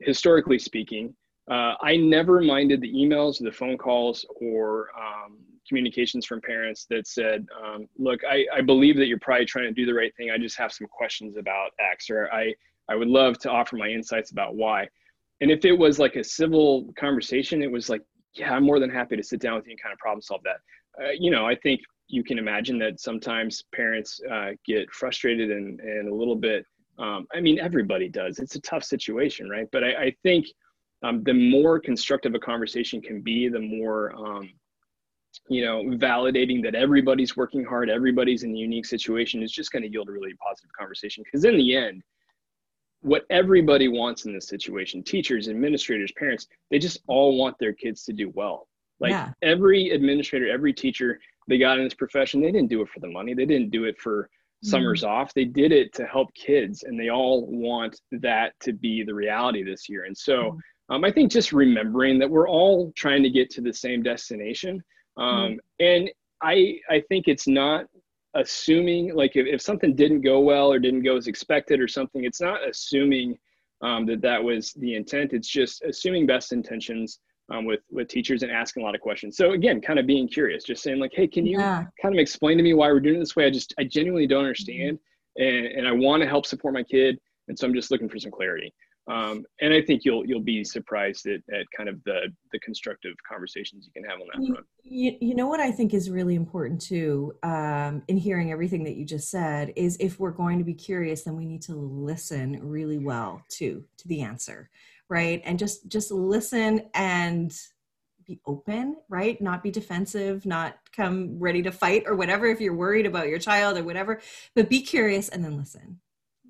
historically 0.00 0.58
speaking 0.58 1.14
uh, 1.50 1.74
i 1.80 1.96
never 1.96 2.40
minded 2.40 2.80
the 2.80 2.92
emails 2.92 3.38
the 3.38 3.52
phone 3.52 3.78
calls 3.78 4.26
or 4.40 4.88
um, 4.96 5.38
communications 5.68 6.26
from 6.26 6.40
parents 6.40 6.86
that 6.90 7.06
said 7.06 7.46
um, 7.62 7.86
look 7.98 8.20
I, 8.28 8.44
I 8.54 8.60
believe 8.60 8.96
that 8.96 9.06
you're 9.06 9.18
probably 9.20 9.46
trying 9.46 9.66
to 9.66 9.72
do 9.72 9.86
the 9.86 9.94
right 9.94 10.14
thing. 10.16 10.30
I 10.30 10.38
just 10.38 10.58
have 10.58 10.72
some 10.72 10.86
questions 10.88 11.36
about 11.36 11.70
x 11.78 12.10
or 12.10 12.30
i 12.32 12.52
i 12.88 12.94
would 12.94 13.08
love 13.08 13.38
to 13.38 13.50
offer 13.50 13.76
my 13.76 13.88
insights 13.88 14.32
about 14.32 14.54
why 14.54 14.88
and 15.40 15.50
if 15.50 15.64
it 15.64 15.72
was 15.72 15.98
like 15.98 16.16
a 16.16 16.24
civil 16.24 16.92
conversation 16.98 17.62
it 17.62 17.70
was 17.70 17.88
like 17.88 18.02
yeah, 18.34 18.54
I'm 18.54 18.64
more 18.64 18.78
than 18.78 18.90
happy 18.90 19.16
to 19.16 19.22
sit 19.22 19.40
down 19.40 19.56
with 19.56 19.66
you 19.66 19.72
and 19.72 19.82
kind 19.82 19.92
of 19.92 19.98
problem 19.98 20.22
solve 20.22 20.42
that. 20.44 20.60
Uh, 21.02 21.10
you 21.18 21.30
know, 21.30 21.46
I 21.46 21.54
think 21.54 21.80
you 22.08 22.24
can 22.24 22.38
imagine 22.38 22.78
that 22.78 23.00
sometimes 23.00 23.64
parents 23.74 24.20
uh, 24.30 24.50
get 24.64 24.90
frustrated 24.92 25.50
and, 25.50 25.80
and 25.80 26.08
a 26.08 26.14
little 26.14 26.36
bit, 26.36 26.64
um, 26.98 27.26
I 27.34 27.40
mean, 27.40 27.58
everybody 27.58 28.08
does. 28.08 28.38
It's 28.38 28.56
a 28.56 28.60
tough 28.60 28.84
situation, 28.84 29.48
right? 29.48 29.68
But 29.72 29.84
I, 29.84 30.04
I 30.04 30.16
think 30.22 30.46
um, 31.02 31.22
the 31.22 31.32
more 31.32 31.78
constructive 31.80 32.34
a 32.34 32.38
conversation 32.38 33.00
can 33.00 33.22
be, 33.22 33.48
the 33.48 33.60
more, 33.60 34.12
um, 34.14 34.50
you 35.48 35.64
know, 35.64 35.82
validating 35.96 36.62
that 36.64 36.74
everybody's 36.74 37.36
working 37.36 37.64
hard, 37.64 37.88
everybody's 37.88 38.42
in 38.42 38.54
a 38.54 38.58
unique 38.58 38.86
situation 38.86 39.42
is 39.42 39.52
just 39.52 39.72
going 39.72 39.82
to 39.82 39.88
yield 39.88 40.08
a 40.08 40.12
really 40.12 40.34
positive 40.34 40.70
conversation. 40.78 41.22
Because 41.24 41.44
in 41.44 41.56
the 41.56 41.76
end, 41.76 42.02
what 43.02 43.24
everybody 43.30 43.88
wants 43.88 44.24
in 44.24 44.34
this 44.34 44.48
situation 44.48 45.02
teachers 45.02 45.48
administrators 45.48 46.12
parents 46.16 46.46
they 46.70 46.78
just 46.78 46.98
all 47.06 47.36
want 47.38 47.56
their 47.58 47.72
kids 47.72 48.04
to 48.04 48.12
do 48.12 48.30
well 48.34 48.68
like 49.00 49.10
yeah. 49.10 49.30
every 49.42 49.90
administrator 49.90 50.50
every 50.50 50.72
teacher 50.72 51.18
they 51.48 51.58
got 51.58 51.78
in 51.78 51.84
this 51.84 51.94
profession 51.94 52.40
they 52.40 52.52
didn't 52.52 52.68
do 52.68 52.82
it 52.82 52.88
for 52.88 53.00
the 53.00 53.08
money 53.08 53.34
they 53.34 53.46
didn't 53.46 53.70
do 53.70 53.84
it 53.84 53.98
for 53.98 54.28
summers 54.62 55.02
mm-hmm. 55.02 55.10
off 55.10 55.32
they 55.34 55.44
did 55.44 55.72
it 55.72 55.92
to 55.94 56.04
help 56.04 56.32
kids 56.34 56.82
and 56.82 57.00
they 57.00 57.08
all 57.08 57.46
want 57.46 57.98
that 58.12 58.52
to 58.60 58.72
be 58.72 59.02
the 59.02 59.14
reality 59.14 59.62
this 59.62 59.88
year 59.88 60.04
and 60.04 60.16
so 60.16 60.34
mm-hmm. 60.34 60.94
um, 60.94 61.04
i 61.04 61.10
think 61.10 61.32
just 61.32 61.52
remembering 61.52 62.18
that 62.18 62.28
we're 62.28 62.48
all 62.48 62.92
trying 62.94 63.22
to 63.22 63.30
get 63.30 63.48
to 63.48 63.62
the 63.62 63.72
same 63.72 64.02
destination 64.02 64.82
um, 65.16 65.24
mm-hmm. 65.24 65.54
and 65.80 66.10
i 66.42 66.76
i 66.90 67.02
think 67.08 67.26
it's 67.26 67.48
not 67.48 67.86
assuming 68.34 69.14
like 69.14 69.36
if, 69.36 69.46
if 69.46 69.60
something 69.60 69.94
didn't 69.94 70.20
go 70.20 70.40
well 70.40 70.72
or 70.72 70.78
didn't 70.78 71.02
go 71.02 71.16
as 71.16 71.26
expected 71.26 71.80
or 71.80 71.88
something 71.88 72.24
it's 72.24 72.40
not 72.40 72.66
assuming 72.68 73.36
um, 73.82 74.06
that 74.06 74.20
that 74.22 74.42
was 74.42 74.72
the 74.74 74.94
intent. 74.94 75.32
It's 75.32 75.48
just 75.48 75.82
assuming 75.82 76.26
best 76.26 76.52
intentions 76.52 77.20
um, 77.52 77.64
with 77.64 77.80
with 77.90 78.08
teachers 78.08 78.42
and 78.42 78.52
asking 78.52 78.82
a 78.82 78.86
lot 78.86 78.94
of 78.94 79.00
questions. 79.00 79.36
So 79.36 79.52
again 79.52 79.80
kind 79.80 79.98
of 79.98 80.06
being 80.06 80.28
curious 80.28 80.64
just 80.64 80.82
saying 80.82 80.98
like 80.98 81.12
hey 81.14 81.26
can 81.26 81.46
you 81.46 81.58
yeah. 81.58 81.84
kind 82.00 82.14
of 82.14 82.18
explain 82.18 82.56
to 82.58 82.62
me 82.62 82.74
why 82.74 82.90
we're 82.92 83.00
doing 83.00 83.16
it 83.16 83.20
this 83.20 83.36
way? 83.36 83.46
I 83.46 83.50
just 83.50 83.74
i 83.78 83.84
genuinely 83.84 84.26
don't 84.26 84.44
understand 84.44 84.98
and 85.36 85.66
and 85.66 85.86
i 85.86 85.92
want 85.92 86.22
to 86.22 86.28
help 86.28 86.46
support 86.46 86.74
my 86.74 86.82
kid 86.82 87.18
and 87.48 87.58
so 87.58 87.66
i'm 87.66 87.74
just 87.74 87.90
looking 87.90 88.08
for 88.08 88.18
some 88.18 88.30
clarity 88.30 88.72
um, 89.08 89.44
and 89.60 89.72
I 89.72 89.82
think 89.82 90.04
you'll 90.04 90.26
you'll 90.26 90.40
be 90.40 90.62
surprised 90.62 91.26
at, 91.26 91.40
at 91.52 91.66
kind 91.76 91.88
of 91.88 92.02
the 92.04 92.32
the 92.52 92.58
constructive 92.60 93.14
conversations 93.28 93.86
you 93.86 93.92
can 94.00 94.08
have 94.08 94.20
on 94.20 94.26
that 94.32 94.46
front. 94.46 94.66
You, 94.82 95.16
you 95.20 95.34
know 95.34 95.48
what 95.48 95.60
I 95.60 95.70
think 95.70 95.94
is 95.94 96.10
really 96.10 96.34
important 96.34 96.80
too 96.80 97.34
um, 97.42 98.02
in 98.08 98.16
hearing 98.16 98.52
everything 98.52 98.84
that 98.84 98.96
you 98.96 99.04
just 99.04 99.30
said 99.30 99.72
is 99.74 99.96
if 100.00 100.20
we're 100.20 100.30
going 100.30 100.58
to 100.58 100.64
be 100.64 100.74
curious, 100.74 101.22
then 101.22 101.36
we 101.36 101.46
need 101.46 101.62
to 101.62 101.74
listen 101.74 102.60
really 102.62 102.98
well 102.98 103.42
to 103.56 103.84
to 103.98 104.08
the 104.08 104.20
answer, 104.20 104.70
right? 105.08 105.40
And 105.44 105.58
just 105.58 105.88
just 105.88 106.12
listen 106.12 106.82
and 106.94 107.52
be 108.26 108.40
open, 108.46 108.96
right? 109.08 109.40
Not 109.40 109.62
be 109.62 109.70
defensive, 109.72 110.44
not 110.46 110.76
come 110.94 111.38
ready 111.38 111.62
to 111.62 111.72
fight 111.72 112.04
or 112.06 112.14
whatever 112.14 112.46
if 112.46 112.60
you're 112.60 112.76
worried 112.76 113.06
about 113.06 113.28
your 113.28 113.38
child 113.38 113.76
or 113.76 113.82
whatever, 113.82 114.20
but 114.54 114.68
be 114.68 114.82
curious 114.82 115.30
and 115.30 115.42
then 115.44 115.56
listen 115.56 116.00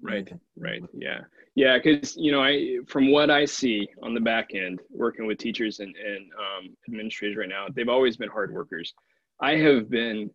Right, 0.02 0.28
right, 0.56 0.82
yeah, 0.94 1.20
yeah. 1.54 1.78
Because 1.78 2.16
you 2.16 2.32
know, 2.32 2.42
I 2.42 2.78
from 2.86 3.10
what 3.12 3.30
I 3.30 3.44
see 3.44 3.86
on 4.02 4.14
the 4.14 4.20
back 4.20 4.54
end, 4.54 4.80
working 4.90 5.26
with 5.26 5.38
teachers 5.38 5.80
and, 5.80 5.94
and 5.94 6.30
um, 6.38 6.76
administrators 6.88 7.36
right 7.36 7.48
now, 7.48 7.66
they've 7.74 7.88
always 7.88 8.16
been 8.16 8.30
hard 8.30 8.52
workers. 8.52 8.94
I 9.42 9.56
have 9.56 9.90
been 9.90 10.30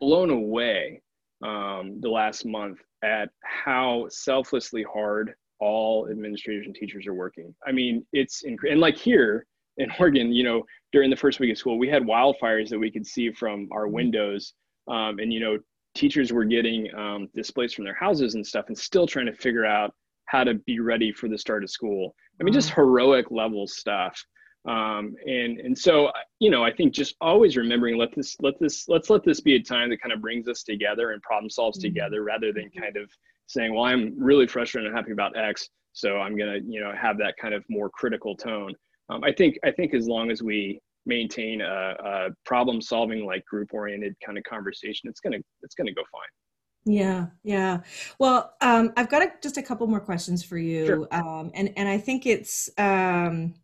blown 0.00 0.30
away 0.30 1.02
um, 1.44 1.98
the 2.00 2.08
last 2.08 2.44
month 2.44 2.78
at 3.02 3.30
how 3.42 4.06
selflessly 4.10 4.84
hard 4.84 5.34
all 5.60 6.08
administrators 6.08 6.66
and 6.66 6.74
teachers 6.74 7.06
are 7.06 7.14
working. 7.14 7.54
I 7.66 7.72
mean, 7.72 8.06
it's 8.12 8.44
inc- 8.44 8.70
and 8.70 8.80
like 8.80 8.96
here 8.96 9.44
in 9.76 9.90
Oregon, 9.98 10.32
you 10.32 10.44
know, 10.44 10.62
during 10.92 11.10
the 11.10 11.16
first 11.16 11.40
week 11.40 11.50
of 11.50 11.58
school, 11.58 11.78
we 11.78 11.88
had 11.88 12.02
wildfires 12.02 12.68
that 12.68 12.78
we 12.78 12.90
could 12.90 13.06
see 13.06 13.30
from 13.32 13.68
our 13.72 13.88
windows, 13.88 14.54
um, 14.88 15.18
and 15.18 15.32
you 15.32 15.40
know, 15.40 15.58
teachers 15.94 16.32
were 16.32 16.44
getting 16.44 16.88
um, 16.96 17.28
displaced 17.34 17.76
from 17.76 17.84
their 17.84 17.94
houses 17.94 18.34
and 18.34 18.46
stuff, 18.46 18.66
and 18.68 18.78
still 18.78 19.06
trying 19.06 19.26
to 19.26 19.34
figure 19.34 19.66
out 19.66 19.94
how 20.26 20.44
to 20.44 20.54
be 20.54 20.80
ready 20.80 21.12
for 21.12 21.28
the 21.28 21.38
start 21.38 21.64
of 21.64 21.70
school. 21.70 22.14
I 22.40 22.44
mean, 22.44 22.54
just 22.54 22.70
heroic 22.70 23.30
level 23.30 23.66
stuff. 23.66 24.22
Um, 24.66 25.14
and 25.26 25.58
and 25.60 25.76
so 25.76 26.10
you 26.40 26.50
know, 26.50 26.64
I 26.64 26.72
think 26.72 26.92
just 26.92 27.16
always 27.20 27.56
remembering 27.56 27.96
let 27.96 28.14
this 28.14 28.36
let 28.40 28.54
this 28.60 28.88
let's 28.88 29.08
let 29.08 29.24
this 29.24 29.40
be 29.40 29.54
a 29.54 29.62
time 29.62 29.88
that 29.90 30.00
kind 30.00 30.12
of 30.12 30.20
brings 30.20 30.48
us 30.48 30.62
together 30.62 31.12
and 31.12 31.22
problem 31.22 31.48
solves 31.48 31.78
mm-hmm. 31.78 31.88
together, 31.88 32.22
rather 32.22 32.52
than 32.52 32.70
kind 32.70 32.96
of 32.96 33.10
saying, 33.46 33.74
well, 33.74 33.84
I'm 33.84 34.14
really 34.18 34.46
frustrated 34.46 34.88
and 34.88 34.96
happy 34.96 35.12
about 35.12 35.36
X, 35.36 35.70
so 35.92 36.18
I'm 36.18 36.36
gonna 36.36 36.58
you 36.66 36.80
know 36.80 36.92
have 37.00 37.18
that 37.18 37.34
kind 37.40 37.54
of 37.54 37.64
more 37.70 37.88
critical 37.88 38.36
tone. 38.36 38.74
Um, 39.08 39.24
I 39.24 39.32
think 39.32 39.58
I 39.64 39.70
think 39.70 39.94
as 39.94 40.06
long 40.06 40.30
as 40.30 40.42
we 40.42 40.80
maintain 41.08 41.60
a, 41.60 41.96
a 42.04 42.28
problem 42.44 42.80
solving 42.80 43.26
like 43.26 43.44
group 43.46 43.72
oriented 43.72 44.14
kind 44.24 44.38
of 44.38 44.44
conversation, 44.44 45.08
it's 45.08 45.20
gonna 45.20 45.38
it's 45.62 45.74
gonna 45.74 45.92
go 45.92 46.02
fine. 46.12 46.94
Yeah, 46.94 47.26
yeah. 47.42 47.80
Well, 48.18 48.54
um, 48.60 48.92
I've 48.96 49.10
got 49.10 49.22
a, 49.22 49.32
just 49.42 49.56
a 49.56 49.62
couple 49.62 49.86
more 49.88 50.00
questions 50.00 50.44
for 50.44 50.56
you, 50.56 50.86
sure. 50.86 51.08
um, 51.10 51.50
and 51.54 51.72
and 51.76 51.88
I 51.88 51.98
think 51.98 52.24
it's 52.26 52.70
um, 52.78 53.54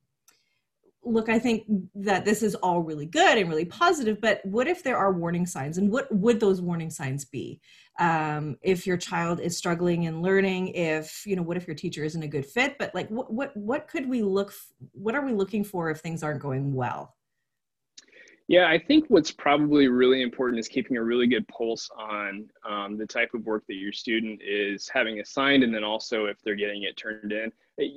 look, 1.05 1.29
I 1.29 1.39
think 1.39 1.65
that 1.95 2.25
this 2.25 2.43
is 2.43 2.55
all 2.57 2.81
really 2.81 3.07
good 3.07 3.39
and 3.39 3.49
really 3.49 3.65
positive, 3.65 4.21
but 4.21 4.45
what 4.45 4.67
if 4.67 4.83
there 4.83 4.97
are 4.97 5.13
warning 5.13 5.47
signs 5.47 5.79
and 5.79 5.91
what 5.91 6.13
would 6.15 6.41
those 6.41 6.61
warning 6.61 6.91
signs 6.91 7.25
be? 7.25 7.61
Um, 7.99 8.57
if 8.63 8.87
your 8.87 8.97
child 8.97 9.41
is 9.41 9.57
struggling 9.57 10.05
in 10.05 10.23
learning, 10.23 10.69
if, 10.69 11.25
you 11.27 11.37
know, 11.37 11.43
what 11.43 11.57
if 11.57 11.67
your 11.67 11.77
teacher 11.77 12.05
isn't 12.05 12.23
a 12.23 12.29
good 12.29 12.47
fit, 12.47 12.77
but 12.79 12.95
like 12.95 13.09
what, 13.09 13.33
what, 13.33 13.57
what 13.57 13.87
could 13.87 14.09
we 14.09 14.23
look, 14.23 14.53
what 14.93 15.15
are 15.15 15.25
we 15.25 15.33
looking 15.33 15.63
for 15.63 15.91
if 15.91 16.01
things 16.01 16.23
aren't 16.23 16.41
going 16.41 16.75
well? 16.75 17.14
Yeah, 18.47 18.69
I 18.69 18.79
think 18.79 19.07
what's 19.09 19.31
probably 19.31 19.89
really 19.89 20.21
important 20.21 20.61
is 20.61 20.69
keeping 20.69 20.99
a 20.99 21.03
really 21.03 21.27
good 21.27 21.49
pulse 21.49 21.89
on 21.99 22.47
um, 22.69 22.99
the 22.99 23.07
type 23.07 23.31
of 23.33 23.47
work 23.47 23.65
that 23.69 23.77
your 23.77 23.93
student 23.93 24.41
is 24.45 24.89
having 24.93 25.21
assigned, 25.21 25.63
and 25.65 25.75
then 25.75 25.83
also 25.83 26.27
if 26.27 26.37
they're 26.43 26.55
getting 26.55 26.83
it 26.83 26.97
turned 26.97 27.33
in. 27.33 27.51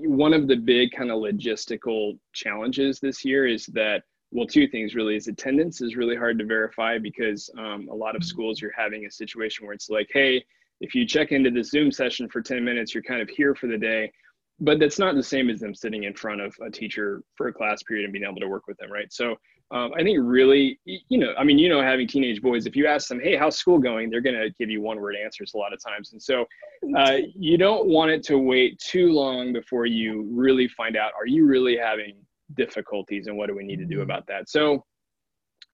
One 0.09 0.33
of 0.33 0.47
the 0.47 0.55
big 0.55 0.91
kind 0.91 1.11
of 1.11 1.17
logistical 1.17 2.17
challenges 2.31 2.99
this 2.99 3.25
year 3.25 3.45
is 3.45 3.65
that, 3.67 4.03
well, 4.31 4.47
two 4.47 4.69
things 4.69 4.95
really 4.95 5.17
is 5.17 5.27
attendance 5.27 5.81
is 5.81 5.97
really 5.97 6.15
hard 6.15 6.39
to 6.39 6.45
verify 6.45 6.97
because 6.97 7.49
um, 7.57 7.89
a 7.91 7.95
lot 7.95 8.15
of 8.15 8.23
schools 8.23 8.61
you're 8.61 8.71
having 8.71 9.05
a 9.05 9.11
situation 9.11 9.65
where 9.65 9.73
it's 9.73 9.89
like, 9.89 10.07
hey, 10.13 10.43
if 10.79 10.95
you 10.95 11.05
check 11.05 11.33
into 11.33 11.51
the 11.51 11.63
Zoom 11.63 11.91
session 11.91 12.29
for 12.29 12.41
10 12.41 12.63
minutes, 12.63 12.93
you're 12.93 13.03
kind 13.03 13.21
of 13.21 13.29
here 13.29 13.53
for 13.53 13.67
the 13.67 13.77
day 13.77 14.11
but 14.59 14.79
that's 14.79 14.99
not 14.99 15.15
the 15.15 15.23
same 15.23 15.49
as 15.49 15.59
them 15.59 15.75
sitting 15.75 16.03
in 16.03 16.13
front 16.13 16.41
of 16.41 16.55
a 16.65 16.69
teacher 16.69 17.21
for 17.35 17.47
a 17.47 17.53
class 17.53 17.83
period 17.83 18.05
and 18.05 18.13
being 18.13 18.25
able 18.25 18.39
to 18.39 18.47
work 18.47 18.67
with 18.67 18.77
them, 18.77 18.91
right? 18.91 19.11
So 19.13 19.35
um, 19.71 19.91
I 19.97 20.03
think 20.03 20.19
really, 20.21 20.79
you 20.85 21.17
know, 21.17 21.33
I 21.37 21.43
mean, 21.43 21.57
you 21.59 21.67
know, 21.67 21.81
having 21.81 22.07
teenage 22.07 22.41
boys, 22.41 22.65
if 22.65 22.75
you 22.75 22.87
ask 22.87 23.09
them, 23.09 23.19
hey, 23.19 23.35
how's 23.35 23.57
school 23.57 23.79
going? 23.79 24.09
They're 24.09 24.21
going 24.21 24.39
to 24.39 24.49
give 24.57 24.69
you 24.69 24.81
one 24.81 25.01
word 25.01 25.15
answers 25.21 25.53
a 25.53 25.57
lot 25.57 25.73
of 25.73 25.83
times. 25.83 26.13
And 26.13 26.21
so 26.21 26.45
uh, 26.97 27.17
you 27.35 27.57
don't 27.57 27.87
want 27.87 28.11
it 28.11 28.23
to 28.23 28.37
wait 28.37 28.79
too 28.79 29.11
long 29.11 29.51
before 29.51 29.85
you 29.85 30.25
really 30.31 30.69
find 30.69 30.95
out, 30.95 31.11
are 31.19 31.27
you 31.27 31.45
really 31.45 31.75
having 31.75 32.15
difficulties 32.55 33.27
and 33.27 33.37
what 33.37 33.47
do 33.47 33.55
we 33.55 33.65
need 33.65 33.77
to 33.77 33.85
do 33.85 33.95
mm-hmm. 33.95 34.03
about 34.03 34.25
that? 34.27 34.49
So 34.49 34.85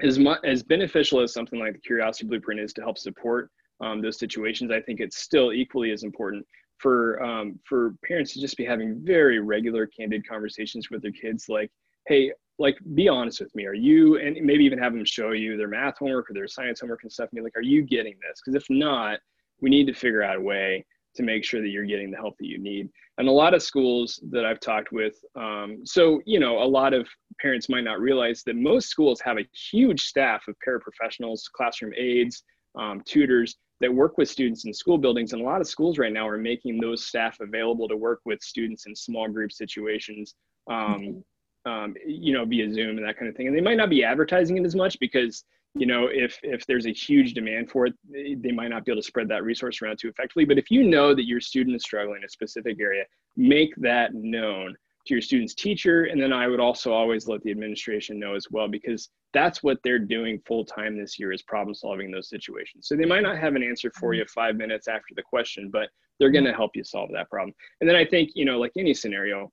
as 0.01 0.17
much 0.17 0.39
as 0.43 0.63
beneficial 0.63 1.19
as 1.19 1.31
something 1.31 1.59
like 1.59 1.73
the 1.73 1.79
Curiosity 1.79 2.25
Blueprint 2.25 2.59
is 2.59 2.73
to 2.73 2.81
help 2.81 2.97
support 2.97 3.51
um, 3.79 4.01
those 4.01 4.17
situations, 4.17 4.71
I 4.71 4.81
think 4.81 5.01
it's 5.01 5.17
still 5.17 5.53
equally 5.53 5.91
as 5.91 6.03
important 6.03 6.45
for 6.79 7.21
um, 7.23 7.59
for 7.63 7.93
parents 8.05 8.33
to 8.33 8.41
just 8.41 8.57
be 8.57 8.65
having 8.65 9.01
very 9.03 9.39
regular, 9.39 9.85
candid 9.85 10.27
conversations 10.27 10.89
with 10.89 11.03
their 11.03 11.11
kids, 11.11 11.45
like, 11.47 11.71
hey, 12.07 12.31
like 12.59 12.77
be 12.93 13.07
honest 13.07 13.39
with 13.39 13.53
me. 13.55 13.65
Are 13.65 13.73
you 13.73 14.17
and 14.17 14.37
maybe 14.45 14.65
even 14.65 14.79
have 14.79 14.93
them 14.93 15.05
show 15.05 15.31
you 15.31 15.57
their 15.57 15.67
math 15.67 15.97
homework 15.99 16.29
or 16.29 16.33
their 16.33 16.47
science 16.47 16.79
homework 16.79 17.03
and 17.03 17.11
stuff 17.11 17.29
and 17.31 17.37
be 17.37 17.43
like 17.43 17.55
are 17.55 17.61
you 17.61 17.81
getting 17.83 18.15
this? 18.27 18.41
Because 18.43 18.61
if 18.61 18.65
not 18.69 19.19
we 19.61 19.69
need 19.69 19.87
to 19.87 19.93
figure 19.93 20.23
out 20.23 20.37
a 20.37 20.41
way 20.41 20.85
to 21.15 21.23
make 21.23 21.45
sure 21.45 21.61
that 21.61 21.69
you're 21.69 21.85
getting 21.85 22.09
the 22.09 22.17
help 22.17 22.35
that 22.39 22.47
you 22.47 22.57
need. 22.57 22.89
And 23.17 23.27
a 23.27 23.31
lot 23.31 23.53
of 23.53 23.61
schools 23.61 24.19
that 24.31 24.43
i've 24.43 24.59
talked 24.59 24.91
with 24.91 25.13
um, 25.35 25.81
so 25.85 26.21
you 26.25 26.39
know 26.39 26.63
a 26.63 26.65
lot 26.65 26.93
of 26.93 27.07
parents 27.39 27.69
might 27.69 27.83
not 27.83 27.99
realize 27.99 28.41
that 28.47 28.55
most 28.55 28.89
schools 28.89 29.21
have 29.21 29.37
a 29.37 29.47
huge 29.71 30.01
staff 30.01 30.47
of 30.47 30.55
paraprofessionals 30.67 31.41
classroom 31.55 31.93
aides 31.95 32.43
um, 32.75 33.01
tutors 33.05 33.55
that 33.83 33.93
work 33.93 34.17
with 34.17 34.29
students 34.29 34.65
in 34.65 34.73
school 34.73 34.97
buildings 34.97 35.33
and 35.33 35.41
a 35.41 35.45
lot 35.45 35.59
of 35.59 35.67
schools 35.67 35.97
right 35.97 36.13
now 36.13 36.25
are 36.25 36.37
making 36.37 36.79
those 36.79 37.05
staff 37.05 37.37
available 37.41 37.87
to 37.89 37.97
work 37.97 38.21
with 38.25 38.41
students 38.41 38.85
in 38.85 38.95
small 38.95 39.27
group 39.27 39.51
situations. 39.51 40.35
Um, 40.71 41.21
um, 41.65 41.95
you 42.05 42.33
know, 42.33 42.45
via 42.45 42.71
Zoom 42.73 42.97
and 42.97 43.07
that 43.07 43.17
kind 43.17 43.29
of 43.29 43.35
thing. 43.35 43.47
And 43.47 43.55
they 43.55 43.61
might 43.61 43.77
not 43.77 43.89
be 43.89 44.03
advertising 44.03 44.57
it 44.57 44.65
as 44.65 44.75
much 44.75 44.99
because, 44.99 45.43
you 45.75 45.85
know, 45.85 46.07
if 46.11 46.39
if 46.43 46.65
there's 46.65 46.85
a 46.85 46.93
huge 46.93 47.33
demand 47.33 47.71
for 47.71 47.85
it, 47.87 47.93
they, 48.09 48.35
they 48.35 48.51
might 48.51 48.69
not 48.69 48.85
be 48.85 48.91
able 48.91 49.01
to 49.01 49.07
spread 49.07 49.27
that 49.29 49.43
resource 49.43 49.81
around 49.81 49.97
too 49.99 50.09
effectively. 50.09 50.45
But 50.45 50.57
if 50.57 50.69
you 50.69 50.83
know 50.83 51.15
that 51.15 51.25
your 51.25 51.41
student 51.41 51.75
is 51.75 51.83
struggling 51.83 52.17
in 52.17 52.25
a 52.25 52.29
specific 52.29 52.79
area, 52.79 53.05
make 53.35 53.73
that 53.77 54.13
known 54.13 54.75
to 55.05 55.13
your 55.13 55.21
student's 55.21 55.53
teacher. 55.53 56.05
And 56.05 56.21
then 56.21 56.31
I 56.31 56.47
would 56.47 56.61
also 56.61 56.93
always 56.93 57.27
let 57.27 57.41
the 57.43 57.51
administration 57.51 58.19
know 58.19 58.35
as 58.35 58.47
well, 58.51 58.69
because 58.69 59.09
that's 59.33 59.61
what 59.61 59.77
they're 59.83 59.99
doing 59.99 60.39
full 60.45 60.63
time 60.63 60.97
this 60.97 61.19
year 61.19 61.33
is 61.33 61.41
problem 61.41 61.73
solving 61.75 62.11
those 62.11 62.29
situations. 62.29 62.87
So 62.87 62.95
they 62.95 63.05
might 63.05 63.23
not 63.23 63.37
have 63.37 63.55
an 63.55 63.63
answer 63.63 63.91
for 63.99 64.11
mm-hmm. 64.11 64.19
you 64.19 64.25
five 64.27 64.55
minutes 64.55 64.87
after 64.87 65.13
the 65.15 65.23
question, 65.23 65.69
but 65.71 65.89
they're 66.19 66.31
going 66.31 66.45
to 66.45 66.53
help 66.53 66.71
you 66.75 66.83
solve 66.83 67.09
that 67.13 67.29
problem. 67.29 67.53
And 67.81 67.89
then 67.89 67.97
I 67.97 68.05
think, 68.05 68.31
you 68.35 68.45
know, 68.45 68.59
like 68.59 68.71
any 68.77 68.93
scenario, 68.93 69.51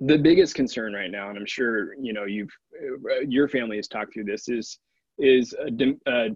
the 0.00 0.18
biggest 0.18 0.54
concern 0.54 0.92
right 0.92 1.10
now, 1.10 1.28
and 1.28 1.38
I'm 1.38 1.46
sure 1.46 1.94
you 2.00 2.12
know 2.12 2.24
you've 2.24 2.50
uh, 2.82 3.20
your 3.28 3.48
family 3.48 3.76
has 3.76 3.88
talked 3.88 4.14
through 4.14 4.24
this, 4.24 4.48
is 4.48 4.78
is 5.18 5.54
a, 5.54 5.70
de- 5.70 5.98
a 6.06 6.28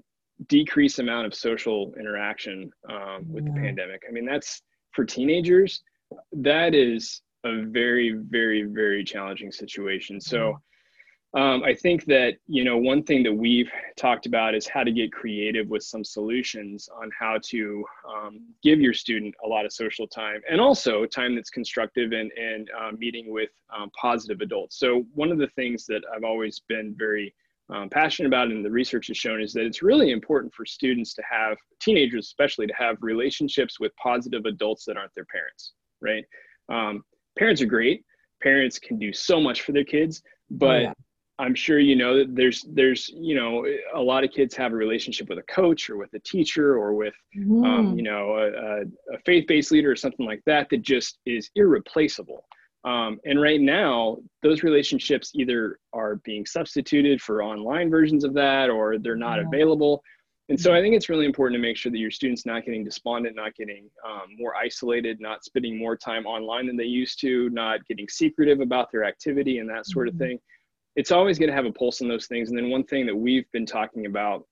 decreased 0.46 0.98
amount 0.98 1.26
of 1.26 1.34
social 1.34 1.92
interaction 1.98 2.70
um, 2.88 3.24
with 3.28 3.44
yeah. 3.44 3.52
the 3.52 3.61
pandemic. 3.61 4.02
I 4.09 4.12
mean, 4.12 4.24
that's 4.24 4.62
for 4.92 5.04
teenagers. 5.04 5.82
That 6.32 6.74
is 6.74 7.22
a 7.44 7.62
very, 7.64 8.12
very, 8.12 8.62
very 8.62 9.04
challenging 9.04 9.50
situation. 9.50 10.20
So 10.20 10.61
um, 11.34 11.62
I 11.62 11.74
think 11.74 12.06
that 12.06 12.36
you 12.46 12.64
know 12.64 12.78
one 12.78 13.02
thing 13.02 13.22
that 13.24 13.32
we've 13.32 13.70
talked 13.96 14.24
about 14.24 14.54
is 14.54 14.66
how 14.66 14.82
to 14.82 14.90
get 14.90 15.12
creative 15.12 15.68
with 15.68 15.82
some 15.82 16.02
solutions 16.02 16.88
on 16.90 17.10
how 17.18 17.38
to 17.50 17.84
um, 18.08 18.40
give 18.62 18.80
your 18.80 18.94
student 18.94 19.34
a 19.44 19.48
lot 19.48 19.66
of 19.66 19.72
social 19.72 20.06
time 20.06 20.40
and 20.50 20.58
also 20.58 21.04
time 21.04 21.34
that's 21.34 21.50
constructive 21.50 22.12
and 22.12 22.32
and 22.32 22.70
uh, 22.80 22.92
meeting 22.96 23.30
with 23.30 23.50
um, 23.76 23.90
positive 23.90 24.40
adults. 24.40 24.78
So 24.78 25.04
one 25.12 25.30
of 25.30 25.36
the 25.36 25.48
things 25.48 25.84
that 25.86 26.00
I've 26.14 26.24
always 26.24 26.62
been 26.66 26.94
very 26.96 27.34
um, 27.68 27.90
passionate 27.90 28.28
about 28.28 28.48
and 28.48 28.64
the 28.64 28.70
research 28.70 29.08
has 29.08 29.18
shown 29.18 29.42
is 29.42 29.52
that 29.52 29.66
it's 29.66 29.82
really 29.82 30.12
important 30.12 30.54
for 30.54 30.64
students 30.64 31.12
to 31.12 31.22
have 31.30 31.58
teenagers 31.78 32.24
especially 32.24 32.66
to 32.66 32.74
have 32.74 32.96
relationships 33.02 33.78
with 33.78 33.94
positive 33.96 34.46
adults 34.46 34.86
that 34.86 34.96
aren't 34.96 35.14
their 35.14 35.26
parents. 35.26 35.74
Right? 36.00 36.24
Um, 36.70 37.04
parents 37.38 37.60
are 37.60 37.66
great. 37.66 38.06
Parents 38.42 38.78
can 38.78 38.98
do 38.98 39.12
so 39.12 39.42
much 39.42 39.60
for 39.60 39.72
their 39.72 39.84
kids, 39.84 40.22
but 40.48 40.76
oh, 40.76 40.78
yeah 40.78 40.92
I'm 41.41 41.55
sure 41.55 41.78
you 41.78 41.95
know 41.95 42.18
that 42.18 42.34
there's 42.34 42.64
there's 42.68 43.09
you 43.11 43.36
know 43.36 43.64
a 43.95 44.01
lot 44.01 44.24
of 44.24 44.32
kids 44.32 44.57
have 44.57 44.72
a 44.72 44.76
relationship 44.76 45.28
with 45.28 45.39
a 45.39 45.43
coach 45.43 45.89
or 45.89 45.97
with 45.97 46.12
a 46.14 46.18
teacher 46.18 46.76
or 46.76 46.95
with 46.95 47.14
mm. 47.36 47.64
um, 47.64 47.97
you 47.97 48.03
know 48.03 48.36
a, 48.36 49.14
a, 49.14 49.18
faith-based 49.24 49.70
leader 49.70 49.91
or 49.91 49.97
something 49.97 50.26
like 50.26 50.43
that 50.47 50.68
that 50.70 50.82
just 50.82 51.18
is 51.26 51.51
irreplaceable. 51.55 52.45
Um, 52.84 53.20
and 53.24 53.41
right 53.41 53.61
now, 53.61 54.18
those 54.43 54.62
relationships 54.62 55.32
either 55.34 55.78
are 55.93 56.16
being 56.16 56.47
substituted 56.47 57.20
for 57.20 57.43
online 57.43 57.91
versions 57.91 58.24
of 58.24 58.34
that 58.34 58.70
or 58.70 58.99
they're 58.99 59.16
not 59.16 59.39
yeah. 59.39 59.47
available. 59.47 60.03
And 60.49 60.59
so 60.59 60.72
I 60.72 60.80
think 60.80 60.95
it's 60.95 61.11
really 61.11 61.26
important 61.26 61.61
to 61.61 61.62
make 61.62 61.76
sure 61.76 61.93
that 61.93 61.99
your 61.99 62.11
students 62.11 62.47
not 62.47 62.64
getting 62.64 62.82
despondent, 62.82 63.36
not 63.36 63.55
getting 63.55 63.91
um, 64.07 64.28
more 64.39 64.57
isolated, 64.57 65.20
not 65.20 65.45
spending 65.45 65.76
more 65.76 65.95
time 65.95 66.24
online 66.24 66.66
than 66.66 66.76
they 66.76 66.84
used 66.84 67.20
to, 67.20 67.51
not 67.51 67.84
getting 67.86 68.09
secretive 68.09 68.61
about 68.61 68.91
their 68.91 69.05
activity 69.05 69.59
and 69.59 69.68
that 69.68 69.86
sort 69.86 70.09
mm-hmm. 70.09 70.22
of 70.22 70.28
thing 70.28 70.39
it's 70.97 71.12
always 71.12 71.39
going 71.39 71.49
to 71.49 71.55
have 71.55 71.66
a 71.66 71.72
pulse 71.72 72.03
on 72.03 72.09
those 72.09 72.26
things. 72.26 72.49
And 72.49 72.59
then 72.59 72.70
one 72.70 72.84
thing 72.84 73.07
that 73.07 73.16
we've 73.16 73.51
been 73.53 73.66
talking 73.66 74.07
about 74.07 74.47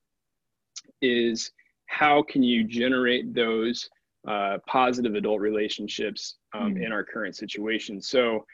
is 1.03 1.51
how 1.87 2.23
can 2.23 2.43
you 2.43 2.65
generate 2.65 3.35
those 3.35 3.89
uh, 4.27 4.59
positive 4.67 5.15
adult 5.15 5.41
relationships 5.41 6.37
um, 6.55 6.75
mm-hmm. 6.75 6.83
in 6.83 6.93
our 6.93 7.05
current 7.05 7.37
situation. 7.37 8.03
So 8.03 8.45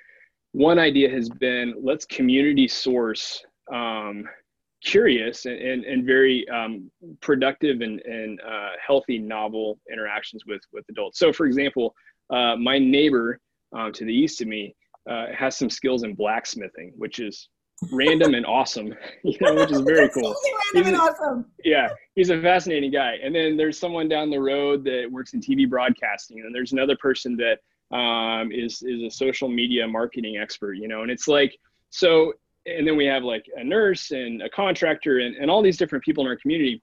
one 0.52 0.78
idea 0.78 1.10
has 1.10 1.28
been 1.28 1.74
let's 1.82 2.04
community 2.04 2.68
source 2.68 3.42
um, 3.72 4.28
curious 4.84 5.46
and, 5.46 5.56
and, 5.56 5.84
and 5.84 6.04
very 6.04 6.46
um, 6.48 6.90
productive 7.20 7.80
and, 7.80 8.00
and 8.00 8.40
uh, 8.40 8.70
healthy 8.84 9.18
novel 9.18 9.78
interactions 9.90 10.44
with 10.46 10.60
with 10.72 10.84
adults 10.90 11.18
so 11.18 11.32
for 11.32 11.46
example 11.46 11.94
uh, 12.30 12.56
my 12.56 12.78
neighbor 12.78 13.38
um, 13.76 13.92
to 13.92 14.04
the 14.04 14.12
east 14.12 14.40
of 14.42 14.48
me 14.48 14.74
uh, 15.08 15.26
has 15.34 15.56
some 15.56 15.70
skills 15.70 16.02
in 16.02 16.14
blacksmithing 16.14 16.92
which 16.96 17.18
is 17.18 17.48
random 17.90 18.34
and 18.34 18.46
awesome 18.46 18.94
you 19.24 19.36
know 19.40 19.54
which 19.54 19.70
is 19.70 19.80
very 19.80 20.08
cool. 20.10 20.34
random 20.74 20.94
and 20.94 21.00
awesome. 21.00 21.46
Yeah 21.64 21.88
he's 22.14 22.30
a 22.30 22.40
fascinating 22.40 22.90
guy. 22.90 23.16
And 23.22 23.34
then 23.34 23.56
there's 23.56 23.78
someone 23.78 24.08
down 24.08 24.30
the 24.30 24.40
road 24.40 24.84
that 24.84 25.08
works 25.10 25.34
in 25.34 25.40
tv 25.40 25.68
broadcasting 25.68 26.40
and 26.40 26.54
there's 26.54 26.72
another 26.72 26.96
person 26.96 27.36
that 27.36 27.58
um, 27.96 28.50
is 28.52 28.82
is 28.82 29.02
a 29.02 29.10
social 29.10 29.48
media 29.48 29.86
marketing 29.86 30.38
expert 30.38 30.74
you 30.74 30.88
know 30.88 31.02
and 31.02 31.10
it's 31.10 31.28
like 31.28 31.58
so 31.90 32.32
and 32.64 32.86
then 32.86 32.96
we 32.96 33.04
have 33.04 33.22
like 33.22 33.44
a 33.56 33.64
nurse 33.64 34.12
and 34.12 34.40
a 34.42 34.48
contractor 34.48 35.18
and, 35.18 35.36
and 35.36 35.50
all 35.50 35.62
these 35.62 35.76
different 35.76 36.04
people 36.04 36.24
in 36.24 36.28
our 36.28 36.36
community 36.36 36.82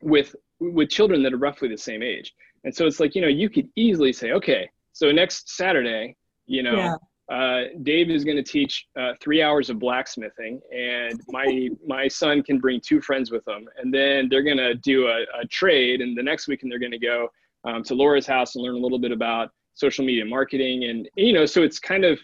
with 0.00 0.36
with 0.60 0.88
children 0.88 1.22
that 1.22 1.32
are 1.32 1.38
roughly 1.38 1.68
the 1.68 1.76
same 1.76 2.02
age. 2.02 2.34
And 2.64 2.74
so 2.74 2.86
it's 2.86 3.00
like 3.00 3.14
you 3.14 3.22
know 3.22 3.28
you 3.28 3.50
could 3.50 3.68
easily 3.74 4.12
say 4.12 4.32
okay 4.32 4.68
so 4.92 5.10
next 5.10 5.56
saturday 5.56 6.16
you 6.46 6.62
know 6.62 6.76
yeah. 6.76 6.94
Uh, 7.30 7.62
dave 7.82 8.10
is 8.10 8.24
going 8.24 8.36
to 8.36 8.42
teach 8.42 8.86
uh, 8.98 9.12
three 9.20 9.42
hours 9.42 9.70
of 9.70 9.78
blacksmithing 9.78 10.60
and 10.74 11.20
my 11.28 11.68
my 11.86 12.08
son 12.08 12.42
can 12.42 12.58
bring 12.58 12.80
two 12.80 13.00
friends 13.00 13.30
with 13.30 13.44
them 13.44 13.64
and 13.78 13.92
then 13.94 14.28
they're 14.28 14.42
going 14.42 14.56
to 14.56 14.74
do 14.74 15.06
a, 15.06 15.22
a, 15.40 15.46
trade 15.46 16.00
and 16.00 16.18
the 16.18 16.22
next 16.22 16.48
weekend 16.48 16.70
they're 16.70 16.80
going 16.80 16.90
to 16.90 16.98
go 16.98 17.28
um, 17.64 17.82
to 17.82 17.94
laura's 17.94 18.26
house 18.26 18.56
and 18.56 18.64
learn 18.64 18.74
a 18.74 18.78
little 18.78 18.98
bit 18.98 19.12
about 19.12 19.50
social 19.74 20.04
media 20.04 20.24
marketing 20.24 20.84
and 20.84 21.08
you 21.16 21.32
know 21.32 21.46
so 21.46 21.62
it's 21.62 21.78
kind 21.78 22.04
of 22.04 22.18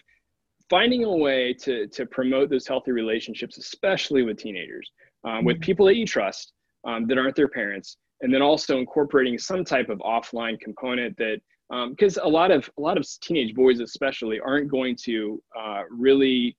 finding 0.69 1.03
a 1.03 1.15
way 1.15 1.53
to 1.53 1.87
to 1.87 2.05
promote 2.05 2.49
those 2.49 2.67
healthy 2.67 2.91
relationships, 2.91 3.57
especially 3.57 4.23
with 4.23 4.37
teenagers, 4.37 4.89
um, 5.23 5.43
with 5.43 5.57
mm-hmm. 5.57 5.63
people 5.63 5.85
that 5.87 5.95
you 5.95 6.05
trust 6.05 6.53
um, 6.85 7.07
that 7.07 7.17
aren't 7.17 7.35
their 7.35 7.47
parents, 7.47 7.97
and 8.21 8.33
then 8.33 8.41
also 8.41 8.77
incorporating 8.77 9.37
some 9.37 9.65
type 9.65 9.89
of 9.89 9.99
offline 9.99 10.59
component 10.59 11.17
that 11.17 11.41
because 11.69 12.17
um, 12.17 12.25
a 12.25 12.29
lot 12.29 12.51
of 12.51 12.69
a 12.77 12.81
lot 12.81 12.97
of 12.97 13.07
teenage 13.21 13.53
boys 13.53 13.79
especially 13.79 14.39
aren't 14.39 14.69
going 14.69 14.95
to 14.95 15.41
uh, 15.57 15.83
really 15.89 16.57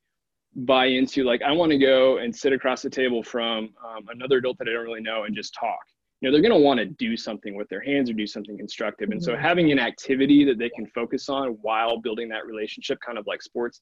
buy 0.57 0.87
into 0.87 1.25
like 1.25 1.43
I 1.43 1.53
want 1.53 1.73
to 1.73 1.79
go 1.79 2.19
and 2.19 2.35
sit 2.35 2.53
across 2.53 2.83
the 2.83 2.91
table 2.91 3.23
from 3.23 3.71
um, 3.85 4.07
another 4.13 4.39
adult 4.39 4.59
that 4.59 4.69
I 4.69 4.73
don't 4.73 4.85
really 4.85 5.03
know 5.03 5.25
and 5.25 5.35
just 5.35 5.55
talk. 5.59 5.79
You 6.21 6.29
know, 6.29 6.33
they're 6.33 6.47
going 6.47 6.61
to 6.61 6.65
want 6.65 6.79
to 6.79 6.85
do 6.85 7.17
something 7.17 7.57
with 7.57 7.69
their 7.71 7.81
hands 7.83 8.11
or 8.11 8.13
do 8.13 8.27
something 8.27 8.57
constructive. 8.59 9.11
And 9.11 9.23
so 9.23 9.33
mm-hmm. 9.33 9.43
having 9.43 9.73
an 9.73 9.79
activity 9.79 10.45
that 10.45 10.59
they 10.59 10.69
can 10.69 10.87
focus 10.89 11.31
on 11.31 11.57
while 11.63 11.99
building 11.99 12.29
that 12.29 12.45
relationship, 12.45 12.99
kind 13.05 13.17
of 13.17 13.27
like 13.27 13.41
sports, 13.41 13.81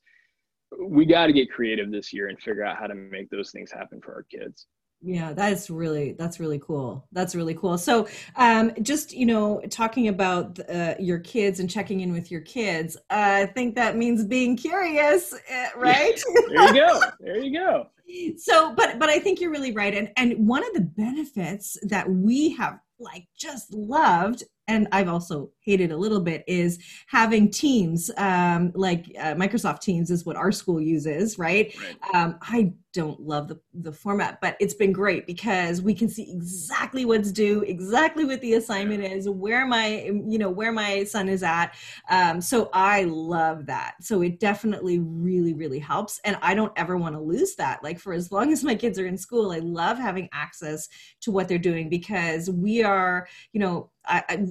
we 0.80 1.04
got 1.04 1.26
to 1.26 1.32
get 1.32 1.50
creative 1.50 1.90
this 1.90 2.12
year 2.12 2.28
and 2.28 2.38
figure 2.40 2.62
out 2.62 2.76
how 2.78 2.86
to 2.86 2.94
make 2.94 3.28
those 3.30 3.50
things 3.50 3.72
happen 3.72 4.00
for 4.00 4.14
our 4.14 4.22
kids 4.22 4.66
yeah 5.00 5.32
that's 5.32 5.70
really 5.70 6.12
that's 6.12 6.40
really 6.40 6.58
cool. 6.58 7.06
That's 7.12 7.34
really 7.34 7.54
cool. 7.54 7.78
So 7.78 8.08
um 8.36 8.72
just 8.82 9.12
you 9.12 9.26
know 9.26 9.60
talking 9.70 10.08
about 10.08 10.58
uh, 10.68 10.94
your 10.98 11.18
kids 11.18 11.60
and 11.60 11.70
checking 11.70 12.00
in 12.00 12.12
with 12.12 12.30
your 12.30 12.40
kids 12.40 12.96
uh, 13.10 13.42
i 13.42 13.46
think 13.46 13.74
that 13.74 13.96
means 13.96 14.24
being 14.24 14.56
curious 14.56 15.34
eh, 15.48 15.68
right? 15.76 16.20
There 16.48 16.66
you 16.66 16.74
go. 16.74 17.00
There 17.20 17.38
you 17.38 17.58
go. 17.58 17.86
So 18.38 18.72
but 18.74 18.98
but 18.98 19.10
i 19.10 19.18
think 19.18 19.38
you're 19.38 19.50
really 19.50 19.72
right. 19.72 19.94
And 19.94 20.10
and 20.16 20.48
one 20.48 20.64
of 20.64 20.72
the 20.72 20.80
benefits 20.80 21.76
that 21.82 22.08
we 22.10 22.50
have 22.56 22.80
like 22.98 23.26
just 23.36 23.72
loved 23.72 24.44
and 24.66 24.88
I've 24.92 25.08
also 25.08 25.50
hated 25.68 25.92
a 25.92 25.96
little 25.96 26.20
bit 26.20 26.42
is 26.46 26.78
having 27.08 27.50
teams 27.50 28.10
um, 28.16 28.72
like 28.74 29.04
uh, 29.20 29.34
Microsoft 29.34 29.80
Teams 29.80 30.10
is 30.10 30.24
what 30.24 30.34
our 30.34 30.50
school 30.50 30.80
uses, 30.80 31.38
right? 31.38 31.76
right. 31.76 32.14
Um, 32.14 32.38
I 32.40 32.72
don't 32.94 33.20
love 33.20 33.48
the, 33.48 33.60
the 33.74 33.92
format, 33.92 34.40
but 34.40 34.56
it's 34.60 34.72
been 34.72 34.92
great 34.92 35.26
because 35.26 35.82
we 35.82 35.92
can 35.92 36.08
see 36.08 36.32
exactly 36.32 37.04
what's 37.04 37.30
due, 37.30 37.60
exactly 37.62 38.24
what 38.24 38.40
the 38.40 38.54
assignment 38.54 39.04
is, 39.04 39.28
where 39.28 39.66
my, 39.66 40.10
you 40.26 40.38
know, 40.38 40.48
where 40.48 40.72
my 40.72 41.04
son 41.04 41.28
is 41.28 41.42
at. 41.42 41.74
Um, 42.08 42.40
so 42.40 42.70
I 42.72 43.04
love 43.04 43.66
that. 43.66 43.96
So 44.00 44.22
it 44.22 44.40
definitely 44.40 45.00
really, 45.00 45.52
really 45.52 45.78
helps. 45.78 46.18
And 46.24 46.38
I 46.40 46.54
don't 46.54 46.72
ever 46.76 46.96
want 46.96 47.14
to 47.14 47.20
lose 47.20 47.56
that. 47.56 47.84
Like 47.84 48.00
for 48.00 48.14
as 48.14 48.32
long 48.32 48.52
as 48.52 48.64
my 48.64 48.74
kids 48.74 48.98
are 48.98 49.06
in 49.06 49.18
school, 49.18 49.52
I 49.52 49.58
love 49.58 49.98
having 49.98 50.30
access 50.32 50.88
to 51.20 51.30
what 51.30 51.46
they're 51.46 51.58
doing 51.58 51.90
because 51.90 52.48
we 52.48 52.82
are, 52.82 53.28
you 53.52 53.60
know, 53.60 53.90
I, 54.08 54.24
I, 54.28 54.46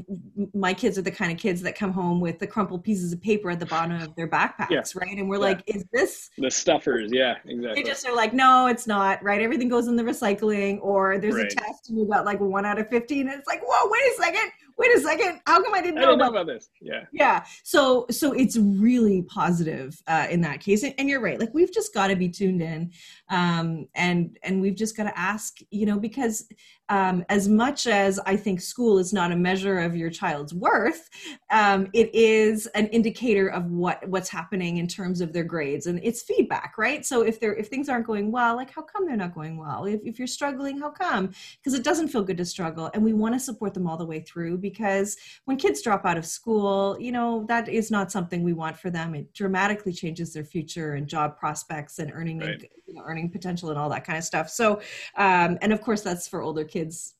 my 0.53 0.73
kids 0.73 0.97
are 0.97 1.01
the 1.07 1.15
kind 1.15 1.31
of 1.31 1.37
kids 1.37 1.61
that 1.61 1.77
come 1.77 1.93
home 1.93 2.19
with 2.19 2.37
the 2.39 2.47
crumpled 2.47 2.83
pieces 2.83 3.13
of 3.13 3.21
paper 3.21 3.49
at 3.49 3.59
the 3.59 3.65
bottom 3.65 4.01
of 4.01 4.13
their 4.15 4.27
backpacks, 4.27 4.69
yeah. 4.69 4.83
right? 4.95 5.17
And 5.17 5.29
we're 5.29 5.37
yeah. 5.37 5.41
like, 5.41 5.63
"Is 5.65 5.85
this 5.93 6.29
the 6.37 6.51
stuffers?" 6.51 7.09
Yeah, 7.11 7.35
exactly. 7.45 7.81
They 7.81 7.89
just 7.89 8.05
are 8.07 8.15
like, 8.15 8.33
no, 8.33 8.67
it's 8.67 8.87
not, 8.87 9.23
right? 9.23 9.41
Everything 9.41 9.69
goes 9.69 9.87
in 9.87 9.95
the 9.95 10.03
recycling, 10.03 10.79
or 10.81 11.17
there's 11.17 11.35
right. 11.35 11.51
a 11.51 11.55
test 11.55 11.89
and 11.89 11.97
you 11.97 12.05
got 12.05 12.25
like 12.25 12.39
one 12.39 12.65
out 12.65 12.79
of 12.79 12.89
15. 12.89 13.27
And 13.27 13.39
it's 13.39 13.47
like, 13.47 13.61
whoa, 13.63 13.89
wait 13.89 14.01
a 14.01 14.15
second, 14.21 14.51
wait 14.77 14.95
a 14.95 14.99
second. 14.99 15.41
How 15.45 15.63
come 15.63 15.73
I 15.73 15.81
didn't, 15.81 15.99
I 15.99 16.01
know, 16.01 16.07
didn't 16.07 16.21
about, 16.21 16.33
know, 16.33 16.41
about, 16.41 16.53
this? 16.53 16.69
Yeah. 16.81 17.05
Yeah. 17.11 17.45
So, 17.63 18.05
so 18.09 18.33
it's 18.33 18.57
really 18.57 19.23
positive 19.23 20.01
uh, 20.07 20.27
in 20.29 20.41
that 20.41 20.59
case. 20.59 20.83
And, 20.83 20.93
and 20.97 21.09
you're 21.09 21.21
right. 21.21 21.39
Like 21.39 21.53
we've 21.53 21.73
just 21.73 21.93
got 21.93 22.07
to 22.07 22.15
be 22.15 22.29
tuned 22.29 22.61
in. 22.61 22.91
Um, 23.29 23.87
and, 23.95 24.37
and 24.43 24.61
we've 24.61 24.75
just 24.75 24.95
got 24.95 25.03
to 25.03 25.17
ask, 25.17 25.57
you 25.69 25.85
know, 25.85 25.99
because 25.99 26.47
um, 26.89 27.25
as 27.27 27.49
much 27.49 27.85
as 27.85 28.19
I 28.19 28.37
think 28.37 28.61
school 28.61 28.97
is 28.97 29.11
not 29.11 29.31
a 29.31 29.35
measure 29.35 29.79
of 29.79 29.95
your 29.95 30.09
child's 30.09 30.53
worth, 30.53 31.09
um, 31.51 31.87
it 31.93 32.13
is 32.13 32.65
an 32.67 32.87
indicator 32.87 33.47
of 33.47 33.65
what 33.65 34.07
what's 34.07 34.29
happening 34.29 34.77
in 34.77 34.87
terms 34.87 35.19
of 35.19 35.33
their 35.33 35.43
grades, 35.43 35.87
and 35.87 35.99
it's 36.01 36.21
feedback, 36.21 36.77
right? 36.77 37.05
So 37.05 37.23
if 37.23 37.39
they're 37.39 37.55
if 37.55 37.67
things 37.67 37.89
aren't 37.89 38.07
going 38.07 38.31
well, 38.31 38.55
like 38.55 38.71
how 38.71 38.83
come 38.83 39.05
they're 39.05 39.17
not 39.17 39.35
going 39.35 39.57
well? 39.57 39.85
If 39.85 39.99
if 40.05 40.17
you're 40.17 40.27
struggling, 40.27 40.79
how 40.79 40.91
come? 40.91 41.31
Because 41.57 41.73
it 41.73 41.83
doesn't 41.83 42.07
feel 42.07 42.23
good 42.23 42.37
to 42.37 42.45
struggle, 42.45 42.89
and 42.93 43.03
we 43.03 43.13
want 43.13 43.35
to 43.35 43.39
support 43.39 43.73
them 43.73 43.87
all 43.87 43.97
the 43.97 44.05
way 44.05 44.21
through. 44.21 44.57
Because 44.59 45.17
when 45.45 45.57
kids 45.57 45.81
drop 45.81 46.05
out 46.05 46.17
of 46.17 46.25
school, 46.25 46.97
you 46.99 47.11
know 47.11 47.45
that 47.49 47.67
is 47.67 47.91
not 47.91 48.11
something 48.11 48.43
we 48.43 48.53
want 48.53 48.77
for 48.77 48.89
them. 48.89 49.13
It 49.13 49.33
dramatically 49.33 49.91
changes 49.91 50.33
their 50.33 50.45
future 50.45 50.93
and 50.93 51.07
job 51.07 51.37
prospects 51.37 51.99
and 51.99 52.11
earning 52.13 52.39
right. 52.39 52.69
You 52.87 52.93
know, 52.93 53.03
earning 53.05 53.29
potential 53.29 53.69
and 53.69 53.77
all 53.77 53.89
that 53.89 54.05
kind 54.05 54.17
of 54.17 54.23
stuff. 54.23 54.49
So, 54.49 54.81
um, 55.15 55.57
and 55.61 55.73
of 55.73 55.81
course 55.81 56.01
that's 56.01 56.27
for 56.27 56.41
older 56.41 56.63
kids 56.63 56.77
kids 56.77 57.15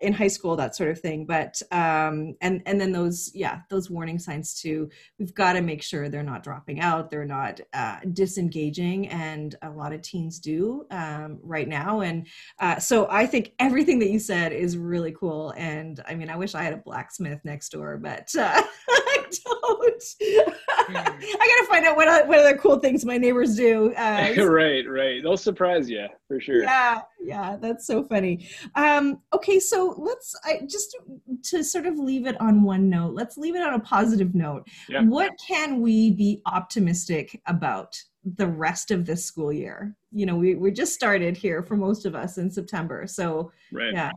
in 0.00 0.12
high 0.12 0.28
school 0.28 0.56
that 0.56 0.76
sort 0.76 0.90
of 0.90 1.00
thing. 1.00 1.26
But 1.26 1.60
um 1.72 2.36
and 2.40 2.62
and 2.66 2.80
then 2.80 2.92
those 2.92 3.30
yeah 3.34 3.60
those 3.70 3.90
warning 3.90 4.18
signs 4.18 4.60
too. 4.60 4.90
We've 5.18 5.34
got 5.34 5.54
to 5.54 5.60
make 5.60 5.82
sure 5.82 6.08
they're 6.08 6.22
not 6.22 6.42
dropping 6.42 6.80
out 6.80 7.10
they're 7.10 7.24
not 7.24 7.60
uh, 7.72 7.98
disengaging 8.12 9.08
and 9.08 9.54
a 9.62 9.70
lot 9.70 9.92
of 9.92 10.02
teens 10.02 10.38
do 10.38 10.86
um, 10.90 11.38
right 11.42 11.68
now. 11.68 12.00
And 12.00 12.26
uh, 12.60 12.78
so 12.78 13.06
i 13.10 13.26
think 13.26 13.52
everything 13.58 13.98
that 13.98 14.10
you 14.10 14.18
said 14.18 14.52
is 14.52 14.76
really 14.76 15.12
cool. 15.12 15.52
And 15.56 16.02
i 16.06 16.14
mean 16.14 16.30
i 16.30 16.36
wish 16.36 16.54
i 16.54 16.62
had 16.62 16.72
a 16.72 16.78
blacksmith 16.78 17.40
next 17.44 17.70
door 17.70 17.96
but 17.98 18.34
uh, 18.36 18.62
i 18.88 19.24
don't. 19.44 20.02
I 20.88 21.56
gotta 21.58 21.66
find 21.68 21.84
out 21.86 21.96
what, 21.96 22.28
what 22.28 22.38
other 22.38 22.56
cool 22.56 22.78
things 22.78 23.04
my 23.04 23.18
neighbors 23.18 23.56
do 23.56 23.92
uh, 23.94 24.34
right 24.38 24.88
right. 24.88 25.22
They'll 25.22 25.36
surprise 25.36 25.88
you 25.88 26.06
for 26.28 26.40
sure. 26.40 26.62
Yeah 26.62 27.02
yeah 27.20 27.56
that's 27.60 27.86
so 27.86 28.04
funny. 28.04 28.48
Um 28.74 29.20
okay 29.34 29.58
so 29.58 29.94
let's 29.98 30.34
I, 30.44 30.60
just 30.66 30.96
to 31.44 31.62
sort 31.62 31.86
of 31.86 31.98
leave 31.98 32.26
it 32.26 32.40
on 32.40 32.62
one 32.62 32.88
note 32.88 33.14
let's 33.14 33.36
leave 33.36 33.54
it 33.54 33.62
on 33.62 33.74
a 33.74 33.80
positive 33.80 34.34
note. 34.34 34.66
Yeah. 34.88 35.02
what 35.02 35.32
can 35.46 35.80
we 35.80 36.10
be 36.10 36.42
optimistic 36.46 37.40
about 37.46 37.96
the 38.24 38.46
rest 38.46 38.90
of 38.90 39.06
this 39.06 39.24
school 39.24 39.52
year? 39.52 39.96
You 40.12 40.26
know 40.26 40.36
we, 40.36 40.54
we 40.54 40.70
just 40.70 40.94
started 40.94 41.36
here 41.36 41.62
for 41.62 41.76
most 41.76 42.06
of 42.06 42.14
us 42.14 42.38
in 42.38 42.50
september 42.50 43.06
so 43.06 43.52
right. 43.72 43.92
yeah. 43.92 44.10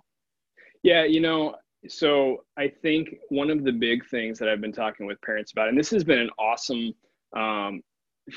Yeah 0.83 1.03
you 1.03 1.19
know 1.19 1.55
so 1.87 2.43
i 2.57 2.67
think 2.67 3.15
one 3.29 3.49
of 3.49 3.63
the 3.63 3.71
big 3.71 4.05
things 4.07 4.37
that 4.37 4.49
i've 4.49 4.59
been 4.59 4.73
talking 4.73 5.05
with 5.05 5.21
parents 5.21 5.53
about 5.53 5.69
and 5.69 5.77
this 5.77 5.89
has 5.89 6.03
been 6.03 6.19
an 6.19 6.29
awesome 6.37 6.93
um, 7.35 7.81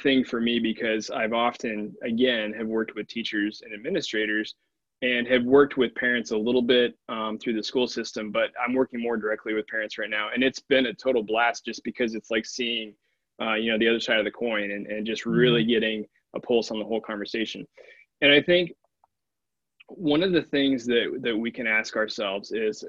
thing 0.03 0.25
for 0.25 0.41
me 0.41 0.59
because 0.59 1.11
I've 1.11 1.33
often, 1.33 1.95
again, 2.03 2.53
have 2.53 2.67
worked 2.67 2.95
with 2.95 3.09
teachers 3.09 3.63
and 3.65 3.75
administrators 3.75 4.55
and 5.03 5.27
have 5.27 5.45
worked 5.45 5.77
with 5.77 5.95
parents 5.97 6.31
a 6.31 6.37
little 6.37 6.63
bit 6.63 6.97
um, 7.09 7.39
through 7.39 7.55
the 7.55 7.63
school 7.63 7.89
system, 7.89 8.31
but 8.31 8.51
I'm 8.65 8.73
working 8.73 9.03
more 9.03 9.17
directly 9.17 9.53
with 9.53 9.67
parents 9.67 9.99
right 9.99 10.09
now. 10.09 10.29
And 10.33 10.45
it's 10.45 10.61
been 10.61 10.87
a 10.87 10.95
total 10.95 11.25
blast 11.25 11.65
just 11.65 11.83
because 11.83 12.15
it's 12.15 12.31
like 12.31 12.47
seeing, 12.47 12.95
uh, 13.41 13.55
you 13.55 13.73
know, 13.73 13.79
the 13.79 13.89
other 13.89 14.01
side 14.01 14.19
of 14.19 14.25
the 14.25 14.31
coin 14.31 14.71
and, 14.71 14.87
and 14.87 15.05
just 15.05 15.27
really 15.27 15.63
mm-hmm. 15.63 15.71
getting 15.71 16.05
a 16.35 16.41
pulse 16.41 16.71
on 16.71 16.79
the 16.79 16.85
whole 16.85 17.01
conversation. 17.01 17.67
And 18.21 18.31
I 18.31 18.41
think 18.41 18.73
one 19.89 20.23
of 20.23 20.33
the 20.33 20.43
things 20.43 20.87
that, 20.87 21.19
that 21.23 21.37
we 21.37 21.51
can 21.51 21.67
ask 21.67 21.97
ourselves 21.97 22.53
is 22.53 22.85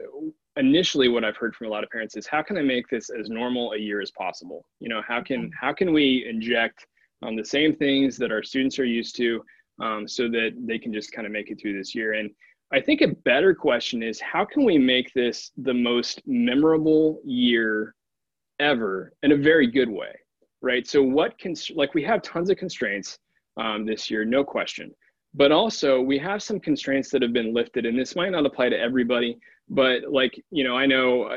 initially 0.55 1.09
what 1.09 1.23
I've 1.23 1.35
heard 1.35 1.55
from 1.55 1.67
a 1.67 1.69
lot 1.71 1.83
of 1.83 1.89
parents 1.89 2.15
is 2.15 2.27
how 2.27 2.43
can 2.43 2.57
I 2.57 2.61
make 2.61 2.87
this 2.89 3.09
as 3.09 3.29
normal 3.29 3.73
a 3.73 3.77
year 3.77 4.01
as 4.01 4.11
possible? 4.11 4.65
You 4.79 4.89
know, 4.89 5.01
how 5.05 5.21
can, 5.21 5.45
mm-hmm. 5.45 5.51
how 5.59 5.73
can 5.73 5.93
we 5.93 6.27
inject 6.29 6.85
um, 7.23 7.35
the 7.35 7.45
same 7.45 7.75
things 7.75 8.17
that 8.17 8.31
our 8.31 8.43
students 8.43 8.77
are 8.79 8.85
used 8.85 9.15
to 9.17 9.43
um, 9.81 10.07
so 10.07 10.27
that 10.29 10.51
they 10.67 10.77
can 10.77 10.93
just 10.93 11.11
kind 11.11 11.25
of 11.25 11.31
make 11.31 11.49
it 11.49 11.59
through 11.59 11.77
this 11.77 11.95
year. 11.95 12.13
And 12.13 12.29
I 12.71 12.81
think 12.81 13.01
a 13.01 13.07
better 13.07 13.53
question 13.55 14.03
is 14.03 14.19
how 14.19 14.43
can 14.45 14.63
we 14.65 14.77
make 14.77 15.13
this 15.13 15.51
the 15.57 15.73
most 15.73 16.21
memorable 16.25 17.21
year 17.23 17.95
ever 18.59 19.13
in 19.23 19.31
a 19.31 19.37
very 19.37 19.67
good 19.67 19.89
way, 19.89 20.13
right? 20.61 20.85
So 20.87 21.01
what 21.01 21.37
can, 21.39 21.55
like 21.75 21.93
we 21.93 22.03
have 22.03 22.21
tons 22.21 22.49
of 22.49 22.57
constraints 22.57 23.19
um, 23.57 23.85
this 23.85 24.09
year, 24.11 24.25
no 24.25 24.43
question. 24.43 24.91
but 25.33 25.51
also 25.51 25.99
we 26.01 26.17
have 26.19 26.41
some 26.43 26.59
constraints 26.59 27.09
that 27.09 27.21
have 27.21 27.33
been 27.33 27.53
lifted 27.53 27.85
and 27.85 27.97
this 27.97 28.15
might 28.15 28.31
not 28.31 28.45
apply 28.45 28.69
to 28.69 28.79
everybody 28.79 29.37
but 29.69 30.01
like 30.11 30.33
you 30.51 30.63
know 30.63 30.75
i 30.75 30.85
know 30.85 31.23
uh, 31.23 31.35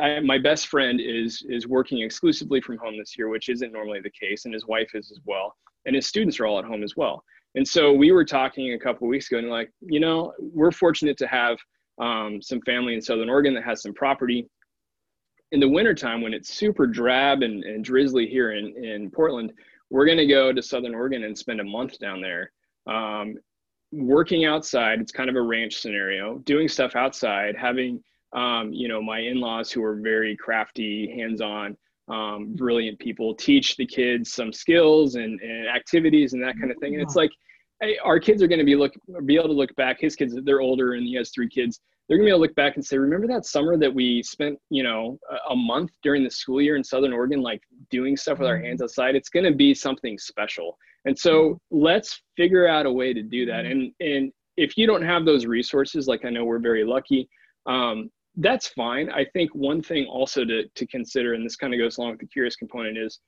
I, 0.00 0.20
my 0.20 0.38
best 0.38 0.68
friend 0.68 1.00
is 1.00 1.44
is 1.48 1.66
working 1.66 2.00
exclusively 2.00 2.60
from 2.60 2.78
home 2.78 2.96
this 2.98 3.18
year 3.18 3.28
which 3.28 3.48
isn't 3.48 3.72
normally 3.72 4.00
the 4.00 4.10
case 4.10 4.44
and 4.44 4.54
his 4.54 4.66
wife 4.66 4.90
is 4.94 5.10
as 5.10 5.20
well 5.24 5.56
and 5.86 5.94
his 5.94 6.06
students 6.06 6.40
are 6.40 6.46
all 6.46 6.58
at 6.58 6.64
home 6.64 6.82
as 6.82 6.96
well. 6.96 7.22
And 7.54 7.66
so 7.66 7.92
we 7.92 8.10
were 8.10 8.24
talking 8.24 8.72
a 8.72 8.78
couple 8.78 9.06
weeks 9.06 9.30
ago 9.30 9.38
and 9.38 9.48
like 9.48 9.70
you 9.80 10.00
know 10.00 10.32
we're 10.38 10.72
fortunate 10.72 11.16
to 11.18 11.26
have 11.26 11.58
um, 12.00 12.40
some 12.42 12.60
family 12.62 12.94
in 12.94 13.02
southern 13.02 13.30
oregon 13.30 13.54
that 13.54 13.64
has 13.64 13.82
some 13.82 13.94
property. 13.94 14.48
In 15.52 15.60
the 15.60 15.68
wintertime 15.68 16.22
when 16.22 16.34
it's 16.34 16.52
super 16.52 16.86
drab 16.86 17.42
and, 17.42 17.62
and 17.62 17.84
drizzly 17.84 18.26
here 18.26 18.52
in, 18.52 18.74
in 18.82 19.10
portland 19.10 19.52
we're 19.90 20.06
going 20.06 20.18
to 20.18 20.26
go 20.26 20.52
to 20.52 20.62
southern 20.62 20.94
oregon 20.94 21.24
and 21.24 21.36
spend 21.36 21.60
a 21.60 21.64
month 21.64 21.98
down 22.00 22.20
there 22.20 22.50
um, 22.86 23.36
working 23.92 24.44
outside. 24.44 25.00
It's 25.00 25.12
kind 25.12 25.30
of 25.30 25.36
a 25.36 25.42
ranch 25.42 25.76
scenario 25.76 26.38
doing 26.38 26.68
stuff 26.68 26.96
outside 26.96 27.54
having 27.56 28.02
um, 28.34 28.72
you 28.72 28.88
know 28.88 29.02
my 29.02 29.20
in-laws 29.20 29.70
who 29.70 29.82
are 29.82 29.96
very 29.96 30.36
crafty 30.36 31.12
hands-on 31.16 31.76
um, 32.08 32.54
brilliant 32.54 32.98
people 32.98 33.34
teach 33.34 33.76
the 33.76 33.86
kids 33.86 34.32
some 34.32 34.52
skills 34.52 35.14
and, 35.14 35.40
and 35.40 35.68
activities 35.68 36.32
and 36.32 36.42
that 36.42 36.58
kind 36.58 36.70
of 36.70 36.76
thing 36.78 36.94
and 36.94 37.02
it's 37.02 37.16
like 37.16 37.30
hey, 37.80 37.96
our 38.04 38.20
kids 38.20 38.42
are 38.42 38.46
going 38.46 38.58
to 38.58 38.64
be 38.64 38.76
look 38.76 38.92
be 39.24 39.36
able 39.36 39.48
to 39.48 39.54
look 39.54 39.74
back 39.76 40.00
his 40.00 40.14
kids 40.14 40.36
they're 40.44 40.60
older 40.60 40.94
and 40.94 41.06
he 41.06 41.14
has 41.14 41.30
three 41.30 41.48
kids 41.48 41.80
they're 42.06 42.18
going 42.18 42.26
to 42.26 42.28
be 42.28 42.30
able 42.30 42.44
to 42.44 42.48
look 42.48 42.54
back 42.56 42.76
and 42.76 42.84
say 42.84 42.98
remember 42.98 43.26
that 43.26 43.46
summer 43.46 43.78
that 43.78 43.92
we 43.92 44.22
spent 44.22 44.58
you 44.68 44.82
know 44.82 45.18
a, 45.30 45.52
a 45.52 45.56
month 45.56 45.92
during 46.02 46.22
the 46.22 46.30
school 46.30 46.60
year 46.60 46.76
in 46.76 46.84
southern 46.84 47.12
oregon 47.12 47.40
like 47.40 47.62
doing 47.90 48.16
stuff 48.16 48.38
with 48.38 48.48
our 48.48 48.58
hands 48.58 48.76
mm-hmm. 48.76 48.84
outside 48.84 49.14
it's 49.16 49.30
going 49.30 49.44
to 49.44 49.54
be 49.54 49.74
something 49.74 50.18
special 50.18 50.76
and 51.04 51.18
so 51.18 51.32
mm-hmm. 51.32 51.78
let's 51.84 52.22
figure 52.36 52.66
out 52.66 52.86
a 52.86 52.92
way 52.92 53.12
to 53.12 53.22
do 53.22 53.46
that. 53.46 53.64
And 53.64 53.92
and 54.00 54.32
if 54.56 54.76
you 54.76 54.86
don't 54.86 55.02
have 55.02 55.24
those 55.24 55.46
resources, 55.46 56.06
like 56.06 56.24
I 56.24 56.30
know 56.30 56.44
we're 56.44 56.58
very 56.58 56.84
lucky, 56.84 57.28
um, 57.66 58.10
that's 58.36 58.68
fine. 58.68 59.10
I 59.10 59.24
think 59.32 59.54
one 59.54 59.82
thing 59.82 60.06
also 60.06 60.44
to 60.44 60.68
to 60.68 60.86
consider, 60.86 61.34
and 61.34 61.44
this 61.44 61.56
kind 61.56 61.72
of 61.74 61.78
goes 61.78 61.98
along 61.98 62.12
with 62.12 62.20
the 62.20 62.26
curious 62.26 62.56
component, 62.56 62.98
is 62.98 63.20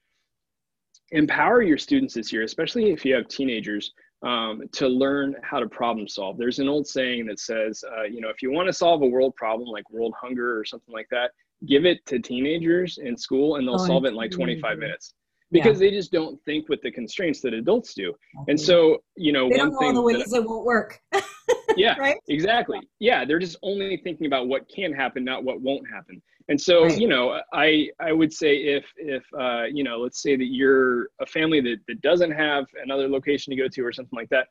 empower 1.12 1.62
your 1.62 1.78
students 1.78 2.14
this 2.14 2.32
year, 2.32 2.42
especially 2.42 2.90
if 2.90 3.04
you 3.04 3.14
have 3.14 3.28
teenagers, 3.28 3.92
um, 4.22 4.62
to 4.72 4.88
learn 4.88 5.36
how 5.42 5.60
to 5.60 5.68
problem 5.68 6.08
solve. 6.08 6.36
There's 6.38 6.58
an 6.58 6.68
old 6.68 6.86
saying 6.86 7.26
that 7.26 7.38
says, 7.38 7.84
uh, 7.96 8.04
you 8.04 8.20
know, 8.20 8.28
if 8.28 8.42
you 8.42 8.50
want 8.50 8.66
to 8.66 8.72
solve 8.72 9.02
a 9.02 9.06
world 9.06 9.34
problem 9.36 9.68
like 9.68 9.88
world 9.90 10.14
hunger 10.20 10.58
or 10.58 10.64
something 10.64 10.92
like 10.92 11.08
that, 11.10 11.30
give 11.66 11.86
it 11.86 12.04
to 12.06 12.18
teenagers 12.18 12.98
in 12.98 13.16
school 13.16 13.56
and 13.56 13.66
they'll 13.66 13.80
oh, 13.80 13.86
solve 13.86 14.04
it 14.04 14.08
in 14.08 14.14
like 14.14 14.30
25 14.30 14.78
minutes 14.78 15.14
because 15.50 15.80
yeah. 15.80 15.88
they 15.88 15.96
just 15.96 16.10
don't 16.10 16.42
think 16.44 16.68
with 16.68 16.80
the 16.82 16.90
constraints 16.90 17.40
that 17.40 17.54
adults 17.54 17.94
do. 17.94 18.12
And 18.48 18.60
so, 18.60 18.98
you 19.16 19.32
know, 19.32 19.48
they 19.48 19.58
one 19.58 19.70
don't 19.70 19.78
thing 19.78 19.94
the 19.94 20.02
ways 20.02 20.30
that, 20.30 20.38
it 20.38 20.44
won't 20.44 20.64
work. 20.64 20.98
yeah, 21.76 21.96
right? 21.98 22.16
exactly. 22.28 22.80
Yeah, 22.98 23.24
they're 23.24 23.38
just 23.38 23.56
only 23.62 23.96
thinking 23.98 24.26
about 24.26 24.48
what 24.48 24.68
can 24.68 24.92
happen, 24.92 25.24
not 25.24 25.44
what 25.44 25.60
won't 25.60 25.88
happen. 25.88 26.20
And 26.48 26.60
so, 26.60 26.84
right. 26.84 26.98
you 26.98 27.08
know, 27.08 27.40
I 27.52 27.88
I 28.00 28.12
would 28.12 28.32
say 28.32 28.56
if 28.56 28.84
if 28.96 29.24
uh, 29.38 29.64
you 29.64 29.82
know, 29.82 29.98
let's 29.98 30.22
say 30.22 30.36
that 30.36 30.46
you're 30.46 31.08
a 31.20 31.26
family 31.26 31.60
that, 31.60 31.78
that 31.88 32.00
doesn't 32.02 32.30
have 32.30 32.66
another 32.82 33.08
location 33.08 33.50
to 33.50 33.56
go 33.56 33.68
to 33.68 33.84
or 33.84 33.92
something 33.92 34.16
like 34.16 34.28
that, 34.28 34.46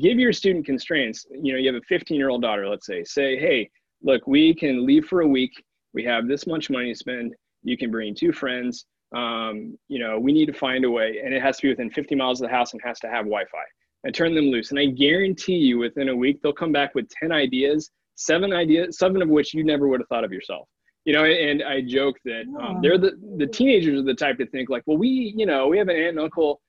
give 0.00 0.18
your 0.18 0.32
student 0.32 0.66
constraints. 0.66 1.26
You 1.30 1.52
know, 1.52 1.58
you 1.58 1.72
have 1.72 1.80
a 1.80 1.86
15 1.86 2.16
year 2.16 2.28
old 2.28 2.42
daughter, 2.42 2.68
let's 2.68 2.86
say, 2.86 3.04
say, 3.04 3.38
hey, 3.38 3.70
look, 4.02 4.26
we 4.26 4.54
can 4.54 4.84
leave 4.84 5.06
for 5.06 5.20
a 5.20 5.28
week. 5.28 5.52
We 5.94 6.04
have 6.04 6.28
this 6.28 6.46
much 6.46 6.70
money 6.70 6.92
to 6.92 6.98
spend. 6.98 7.34
You 7.62 7.76
can 7.76 7.90
bring 7.90 8.14
two 8.14 8.32
friends 8.32 8.86
um, 9.14 9.78
you 9.88 9.98
know, 9.98 10.18
we 10.18 10.32
need 10.32 10.46
to 10.46 10.52
find 10.52 10.84
a 10.84 10.90
way, 10.90 11.20
and 11.24 11.32
it 11.32 11.42
has 11.42 11.56
to 11.58 11.62
be 11.62 11.68
within 11.70 11.90
50 11.90 12.14
miles 12.14 12.40
of 12.40 12.48
the 12.48 12.54
house 12.54 12.72
and 12.72 12.82
has 12.84 12.98
to 13.00 13.08
have 13.08 13.24
Wi-Fi. 13.24 13.58
And 14.04 14.14
turn 14.14 14.34
them 14.34 14.46
loose, 14.46 14.70
and 14.70 14.78
I 14.78 14.86
guarantee 14.86 15.56
you, 15.56 15.78
within 15.78 16.08
a 16.08 16.14
week, 16.14 16.40
they'll 16.40 16.52
come 16.52 16.70
back 16.70 16.94
with 16.94 17.08
10 17.20 17.32
ideas, 17.32 17.90
seven 18.14 18.52
ideas, 18.52 18.96
seven 18.98 19.22
of 19.22 19.28
which 19.28 19.54
you 19.54 19.64
never 19.64 19.88
would 19.88 20.00
have 20.00 20.08
thought 20.08 20.24
of 20.24 20.32
yourself. 20.32 20.68
You 21.04 21.14
know, 21.14 21.24
and 21.24 21.64
I 21.64 21.80
joke 21.80 22.16
that 22.24 22.44
um, 22.60 22.80
they're 22.82 22.98
the 22.98 23.12
the 23.38 23.46
teenagers 23.46 23.98
are 23.98 24.04
the 24.04 24.14
type 24.14 24.38
to 24.38 24.46
think 24.46 24.68
like, 24.68 24.82
well, 24.86 24.98
we, 24.98 25.32
you 25.34 25.46
know, 25.46 25.66
we 25.66 25.78
have 25.78 25.88
an 25.88 25.96
aunt 25.96 26.10
and 26.10 26.20
uncle 26.20 26.60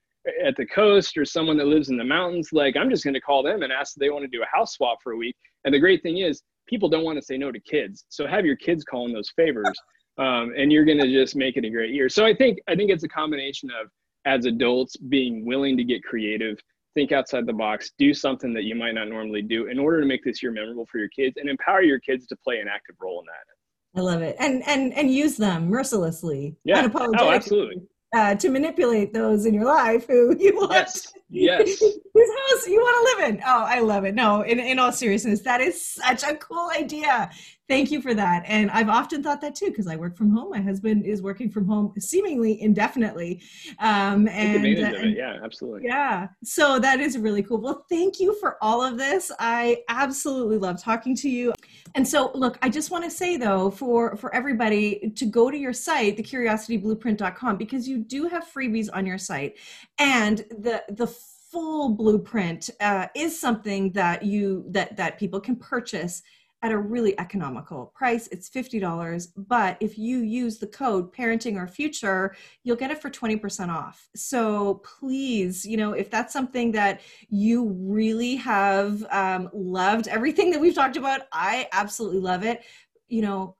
at 0.43 0.55
the 0.55 0.65
coast 0.65 1.17
or 1.17 1.25
someone 1.25 1.57
that 1.57 1.67
lives 1.67 1.89
in 1.89 1.97
the 1.97 2.03
mountains. 2.03 2.49
Like, 2.51 2.75
I'm 2.77 2.89
just 2.89 3.03
going 3.03 3.15
to 3.15 3.21
call 3.21 3.43
them 3.43 3.63
and 3.63 3.71
ask 3.71 3.95
if 3.95 3.99
they 3.99 4.09
want 4.09 4.23
to 4.23 4.29
do 4.29 4.41
a 4.41 4.57
house 4.57 4.75
swap 4.75 4.99
for 5.03 5.11
a 5.11 5.17
week. 5.17 5.35
And 5.65 5.73
the 5.73 5.79
great 5.79 6.01
thing 6.01 6.19
is, 6.19 6.41
people 6.67 6.89
don't 6.89 7.03
want 7.03 7.17
to 7.19 7.25
say 7.25 7.37
no 7.37 7.51
to 7.51 7.59
kids, 7.59 8.05
so 8.09 8.25
have 8.25 8.45
your 8.45 8.55
kids 8.55 8.83
calling 8.83 9.13
those 9.13 9.31
favors 9.35 9.77
um, 10.19 10.53
and 10.57 10.71
you're 10.71 10.85
going 10.85 10.99
to 10.99 11.11
just 11.11 11.35
make 11.35 11.55
it 11.57 11.63
a 11.65 11.69
great 11.69 11.93
year. 11.93 12.09
So 12.09 12.25
I 12.25 12.35
think 12.35 12.59
I 12.67 12.75
think 12.75 12.91
it's 12.91 13.03
a 13.03 13.07
combination 13.07 13.69
of 13.71 13.89
as 14.25 14.45
adults 14.45 14.97
being 14.97 15.45
willing 15.45 15.77
to 15.77 15.83
get 15.83 16.03
creative, 16.03 16.57
think 16.93 17.11
outside 17.11 17.45
the 17.45 17.53
box, 17.53 17.91
do 17.97 18.13
something 18.13 18.53
that 18.53 18.63
you 18.63 18.75
might 18.75 18.93
not 18.93 19.07
normally 19.07 19.41
do 19.41 19.67
in 19.67 19.79
order 19.79 20.01
to 20.01 20.05
make 20.05 20.23
this 20.23 20.43
year 20.43 20.51
memorable 20.51 20.85
for 20.85 20.97
your 20.97 21.07
kids, 21.09 21.37
and 21.37 21.49
empower 21.49 21.81
your 21.81 21.99
kids 21.99 22.27
to 22.27 22.35
play 22.35 22.59
an 22.59 22.67
active 22.67 22.95
role 23.01 23.21
in 23.21 23.25
that. 23.25 23.99
I 23.99 24.03
love 24.03 24.21
it, 24.21 24.35
and 24.39 24.61
and 24.67 24.93
and 24.93 25.11
use 25.11 25.37
them 25.37 25.69
mercilessly. 25.69 26.57
Yeah. 26.63 26.87
Oh, 26.93 27.31
absolutely. 27.31 27.81
Uh, 28.13 28.35
to 28.35 28.49
manipulate 28.49 29.13
those 29.13 29.45
in 29.45 29.53
your 29.53 29.65
life 29.65 30.07
who 30.07 30.35
you 30.37 30.55
want. 30.55 30.71
Yes. 30.71 31.13
Yes. 31.29 31.79
Whose 32.13 32.29
house 32.49 32.67
you 32.67 32.79
want 32.79 33.19
to 33.19 33.23
live 33.23 33.29
in. 33.29 33.41
Oh 33.45 33.63
i 33.63 33.79
love 33.79 34.03
it. 34.03 34.15
No 34.15 34.41
in, 34.41 34.59
in 34.59 34.79
all 34.79 34.91
seriousness 34.91 35.41
that 35.41 35.61
is 35.61 35.79
such 35.79 36.23
a 36.23 36.35
cool 36.35 36.71
idea 36.75 37.29
thank 37.69 37.91
you 37.91 38.01
for 38.01 38.13
that. 38.13 38.43
And 38.45 38.69
i've 38.71 38.89
often 38.89 39.23
thought 39.23 39.39
that 39.41 39.55
too 39.55 39.67
because 39.67 39.87
i 39.87 39.95
work 39.95 40.17
from 40.17 40.31
home. 40.31 40.49
My 40.49 40.59
husband 40.59 41.05
is 41.05 41.21
working 41.21 41.49
from 41.49 41.65
home 41.65 41.93
seemingly 41.99 42.61
indefinitely 42.61 43.41
um 43.79 44.27
and, 44.27 44.65
uh, 44.65 44.97
and 44.97 45.15
yeah 45.15 45.39
absolutely. 45.43 45.83
Yeah. 45.85 46.27
So 46.43 46.79
that 46.79 46.99
is 46.99 47.17
really 47.17 47.43
cool. 47.43 47.61
Well 47.61 47.85
thank 47.89 48.19
you 48.19 48.35
for 48.39 48.57
all 48.61 48.81
of 48.83 48.97
this. 48.97 49.31
I 49.39 49.83
absolutely 49.87 50.57
love 50.57 50.81
talking 50.81 51.15
to 51.17 51.29
you. 51.29 51.53
And 51.95 52.05
so 52.05 52.31
look 52.33 52.57
i 52.61 52.69
just 52.69 52.91
want 52.91 53.03
to 53.05 53.11
say 53.11 53.37
though 53.37 53.69
for 53.69 54.17
for 54.17 54.33
everybody 54.35 55.13
to 55.15 55.25
go 55.25 55.49
to 55.49 55.57
your 55.57 55.73
site 55.73 56.17
thecuriosityblueprint.com 56.17 57.57
because 57.57 57.87
you 57.87 57.99
do 57.99 58.27
have 58.27 58.45
freebies 58.45 58.89
on 58.91 59.05
your 59.05 59.17
site. 59.17 59.57
And 59.99 60.39
the 60.49 60.83
the 60.89 61.07
full 61.51 61.95
blueprint 61.95 62.69
uh, 62.79 63.07
is 63.15 63.39
something 63.39 63.91
that 63.93 64.23
you 64.23 64.63
that 64.69 64.95
that 64.97 65.17
people 65.17 65.39
can 65.39 65.55
purchase 65.55 66.21
at 66.61 66.71
a 66.71 66.77
really 66.77 67.17
economical 67.19 67.93
price. 67.95 68.27
It's 68.31 68.49
$50, 68.49 69.29
but 69.47 69.77
if 69.79 69.97
you 69.97 70.19
use 70.19 70.57
the 70.57 70.67
code 70.67 71.13
parenting 71.13 71.57
our 71.57 71.67
future, 71.67 72.35
you'll 72.63 72.75
get 72.75 72.91
it 72.91 73.01
for 73.01 73.09
20% 73.09 73.69
off. 73.69 74.09
So 74.15 74.75
please, 74.99 75.65
you 75.65 75.77
know, 75.77 75.93
if 75.93 76.09
that's 76.09 76.33
something 76.33 76.71
that 76.73 77.01
you 77.29 77.69
really 77.79 78.35
have 78.37 79.05
um, 79.11 79.49
loved 79.53 80.07
everything 80.07 80.51
that 80.51 80.59
we've 80.59 80.75
talked 80.75 80.97
about, 80.97 81.21
I 81.31 81.69
absolutely 81.71 82.19
love 82.19 82.43
it. 82.43 82.63
You 83.07 83.21
know, 83.21 83.55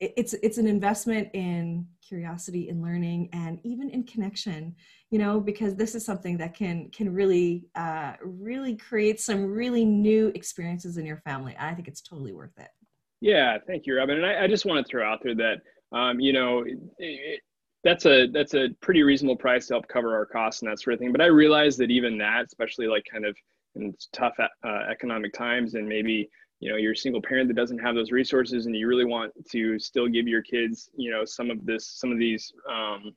it's 0.00 0.34
it's 0.34 0.58
an 0.58 0.66
investment 0.66 1.28
in 1.32 1.86
curiosity 2.06 2.68
in 2.68 2.82
learning 2.82 3.30
and 3.32 3.58
even 3.62 3.88
in 3.88 4.02
connection 4.04 4.74
you 5.14 5.20
know 5.20 5.38
because 5.38 5.76
this 5.76 5.94
is 5.94 6.04
something 6.04 6.36
that 6.38 6.54
can 6.54 6.88
can 6.88 7.14
really 7.14 7.68
uh, 7.76 8.14
really 8.20 8.74
create 8.74 9.20
some 9.20 9.44
really 9.46 9.84
new 9.84 10.32
experiences 10.34 10.96
in 10.96 11.06
your 11.06 11.18
family. 11.18 11.54
I 11.56 11.72
think 11.72 11.86
it's 11.86 12.00
totally 12.00 12.32
worth 12.32 12.58
it. 12.58 12.66
Yeah 13.20 13.58
thank 13.64 13.86
you 13.86 13.96
robin. 13.96 14.16
And 14.16 14.26
i, 14.26 14.42
I 14.42 14.48
just 14.48 14.66
want 14.66 14.84
to 14.84 14.90
throw 14.90 15.08
out 15.08 15.20
there 15.22 15.36
that 15.36 15.58
um, 15.96 16.18
you 16.18 16.32
know 16.32 16.64
it, 16.66 16.78
it, 16.98 17.40
that's 17.84 18.06
a 18.06 18.26
that's 18.32 18.54
a 18.54 18.70
pretty 18.80 19.04
reasonable 19.04 19.36
price 19.36 19.68
to 19.68 19.74
help 19.74 19.86
cover 19.86 20.16
our 20.16 20.26
costs 20.26 20.62
and 20.62 20.70
that 20.72 20.80
sort 20.80 20.94
of 20.94 20.98
thing. 20.98 21.12
But 21.12 21.20
i 21.20 21.26
realize 21.26 21.76
that 21.76 21.92
even 21.92 22.18
that 22.18 22.46
especially 22.46 22.88
like 22.88 23.04
kind 23.08 23.24
of 23.24 23.36
in 23.76 23.94
tough 24.12 24.34
uh, 24.40 24.68
economic 24.90 25.32
times 25.32 25.74
and 25.74 25.88
maybe 25.88 26.28
you 26.58 26.70
know 26.72 26.76
you're 26.76 26.92
a 26.92 26.96
single 26.96 27.22
parent 27.22 27.46
that 27.46 27.54
doesn't 27.54 27.78
have 27.78 27.94
those 27.94 28.10
resources 28.10 28.66
and 28.66 28.74
you 28.74 28.88
really 28.88 29.04
want 29.04 29.32
to 29.48 29.78
still 29.78 30.08
give 30.08 30.26
your 30.26 30.42
kids 30.42 30.90
you 30.96 31.12
know 31.12 31.24
some 31.24 31.52
of 31.52 31.64
this 31.64 31.86
some 32.00 32.10
of 32.10 32.18
these 32.18 32.52
um, 32.68 33.12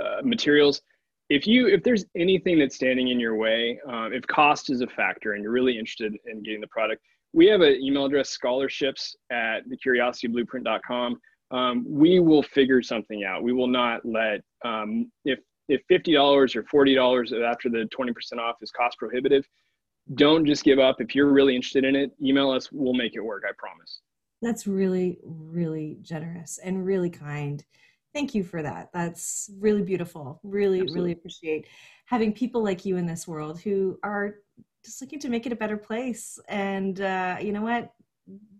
uh, 0.00 0.20
materials 0.22 0.82
if 1.30 1.46
you 1.46 1.66
if 1.68 1.82
there's 1.82 2.04
anything 2.16 2.58
that's 2.58 2.74
standing 2.74 3.08
in 3.08 3.18
your 3.18 3.36
way 3.36 3.78
um, 3.88 4.12
if 4.12 4.26
cost 4.26 4.70
is 4.70 4.82
a 4.82 4.86
factor 4.88 5.32
and 5.32 5.42
you're 5.42 5.52
really 5.52 5.78
interested 5.78 6.14
in 6.26 6.42
getting 6.42 6.60
the 6.60 6.66
product 6.68 7.02
we 7.32 7.46
have 7.46 7.60
an 7.60 7.78
email 7.80 8.04
address 8.04 8.30
scholarships 8.30 9.16
at 9.32 9.60
thecuriosityblueprint.com 9.68 11.18
um, 11.52 11.84
we 11.88 12.20
will 12.20 12.42
figure 12.42 12.82
something 12.82 13.24
out 13.24 13.42
we 13.42 13.52
will 13.52 13.68
not 13.68 14.04
let 14.04 14.40
um, 14.64 15.10
if 15.24 15.38
if 15.68 15.80
$50 15.88 16.56
or 16.56 16.84
$40 16.84 17.48
after 17.48 17.68
the 17.68 17.88
20% 17.96 18.12
off 18.40 18.56
is 18.60 18.72
cost 18.72 18.98
prohibitive 18.98 19.46
don't 20.14 20.44
just 20.44 20.64
give 20.64 20.78
up. 20.78 21.00
If 21.00 21.14
you're 21.14 21.32
really 21.32 21.54
interested 21.54 21.84
in 21.84 21.94
it, 21.94 22.12
email 22.22 22.50
us. 22.50 22.70
We'll 22.72 22.94
make 22.94 23.14
it 23.14 23.20
work. 23.20 23.44
I 23.48 23.52
promise. 23.56 24.00
That's 24.42 24.66
really, 24.66 25.18
really 25.22 25.98
generous 26.02 26.58
and 26.62 26.84
really 26.84 27.10
kind. 27.10 27.64
Thank 28.12 28.34
you 28.34 28.42
for 28.42 28.62
that. 28.62 28.90
That's 28.92 29.50
really 29.58 29.82
beautiful. 29.82 30.40
Really, 30.42 30.80
Absolutely. 30.80 31.00
really 31.00 31.12
appreciate 31.12 31.66
having 32.06 32.32
people 32.32 32.62
like 32.62 32.84
you 32.84 32.96
in 32.96 33.06
this 33.06 33.28
world 33.28 33.60
who 33.60 33.98
are 34.02 34.36
just 34.84 35.00
looking 35.00 35.20
to 35.20 35.28
make 35.28 35.46
it 35.46 35.52
a 35.52 35.56
better 35.56 35.76
place. 35.76 36.38
And 36.48 37.00
uh, 37.00 37.36
you 37.40 37.52
know 37.52 37.62
what? 37.62 37.92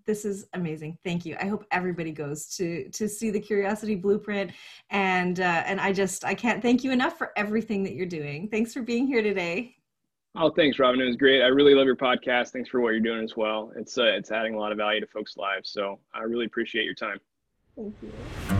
This 0.06 0.24
is 0.24 0.46
amazing. 0.54 0.98
Thank 1.04 1.24
you. 1.24 1.36
I 1.40 1.46
hope 1.46 1.64
everybody 1.70 2.10
goes 2.10 2.46
to 2.56 2.88
to 2.90 3.08
see 3.08 3.30
the 3.30 3.38
Curiosity 3.38 3.94
Blueprint, 3.94 4.50
and 4.90 5.38
uh, 5.38 5.62
and 5.66 5.80
I 5.80 5.92
just 5.92 6.24
I 6.24 6.34
can't 6.34 6.62
thank 6.62 6.82
you 6.82 6.90
enough 6.90 7.16
for 7.16 7.32
everything 7.36 7.84
that 7.84 7.94
you're 7.94 8.06
doing. 8.06 8.48
Thanks 8.48 8.72
for 8.72 8.82
being 8.82 9.06
here 9.06 9.22
today. 9.22 9.76
Oh, 10.36 10.50
thanks, 10.50 10.78
Robin. 10.78 11.00
It 11.00 11.06
was 11.06 11.16
great. 11.16 11.42
I 11.42 11.48
really 11.48 11.74
love 11.74 11.86
your 11.86 11.96
podcast. 11.96 12.50
Thanks 12.50 12.68
for 12.68 12.80
what 12.80 12.90
you're 12.90 13.00
doing 13.00 13.22
as 13.22 13.36
well. 13.36 13.72
It's 13.76 13.98
uh, 13.98 14.04
it's 14.04 14.30
adding 14.30 14.54
a 14.54 14.58
lot 14.58 14.72
of 14.72 14.78
value 14.78 15.00
to 15.00 15.06
folks' 15.06 15.36
lives. 15.36 15.70
So 15.70 15.98
I 16.14 16.22
really 16.22 16.46
appreciate 16.46 16.84
your 16.84 16.94
time. 16.94 17.18
Thank 17.76 17.94
you. 18.02 18.59